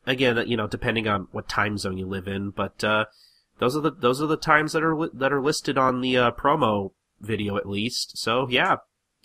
[0.05, 3.05] Again, you know, depending on what time zone you live in, but uh,
[3.59, 6.17] those are the those are the times that are li- that are listed on the
[6.17, 8.17] uh, promo video at least.
[8.17, 8.77] So yeah,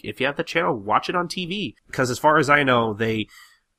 [0.03, 1.75] if you have the channel, watch it on TV.
[1.87, 3.29] Because as far as I know, they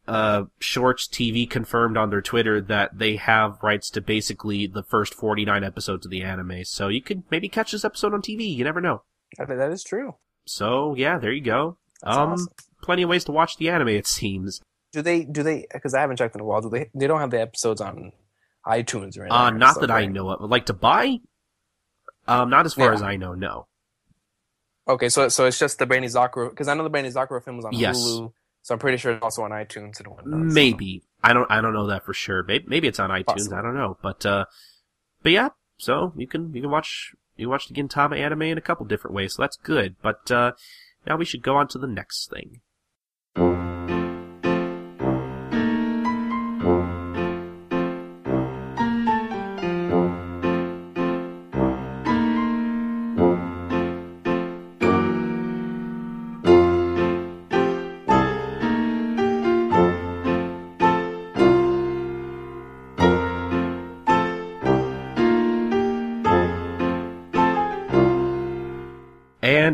[0.07, 5.13] uh, Shorts TV confirmed on their Twitter that they have rights to basically the first
[5.13, 6.63] 49 episodes of the anime.
[6.65, 8.53] So you could maybe catch this episode on TV.
[8.55, 9.03] You never know.
[9.39, 10.15] I think that is true.
[10.45, 11.77] So yeah, there you go.
[12.03, 12.47] That's um, awesome.
[12.83, 13.87] plenty of ways to watch the anime.
[13.89, 14.61] It seems.
[14.91, 15.23] Do they?
[15.23, 15.65] Do they?
[15.73, 16.61] Because I haven't checked in a while.
[16.61, 16.89] Do they?
[16.93, 18.11] They don't have the episodes on
[18.65, 19.31] iTunes or anything.
[19.31, 20.49] Uh, not that I know of.
[20.49, 21.17] Like to buy.
[22.27, 22.93] Um, not as far Yeah.
[22.93, 23.33] as I know.
[23.33, 23.67] No.
[24.87, 27.73] Okay, so so it's just the Benizakura because I know the Benizakura film was on
[27.73, 27.97] Yes.
[27.97, 28.31] Hulu,
[28.65, 30.49] so I'm pretty sure it's also on iTunes and whatnot.
[30.49, 31.49] so- Maybe I don't.
[31.51, 32.41] I don't know that for sure.
[32.43, 33.25] Maybe, maybe it's on iTunes.
[33.25, 33.55] Possible.
[33.57, 33.95] I don't know.
[34.01, 34.45] But uh,
[35.21, 35.49] but yeah.
[35.77, 39.13] So you can you can watch you watch the Gintama anime in a couple different
[39.15, 39.35] ways.
[39.35, 39.95] So that's good.
[40.01, 40.53] But uh,
[41.05, 42.61] now we should go on to the next thing.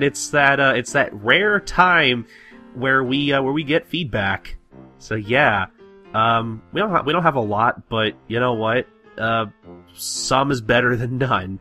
[0.01, 2.25] And it's that uh, it's that rare time
[2.73, 4.57] where we uh, where we get feedback.
[4.97, 5.67] So yeah,
[6.15, 8.87] um, we don't ha- we don't have a lot, but you know what?
[9.15, 9.45] Uh,
[9.93, 11.59] some is better than none.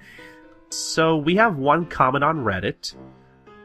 [0.71, 2.95] So we have one comment on Reddit,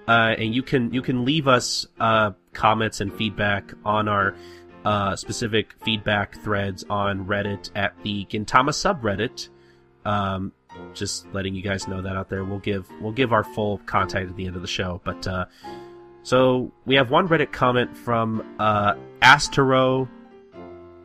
[0.10, 4.36] uh, and you can you can leave us uh, comments and feedback on our
[4.84, 9.48] uh, specific feedback threads on Reddit at the Gintama subreddit.
[10.04, 10.52] Um,
[10.96, 12.44] just letting you guys know that out there.
[12.44, 15.02] We'll give we'll give our full contact at the end of the show.
[15.04, 15.46] But uh,
[16.24, 20.08] so we have one Reddit comment from uh, Astero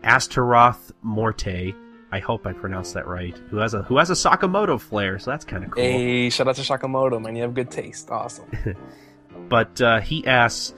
[0.03, 1.75] Asteroth Morte.
[2.13, 3.37] I hope I pronounced that right.
[3.51, 5.83] Who has a who has a Sakamoto flair, so that's kind of cool.
[5.83, 7.37] Hey, shout out to Sakamoto, man.
[7.37, 8.11] You have good taste.
[8.11, 8.51] Awesome.
[9.49, 10.75] But uh, he asks,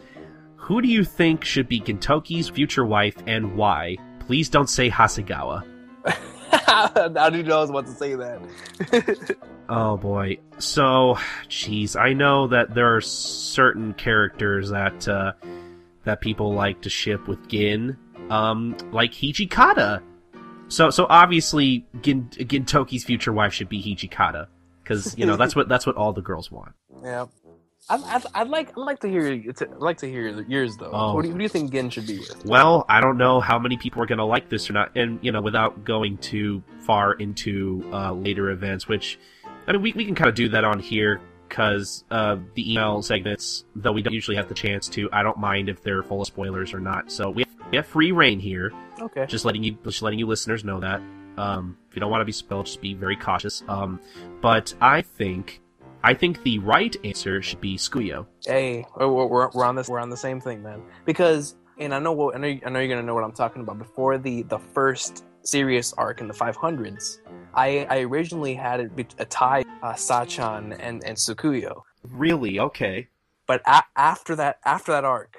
[0.57, 5.67] "Who do you think should be Gintoki's future wife and why?" Please don't say Hasegawa.
[6.53, 9.37] How do you know I was about to say that?
[9.69, 10.39] Oh boy.
[10.59, 11.16] So,
[11.49, 15.33] jeez, I know that there are certain characters that uh,
[16.05, 17.97] that people like to ship with Gin,
[18.29, 20.03] um, like Hijikata.
[20.69, 24.49] So, so obviously, Gin, Gintoki's future wife should be Hijikata,
[24.83, 26.73] because you know that's what that's what all the girls want.
[27.03, 27.27] yeah.
[27.89, 30.91] I'd, I'd, I'd like I'd like to hear I'd like to hear yours though.
[30.93, 31.13] Oh.
[31.13, 32.45] Who, do you, who do you think Gin should be with?
[32.47, 35.19] Well, I don't know how many people are going to like this or not, and
[35.23, 39.19] you know, without going too far into uh, later events, which
[39.67, 43.03] I mean, we we can kind of do that on here because uh, the email
[43.03, 46.23] segments, though we don't usually have the chance to, I don't mind if they're full
[46.23, 47.13] of spoilers or not.
[47.13, 48.73] So we have, we have free reign here.
[48.99, 49.27] Okay.
[49.27, 51.03] Just letting you, just letting you listeners know that.
[51.37, 53.63] Um, if you don't want to be spoiled, just be very cautious.
[53.69, 54.01] Um,
[54.41, 55.61] but I think,
[56.05, 58.27] I think the right answer should be Tsukuyo.
[58.45, 59.89] Hey, we're, we're, we're on this.
[59.89, 60.83] We're on the same thing, man.
[61.05, 62.59] Because, and I know what I know.
[62.66, 63.79] I know you're gonna know what I'm talking about.
[63.79, 67.19] Before the the first serious arc in the 500s,
[67.55, 71.83] I I originally had it be, a tie uh, Sachan and and Tsukuyo.
[72.03, 72.59] Really?
[72.59, 73.09] Okay.
[73.47, 75.37] But a- after that after that arc,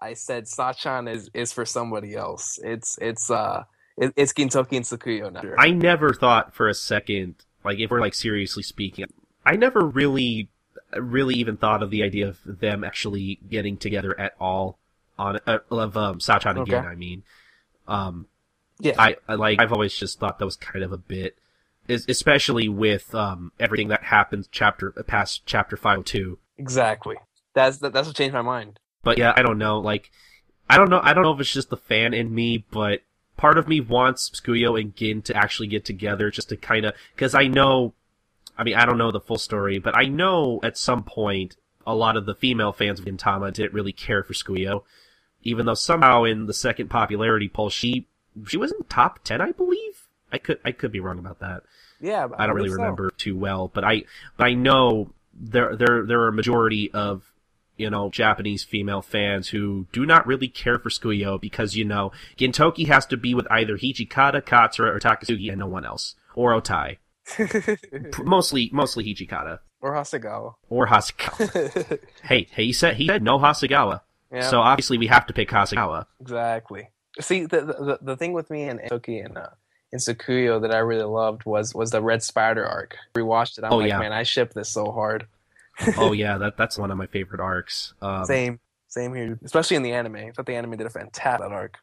[0.00, 2.58] I said Sachan is is for somebody else.
[2.62, 3.64] It's it's uh
[3.96, 5.42] it, it's Gintoki and Tsukuyo now.
[5.56, 9.06] I never thought for a second, like if we're like seriously speaking,
[9.44, 10.48] I never really,
[10.94, 14.78] really even thought of the idea of them actually getting together at all
[15.18, 16.78] on uh, of um, Sachan again.
[16.78, 16.88] Okay.
[16.88, 17.22] I mean,
[17.86, 18.26] um,
[18.80, 18.94] yeah.
[18.98, 21.36] I, I like I've always just thought that was kind of a bit,
[21.88, 26.38] es- especially with um everything that happens chapter past chapter five hundred two.
[26.58, 27.16] exactly.
[27.54, 28.80] That's that, that's what changed my mind.
[29.04, 29.78] But yeah, I don't know.
[29.78, 30.10] Like,
[30.68, 31.00] I don't know.
[31.02, 33.02] I don't know if it's just the fan in me, but
[33.36, 36.94] part of me wants Tsukuyo and Gin to actually get together just to kind of,
[37.14, 37.92] because I know,
[38.56, 41.56] I mean, I don't know the full story, but I know at some point
[41.86, 44.84] a lot of the female fans of Gintama didn't really care for Tsukuyo,
[45.42, 48.06] even though somehow in the second popularity poll she
[48.46, 50.08] she was in top ten, I believe.
[50.32, 51.62] I could I could be wrong about that.
[52.00, 52.76] Yeah, I don't really so.
[52.76, 54.04] remember too well, but I
[54.36, 57.32] but I know there there there are a majority of
[57.76, 62.12] you know Japanese female fans who do not really care for Tsukuyo because you know
[62.36, 66.52] Gintoki has to be with either Hijikata, Katsura, or Takasugi and no one else, or
[66.52, 66.98] Otae.
[68.22, 70.54] Mostly mostly Hijikata or Hasegawa.
[70.68, 71.98] or Hasegawa.
[72.22, 74.00] hey, he said he said no Hasegawa.
[74.32, 76.06] yeah, So obviously we have to pick Hasegawa.
[76.20, 76.90] exactly.
[77.20, 79.48] See, the, the the thing with me and Toki and uh,
[79.92, 82.96] and Tsukuyo that I really loved was was the Red Spider arc.
[83.16, 83.64] Rewatched it.
[83.64, 83.98] I'm Oh, like, yeah.
[84.00, 85.26] man, I ship this so hard.
[85.96, 87.94] oh yeah, that that's one of my favorite arcs.
[88.02, 89.38] Um, Same, same here.
[89.44, 90.16] Especially in the anime.
[90.16, 91.78] I thought the anime did a fantastic arc.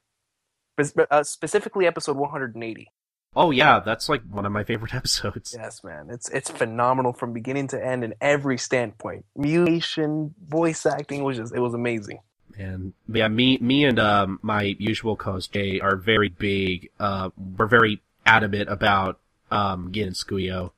[0.81, 2.91] Spe- uh, specifically, episode 180.
[3.35, 5.55] Oh yeah, that's like one of my favorite episodes.
[5.57, 9.25] Yes, man, it's it's phenomenal from beginning to end in every standpoint.
[9.35, 12.19] Mutation, voice acting was just it was amazing.
[12.57, 16.89] And yeah, me me and um, my usual co-host Jay are very big.
[16.99, 20.71] Uh, we're very adamant about um, Gin and Tsukuyo.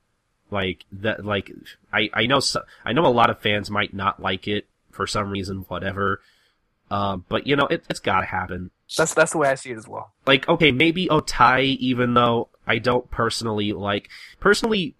[0.50, 1.50] Like that, like
[1.92, 5.06] I I know so, I know a lot of fans might not like it for
[5.08, 6.20] some reason, whatever.
[6.90, 8.70] Um, but you know it, it's got to happen.
[8.96, 10.12] That's that's the way I see it as well.
[10.26, 14.08] like okay maybe Otae even though i don't personally like
[14.40, 14.94] personally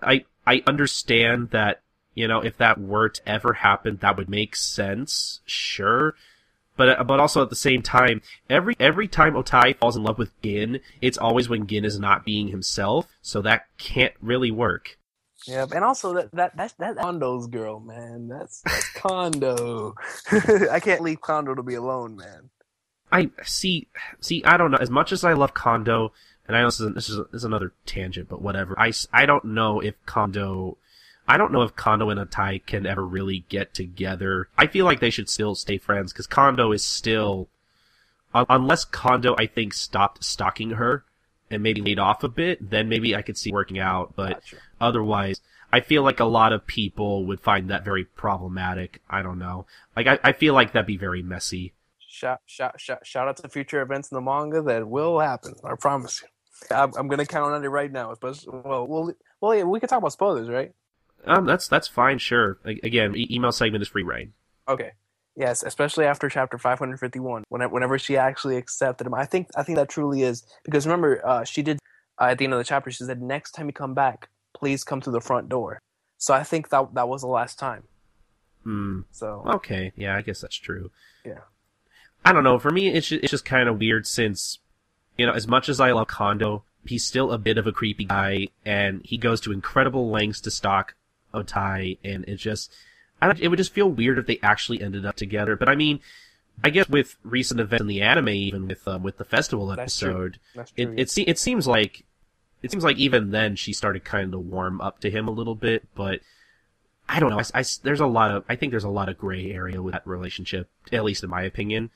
[0.00, 1.82] i i understand that
[2.14, 6.14] you know if that were to ever happen that would make sense sure
[6.76, 10.18] but uh, but also at the same time every every time Otae falls in love
[10.18, 14.96] with gin it's always when gin is not being himself so that can't really work
[15.46, 18.28] Yeah, and also that that that's that Kondo's girl, man.
[18.28, 19.94] That's, that's Kondo.
[20.70, 22.50] I can't leave Kondo to be alone, man.
[23.10, 23.88] I see.
[24.20, 24.78] See, I don't know.
[24.78, 26.12] As much as I love Kondo,
[26.46, 28.78] and I know this is this is, this is another tangent, but whatever.
[28.78, 30.76] I I don't know if Kondo,
[31.26, 34.48] I don't know if Kondo and Otae can ever really get together.
[34.56, 37.48] I feel like they should still stay friends because Kondo is still,
[38.34, 41.04] un- unless Kondo I think stopped stalking her
[41.50, 44.14] and maybe laid off a bit, then maybe I could see working out.
[44.16, 44.56] But Gotcha.
[44.80, 45.40] otherwise,
[45.72, 49.00] I feel like a lot of people would find that very problematic.
[49.08, 49.66] I don't know.
[49.96, 51.72] Like I, I feel like that'd be very messy.
[52.18, 55.54] Shout shout shout shout out to future events in the manga that will happen.
[55.62, 56.76] I promise you.
[56.76, 58.10] I'm, I'm gonna count on it right now.
[58.10, 60.72] Especially, well, well, well, yeah, we can talk about spoilers, right?
[61.26, 62.18] Um, that's that's fine.
[62.18, 62.58] Sure.
[62.64, 64.32] Again, e- email segment is free reign.
[64.66, 64.90] Okay.
[65.36, 69.14] Yes, especially after chapter 551, whenever, whenever she actually accepted him.
[69.14, 71.78] I think I think that truly is because remember, uh, she did
[72.20, 72.90] uh, at the end of the chapter.
[72.90, 75.78] She said, "Next time you come back, please come through the front door."
[76.16, 77.84] So I think that that was the last time.
[78.64, 79.02] Hmm.
[79.12, 79.92] So Okay.
[79.94, 80.90] Yeah, I guess that's true.
[81.24, 81.42] Yeah.
[82.28, 82.58] I don't know.
[82.58, 84.58] For me, it's just, it's just kind of weird since,
[85.16, 88.04] you know, as much as I love Kondo, he's still a bit of a creepy
[88.04, 90.94] guy, and he goes to incredible lengths to stalk
[91.32, 92.70] Otae, and it just,
[93.22, 95.56] I don't, it would just feel weird if they actually ended up together.
[95.56, 96.00] But I mean,
[96.62, 99.98] I guess with recent events in the anime, even with um, with the festival That's
[99.98, 100.10] true.
[100.10, 100.94] episode, that's it true.
[100.98, 102.04] it, se- it seems like
[102.62, 105.54] it seems like even then she started kind of warm up to him a little
[105.54, 106.20] bit, but
[107.08, 107.38] I don't know.
[107.38, 109.92] I, I- there's a lot of I think there's a lot of gray area with
[109.92, 111.90] that relationship, at least in my opinion.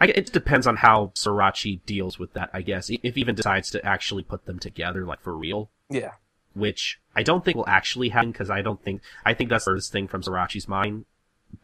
[0.00, 2.90] I, it depends on how Sorachi deals with that, I guess.
[2.90, 6.12] If he even decides to actually put them together, like for real, yeah.
[6.54, 9.72] which I don't think will actually happen because I don't think I think that's the
[9.72, 11.04] first thing from Sorachi's mind.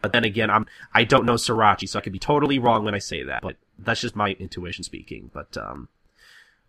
[0.01, 2.95] But then again, I'm I don't know Srirachi, so I could be totally wrong when
[2.95, 3.43] I say that.
[3.43, 5.31] But that's just my intuition speaking.
[5.33, 5.89] But um,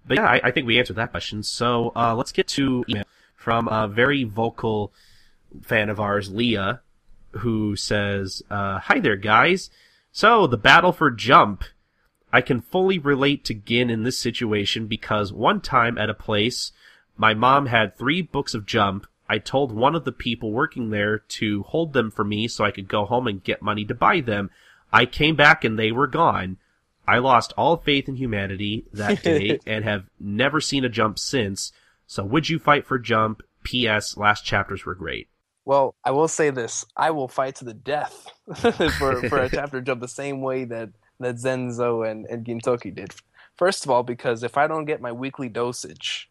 [0.08, 1.44] but yeah, I, I think we answered that question.
[1.44, 3.06] So uh, let's get to email
[3.36, 4.92] from a very vocal
[5.62, 6.82] fan of ours, Leah,
[7.32, 9.70] who says, uh, "Hi there, guys.
[10.12, 11.64] So the battle for Jump."
[12.34, 16.72] I can fully relate to Gin in this situation because one time at a place,
[17.18, 19.06] my mom had three books of Jump.
[19.28, 22.72] I told one of the people working there to hold them for me so I
[22.72, 24.50] could go home and get money to buy them.
[24.94, 26.58] I came back and they were gone.
[27.08, 31.72] I lost all faith in humanity that day and have never seen a Jump since.
[32.08, 33.44] So would you fight for Jump?
[33.64, 34.18] P.S.
[34.18, 35.28] Last chapters were great.
[35.72, 38.28] Well, I will say this: I will fight to the death
[38.58, 40.90] for for a chapter jump the same way that
[41.22, 43.14] that Zenzo and and Gintoki did.
[43.56, 46.30] First of all, because if I don't get my weekly dosage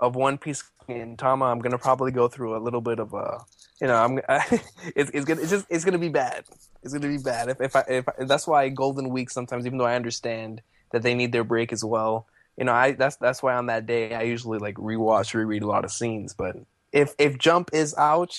[0.00, 3.38] of One Piece in Tama, I'm gonna probably go through a little bit of a,
[3.80, 4.18] you know, I'm
[4.96, 6.42] it's it's gonna it's just it's gonna be bad.
[6.82, 7.48] It's gonna be bad.
[7.48, 11.02] If if I if I, that's why Golden Week sometimes, even though I understand that
[11.02, 12.26] they need their break as well,
[12.56, 15.68] you know, I that's that's why on that day I usually like rewatch, reread a
[15.68, 16.34] lot of scenes.
[16.34, 16.56] But
[16.92, 18.34] if if Jump is out,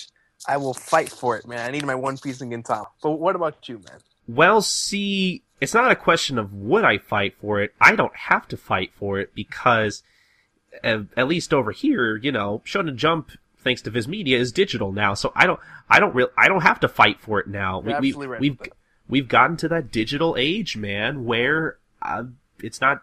[0.46, 1.60] I will fight for it, man.
[1.60, 2.86] I need my One Piece in Gintama.
[3.02, 4.00] But what about you, man?
[4.26, 7.74] Well, see, it's not a question of would I fight for it.
[7.80, 10.02] I don't have to fight for it because,
[10.82, 15.14] at least over here, you know, Shonen Jump, thanks to Viz Media, is digital now.
[15.14, 17.82] So I don't, I don't real, I don't have to fight for it now.
[17.82, 18.58] You're we, absolutely right we've,
[19.08, 22.24] we've gotten to that digital age, man, where uh,
[22.60, 23.02] it's not,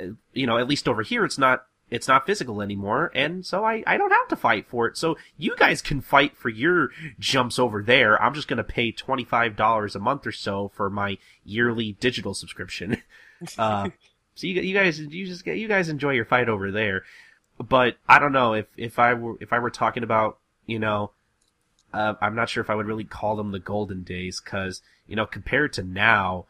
[0.00, 1.66] uh, you know, at least over here, it's not.
[1.90, 4.98] It's not physical anymore, and so I, I don't have to fight for it.
[4.98, 8.22] So you guys can fight for your jumps over there.
[8.22, 12.34] I'm just gonna pay twenty five dollars a month or so for my yearly digital
[12.34, 13.02] subscription.
[13.56, 13.88] Uh,
[14.34, 17.04] so you, you guys, you just get, you guys enjoy your fight over there.
[17.56, 21.12] but I don't know if if I were if I were talking about you know,
[21.92, 25.14] uh, I'm not sure if I would really call them the golden days because you
[25.16, 26.46] know compared to now,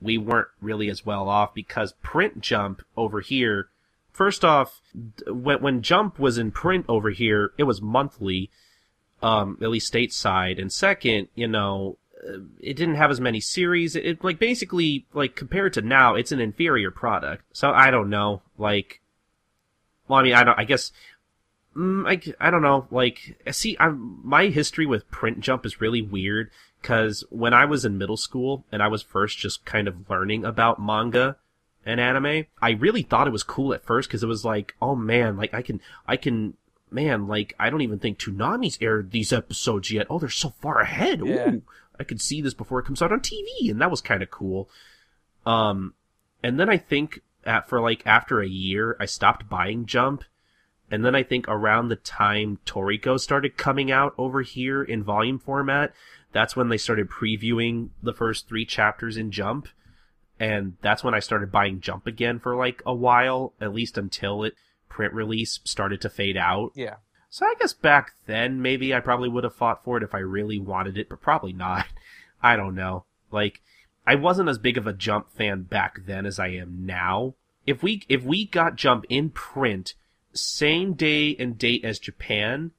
[0.00, 3.68] we weren't really as well off because print jump over here.
[4.12, 4.80] First off,
[5.26, 8.50] when when Jump was in print over here, it was monthly,
[9.22, 10.60] um, at least stateside.
[10.60, 13.96] And second, you know, uh, it didn't have as many series.
[13.96, 17.44] It, it like basically like compared to now, it's an inferior product.
[17.52, 19.00] So I don't know, like,
[20.08, 20.58] well, I mean, I don't.
[20.58, 20.92] I guess
[21.76, 22.86] Mm, I, I don't know.
[22.90, 26.50] Like, see, I'm, my history with print jump is really weird
[26.80, 30.44] because when I was in middle school and I was first just kind of learning
[30.44, 31.36] about manga
[31.90, 34.94] and anime, I really thought it was cool at first because it was like, oh
[34.94, 36.54] man, like I can, I can,
[36.90, 40.06] man, like I don't even think Toonami's aired these episodes yet.
[40.08, 41.20] Oh, they're so far ahead.
[41.24, 41.50] Yeah.
[41.50, 41.62] Ooh,
[41.98, 44.30] I could see this before it comes out on TV, and that was kind of
[44.30, 44.68] cool.
[45.44, 45.94] Um,
[46.42, 50.24] and then I think at for like after a year, I stopped buying Jump
[50.90, 55.38] and then I think around the time Toriko started coming out over here in volume
[55.38, 55.92] format,
[56.32, 59.68] that's when they started previewing the first three chapters in Jump.
[60.40, 64.42] And that's when I started buying Jump again for like a while, at least until
[64.42, 64.54] it
[64.88, 66.72] print release started to fade out.
[66.74, 66.96] Yeah.
[67.28, 70.18] So I guess back then maybe I probably would have fought for it if I
[70.18, 71.86] really wanted it, but probably not.
[72.42, 73.04] I don't know.
[73.30, 73.60] Like
[74.06, 77.34] I wasn't as big of a Jump fan back then as I am now.
[77.66, 79.94] If we if we got Jump in print
[80.32, 82.70] same day and date as Japan,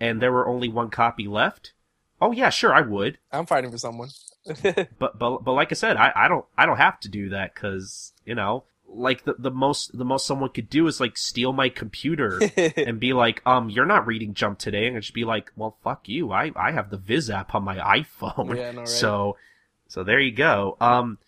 [0.00, 1.72] and there were only one copy left,
[2.20, 3.18] oh yeah, sure, I would.
[3.30, 4.10] I'm fighting for someone.
[4.98, 7.54] But but but like I said, I, I don't I don't have to do that
[7.54, 11.52] because you know like the the most the most someone could do is like steal
[11.52, 12.40] my computer
[12.76, 16.08] and be like, um, you're not reading Jump today, and just be like, well, fuck
[16.08, 16.32] you.
[16.32, 18.88] I I have the Viz app on my iPhone, Yeah, know, right?
[18.88, 19.36] so
[19.88, 20.76] so there you go.
[20.80, 21.18] Um,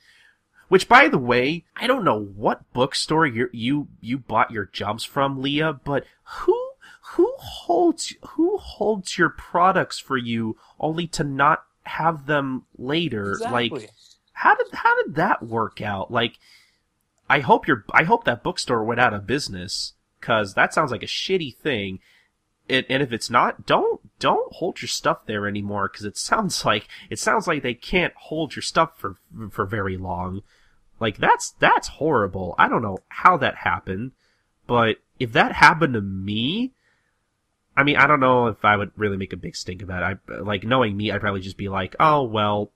[0.68, 5.04] which by the way, I don't know what bookstore you you you bought your jumps
[5.04, 6.70] from, Leah, but who
[7.12, 13.38] who holds who holds your products for you only to not have them later?
[13.40, 13.72] Like
[14.36, 16.10] how did how did that work out?
[16.10, 16.38] Like,
[17.28, 21.02] I hope your I hope that bookstore went out of business because that sounds like
[21.02, 22.00] a shitty thing.
[22.68, 26.66] It, and if it's not, don't don't hold your stuff there anymore because it sounds
[26.66, 29.16] like it sounds like they can't hold your stuff for
[29.50, 30.42] for very long.
[31.00, 32.54] Like that's that's horrible.
[32.58, 34.12] I don't know how that happened,
[34.66, 36.72] but if that happened to me,
[37.76, 40.18] I mean, I don't know if I would really make a big stink about it.
[40.28, 42.72] I like knowing me, I'd probably just be like, "Oh well,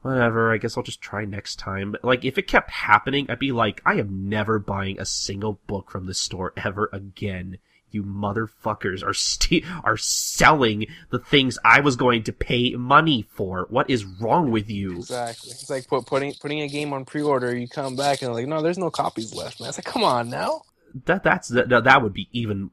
[0.00, 0.52] whatever.
[0.52, 3.52] I guess I'll just try next time." But, like if it kept happening, I'd be
[3.52, 7.58] like, "I am never buying a single book from this store ever again."
[7.90, 13.66] You motherfuckers are st- are selling the things I was going to pay money for.
[13.68, 14.96] What is wrong with you?
[14.96, 15.50] Exactly.
[15.50, 17.54] It's like put, putting putting a game on pre-order.
[17.54, 19.68] You come back and like, no, there's no copies left, man.
[19.68, 20.62] It's like, come on now.
[21.04, 22.70] That that's that, that would be even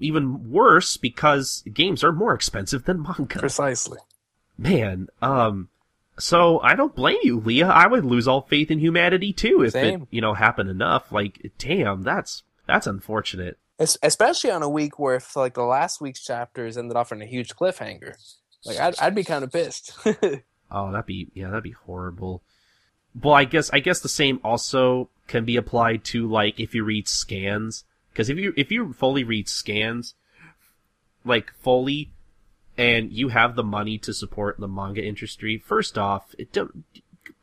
[0.00, 3.38] even worse because games are more expensive than manga.
[3.38, 3.98] Precisely.
[4.58, 5.68] Man, um,
[6.18, 7.68] so I don't blame you, Leah.
[7.68, 10.02] I would lose all faith in humanity too if Same.
[10.02, 11.12] it, you know, happened enough.
[11.12, 13.58] Like, damn, that's that's unfortunate.
[13.78, 17.20] Es- especially on a week where if like the last week's chapters ended off in
[17.22, 18.16] a huge cliffhanger.
[18.64, 19.96] Like I'd I'd be kind of pissed.
[20.70, 22.42] Oh, that'd be yeah, that'd be horrible.
[23.22, 26.84] Well, I guess I guess the same also can be applied to like if you
[26.84, 27.84] read scans
[28.16, 30.14] because if you if you fully read scans,
[31.22, 32.12] like fully,
[32.78, 36.86] and you have the money to support the manga industry, first off, it don't,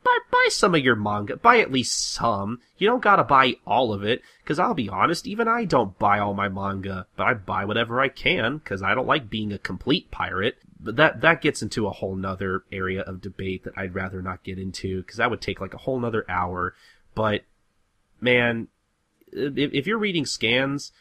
[0.02, 2.58] buy buy some of your manga, buy at least some.
[2.76, 6.18] You don't gotta buy all of it because I'll be honest, even I don't buy
[6.18, 9.58] all my manga, but I buy whatever I can because I don't like being a
[9.58, 13.94] complete pirate but that that gets into a whole nother area of debate that I'd
[13.94, 16.74] rather not get into because that would take like a whole nother hour.
[17.14, 17.44] But
[18.20, 18.68] man,
[19.34, 20.92] if, if you're reading scans,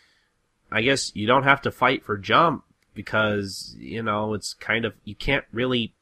[0.71, 4.93] I guess you don't have to fight for jump because you know it's kind of
[5.03, 5.93] you can't really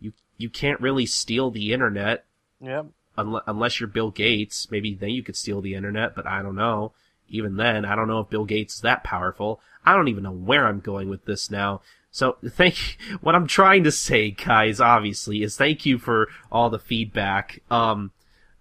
[0.00, 2.24] you you can't really steal the internet
[2.60, 2.86] yep.
[3.16, 4.70] unless, unless you're Bill Gates.
[4.70, 6.92] Maybe then you could steal the internet, but I don't know.
[7.28, 9.60] Even then, I don't know if Bill Gates is that powerful.
[9.84, 11.82] I don't even know where I'm going with this now.
[12.10, 16.78] So thank what I'm trying to say, guys, obviously, is thank you for all the
[16.78, 17.62] feedback.
[17.70, 18.12] Um,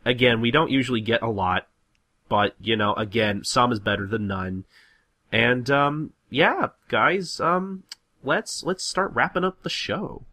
[0.05, 1.67] again, we don't usually get a lot,
[2.29, 4.65] but you know, again, some is better than none.
[5.31, 7.83] And um, yeah, guys, um,
[8.23, 10.23] let's let's start wrapping up the show.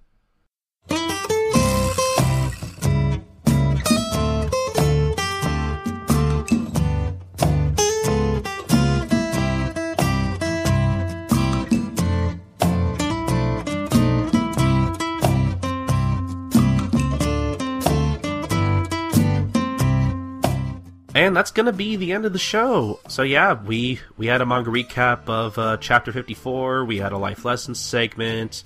[21.27, 23.01] And that's gonna be the end of the show.
[23.09, 26.85] So yeah, we we had a manga recap of uh, chapter fifty four.
[26.85, 28.63] We had a life lesson segment.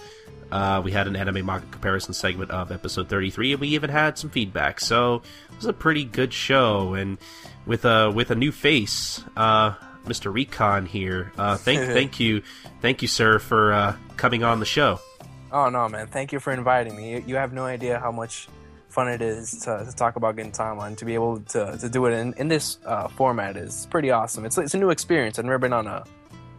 [0.51, 3.91] Uh, we had an anime manga comparison segment of episode thirty three, and we even
[3.91, 4.81] had some feedback.
[4.81, 5.17] So
[5.51, 7.19] it was a pretty good show, and
[7.67, 9.73] with a with a new face, uh,
[10.07, 10.33] Mr.
[10.33, 11.33] Recon here.
[11.37, 12.43] Uh, thank thank you,
[12.81, 15.01] thank you, sir, for uh, coming on the show.
[15.53, 16.07] Oh no, man!
[16.07, 17.11] Thank you for inviting me.
[17.13, 18.49] You- You have no idea how much
[18.89, 22.07] fun it is to, to talk about Gintama and to be able to, to do
[22.07, 24.45] it in, in this uh, format is pretty awesome.
[24.45, 25.39] It's it's a new experience.
[25.39, 26.05] I've never been on a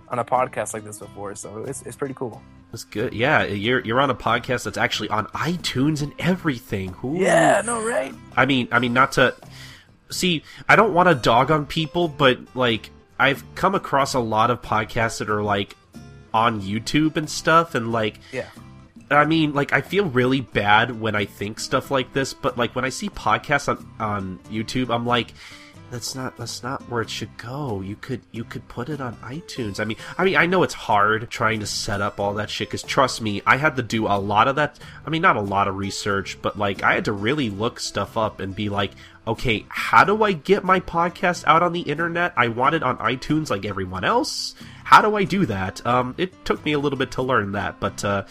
[0.10, 2.42] on a podcast like this before, so it's it's pretty cool.
[2.72, 3.14] That's good.
[3.14, 6.96] Yeah, you're you're on a podcast that's actually on iTunes and everything.
[7.04, 7.14] Ooh.
[7.66, 8.14] no, right?
[8.36, 9.36] I mean, I mean, not to
[10.12, 10.44] see.
[10.68, 14.62] I don't want to dog on people, but like, I've come across a lot of
[14.62, 15.76] podcasts that are like
[16.32, 18.46] on YouTube and stuff, and like, Yeah.
[19.12, 22.76] I mean, like, I feel really bad when I think stuff like this, but like
[22.76, 25.34] when I see podcasts on on YouTube, I'm like.
[25.92, 27.82] That's not that's not where it should go.
[27.82, 29.80] You could you could put it on iTunes.
[29.80, 32.70] I mean, I mean, I know it's hard trying to set up all that shit.
[32.70, 34.78] Cause trust me, I had to do a lot of that.
[35.04, 38.18] I mean, not a lot of research, but like I had to really look stuff
[38.18, 38.92] up and be like,
[39.26, 42.34] okay, how do I get my podcast out on the internet?
[42.38, 44.54] I want it on iTunes like everyone else.
[44.84, 45.84] How do I do that?
[45.88, 48.26] Um, it took me a little bit to learn that, but uh,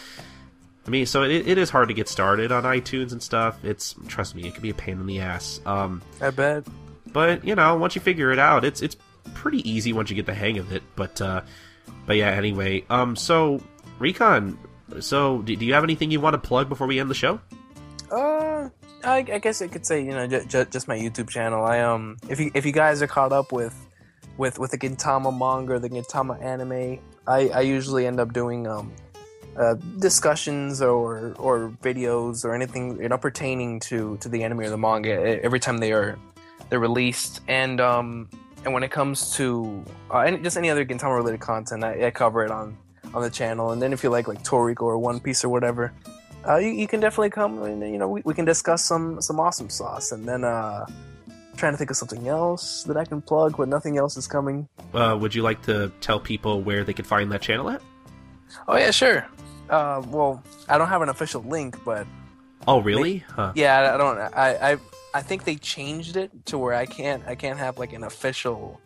[0.88, 3.62] I mean, so it, it is hard to get started on iTunes and stuff.
[3.62, 5.60] It's trust me, it can be a pain in the ass.
[5.66, 6.66] Um, I bet.
[7.12, 8.96] but you know, once you figure it out, it's it's
[9.34, 10.82] pretty easy once you get the hang of it.
[10.96, 11.42] But uh,
[12.06, 12.86] but yeah, anyway.
[12.88, 13.60] Um, so
[13.98, 14.58] Recon,
[14.98, 17.38] so do, do you have anything you want to plug before we end the show?
[18.10, 18.70] Uh,
[19.04, 21.66] I, I guess I could say you know j- j- just my YouTube channel.
[21.66, 23.76] I um, if you if you guys are caught up with
[24.38, 28.66] with with the Gintama manga or the Gintama anime, I I usually end up doing
[28.66, 28.90] um.
[29.58, 34.70] Uh, discussions or or videos or anything you know pertaining to to the anime or
[34.70, 35.10] the manga
[35.42, 36.16] every time they are
[36.68, 37.40] they're released.
[37.48, 38.28] And um
[38.64, 42.10] and when it comes to uh, any, just any other Gintama related content I, I
[42.12, 42.76] cover it on
[43.12, 43.72] on the channel.
[43.72, 45.92] And then if you like like Toriko or One Piece or whatever
[46.46, 49.40] uh, you, you can definitely come and you know we, we can discuss some some
[49.40, 50.12] awesome sauce.
[50.12, 50.86] And then uh
[51.56, 54.68] trying to think of something else that I can plug but nothing else is coming.
[54.94, 57.82] Uh, would you like to tell people where they can find that channel at?
[58.66, 59.26] oh yeah sure
[59.70, 62.06] uh well I don't have an official link but
[62.66, 63.18] Oh, really?
[63.34, 63.52] Huh.
[63.54, 64.76] yeah I don't I I
[65.14, 68.80] I think they changed it to where I can't I can't have like an official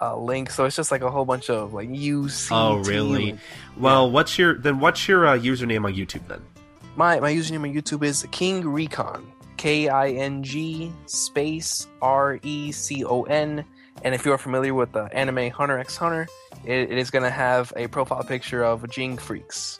[0.00, 3.38] uh, link so it's just like a whole bunch of like UC Oh, really?
[3.76, 4.80] Well, what's your then?
[4.80, 6.40] What's your uh, username on YouTube then?
[6.96, 9.24] My my username on YouTube is King Recon.
[9.58, 13.64] K I N G space R E C O N.
[14.02, 16.26] And if you're familiar with the anime Hunter x Hunter,
[16.64, 19.78] it, it is going to have a profile picture of Ging Freecss.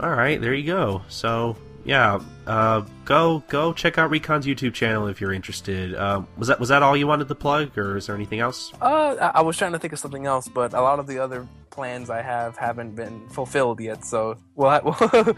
[0.00, 1.02] All right, there you go.
[1.08, 5.94] So yeah, uh, go go check out Recon's YouTube channel if you're interested.
[5.94, 8.72] Uh, was that was that all you wanted to plug, or is there anything else?
[8.80, 11.18] Uh, I, I was trying to think of something else, but a lot of the
[11.18, 14.04] other plans I have haven't been fulfilled yet.
[14.04, 15.22] So, well, I,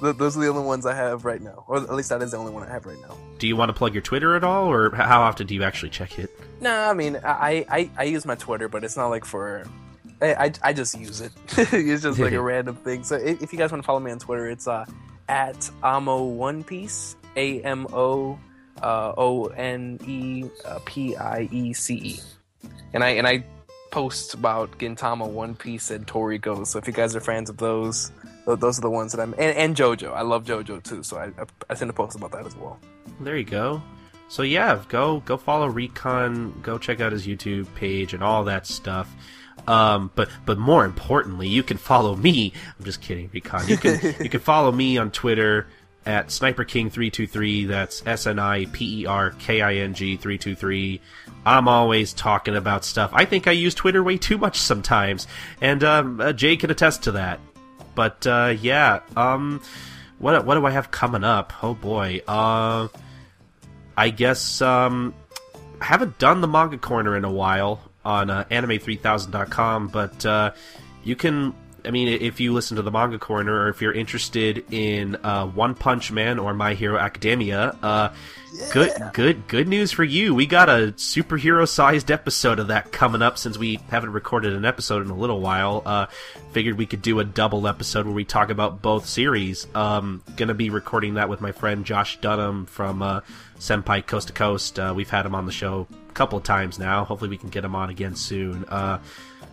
[0.00, 2.30] th- those are the only ones I have right now, or at least that is
[2.30, 3.16] the only one I have right now.
[3.38, 5.90] Do you want to plug your Twitter at all, or how often do you actually
[5.90, 6.30] check it?
[6.60, 9.64] No, I mean, I, I, I use my Twitter, but it's not like for.
[10.22, 11.32] I, I, I just use it.
[11.56, 13.04] it's just like a random thing.
[13.04, 14.84] So if, if you guys want to follow me on Twitter, it's uh,
[15.28, 18.38] at Amo One Piece, A M O
[18.82, 20.44] uh, O N E
[20.84, 22.20] P I E C E,
[22.92, 23.44] and I and I
[23.90, 26.66] post about Gintama, One Piece, and Toriko.
[26.66, 28.12] So if you guys are fans of those,
[28.46, 29.32] those are the ones that I'm.
[29.34, 31.02] And, and JoJo, I love JoJo too.
[31.02, 32.78] So I, I I tend to post about that as well.
[33.20, 33.82] There you go.
[34.28, 38.66] So yeah, go go follow Recon, go check out his YouTube page and all that
[38.66, 39.12] stuff.
[39.66, 42.52] Um, but but more importantly, you can follow me.
[42.78, 43.68] I'm just kidding, Recon.
[43.68, 45.66] You can you can follow me on Twitter
[46.06, 47.66] at Sniper King three two three.
[47.66, 51.00] That's S N I P E R K I N G three two three.
[51.44, 53.10] I'm always talking about stuff.
[53.14, 55.26] I think I use Twitter way too much sometimes,
[55.60, 57.40] and um, uh, Jay can attest to that.
[57.94, 59.62] But uh, yeah, um,
[60.18, 61.52] what what do I have coming up?
[61.62, 62.88] Oh boy, uh.
[63.96, 65.12] I guess um,
[65.78, 70.52] I haven't done the manga corner in a while on uh, anime3000.com, but uh,
[71.04, 71.54] you can.
[71.84, 75.46] I mean, if you listen to the manga corner, or if you're interested in uh,
[75.46, 78.10] One Punch Man or My Hero Academia, uh,
[78.72, 80.34] good, good, good news for you.
[80.34, 85.02] We got a superhero-sized episode of that coming up since we haven't recorded an episode
[85.02, 85.82] in a little while.
[85.84, 86.06] Uh,
[86.52, 89.66] figured we could do a double episode where we talk about both series.
[89.74, 93.20] Um, gonna be recording that with my friend Josh Dunham from uh,
[93.58, 94.78] Senpai Coast to Coast.
[94.78, 97.04] Uh, we've had him on the show a couple of times now.
[97.04, 98.64] Hopefully, we can get him on again soon.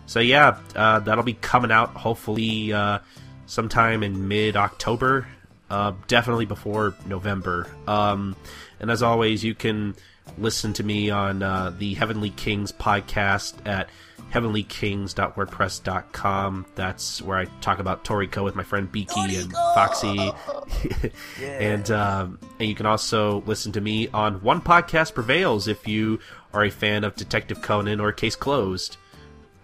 [0.08, 3.00] So yeah, uh, that'll be coming out hopefully uh,
[3.44, 5.28] sometime in mid October.
[5.70, 7.68] Uh, definitely before November.
[7.86, 8.34] Um,
[8.80, 9.94] and as always, you can
[10.38, 13.90] listen to me on uh, the Heavenly Kings podcast at
[14.32, 16.66] heavenlykings.wordpress.com.
[16.74, 20.32] That's where I talk about Toriko with my friend Beaky and Foxy.
[21.42, 26.18] and um, and you can also listen to me on One Podcast Prevails if you
[26.54, 28.96] are a fan of Detective Conan or Case Closed.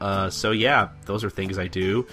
[0.05, 2.07] Uh, so yeah, those are things I do.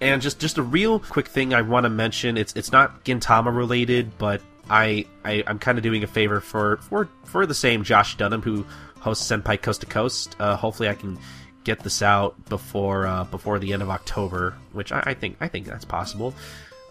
[0.00, 2.38] And just just a real quick thing I want to mention.
[2.38, 4.40] It's it's not Gintama related, but
[4.70, 8.40] I, I I'm kind of doing a favor for for for the same Josh Dunham
[8.40, 8.64] who
[9.00, 10.34] hosts Senpai Coast to Coast.
[10.40, 11.18] Uh, hopefully, I can
[11.64, 15.48] get this out before uh, before the end of October, which I, I think I
[15.48, 16.34] think that's possible.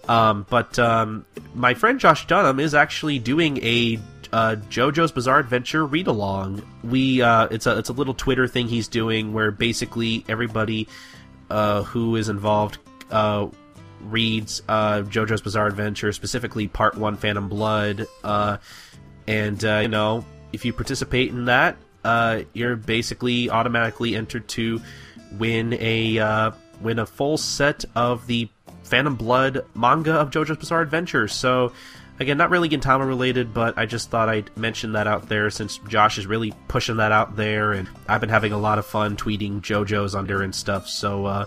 [0.08, 4.00] Um, but um, my friend Josh Dunham is actually doing a
[4.32, 6.62] uh, JoJo's Bizarre Adventure read along.
[6.84, 10.88] We uh, it's a it's a little Twitter thing he's doing where basically everybody
[11.50, 12.78] uh, who is involved
[13.12, 13.48] uh,
[14.02, 18.58] reads uh, JoJo's Bizarre Adventure, specifically Part One, Phantom Blood, uh,
[19.28, 21.78] and you know if you participate in that,
[22.54, 24.82] you're basically automatically entered to
[25.34, 28.50] win a win a full set of the
[28.84, 31.28] Phantom Blood manga of JoJo's Bizarre Adventure.
[31.28, 31.72] So.
[32.20, 35.80] Again, not really Gintama related, but I just thought I'd mention that out there since
[35.88, 39.18] Josh is really pushing that out there, and I've been having a lot of fun
[39.18, 40.88] tweeting JoJo's under and stuff.
[40.88, 41.46] So, uh,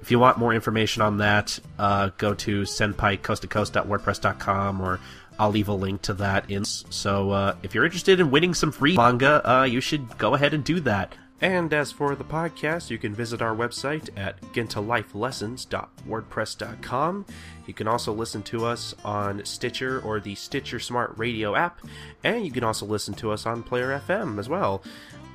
[0.00, 5.00] if you want more information on that, uh, go to senpaicoasttocoast.wordpress.com or
[5.38, 6.66] I'll leave a link to that in.
[6.66, 10.52] So uh, if you're interested in winning some free manga, uh, you should go ahead
[10.52, 11.14] and do that.
[11.40, 17.26] And as for the podcast, you can visit our website at gintalifelessons.wordpress.com.
[17.66, 21.80] You can also listen to us on Stitcher or the Stitcher Smart Radio app,
[22.22, 24.82] and you can also listen to us on Player FM as well.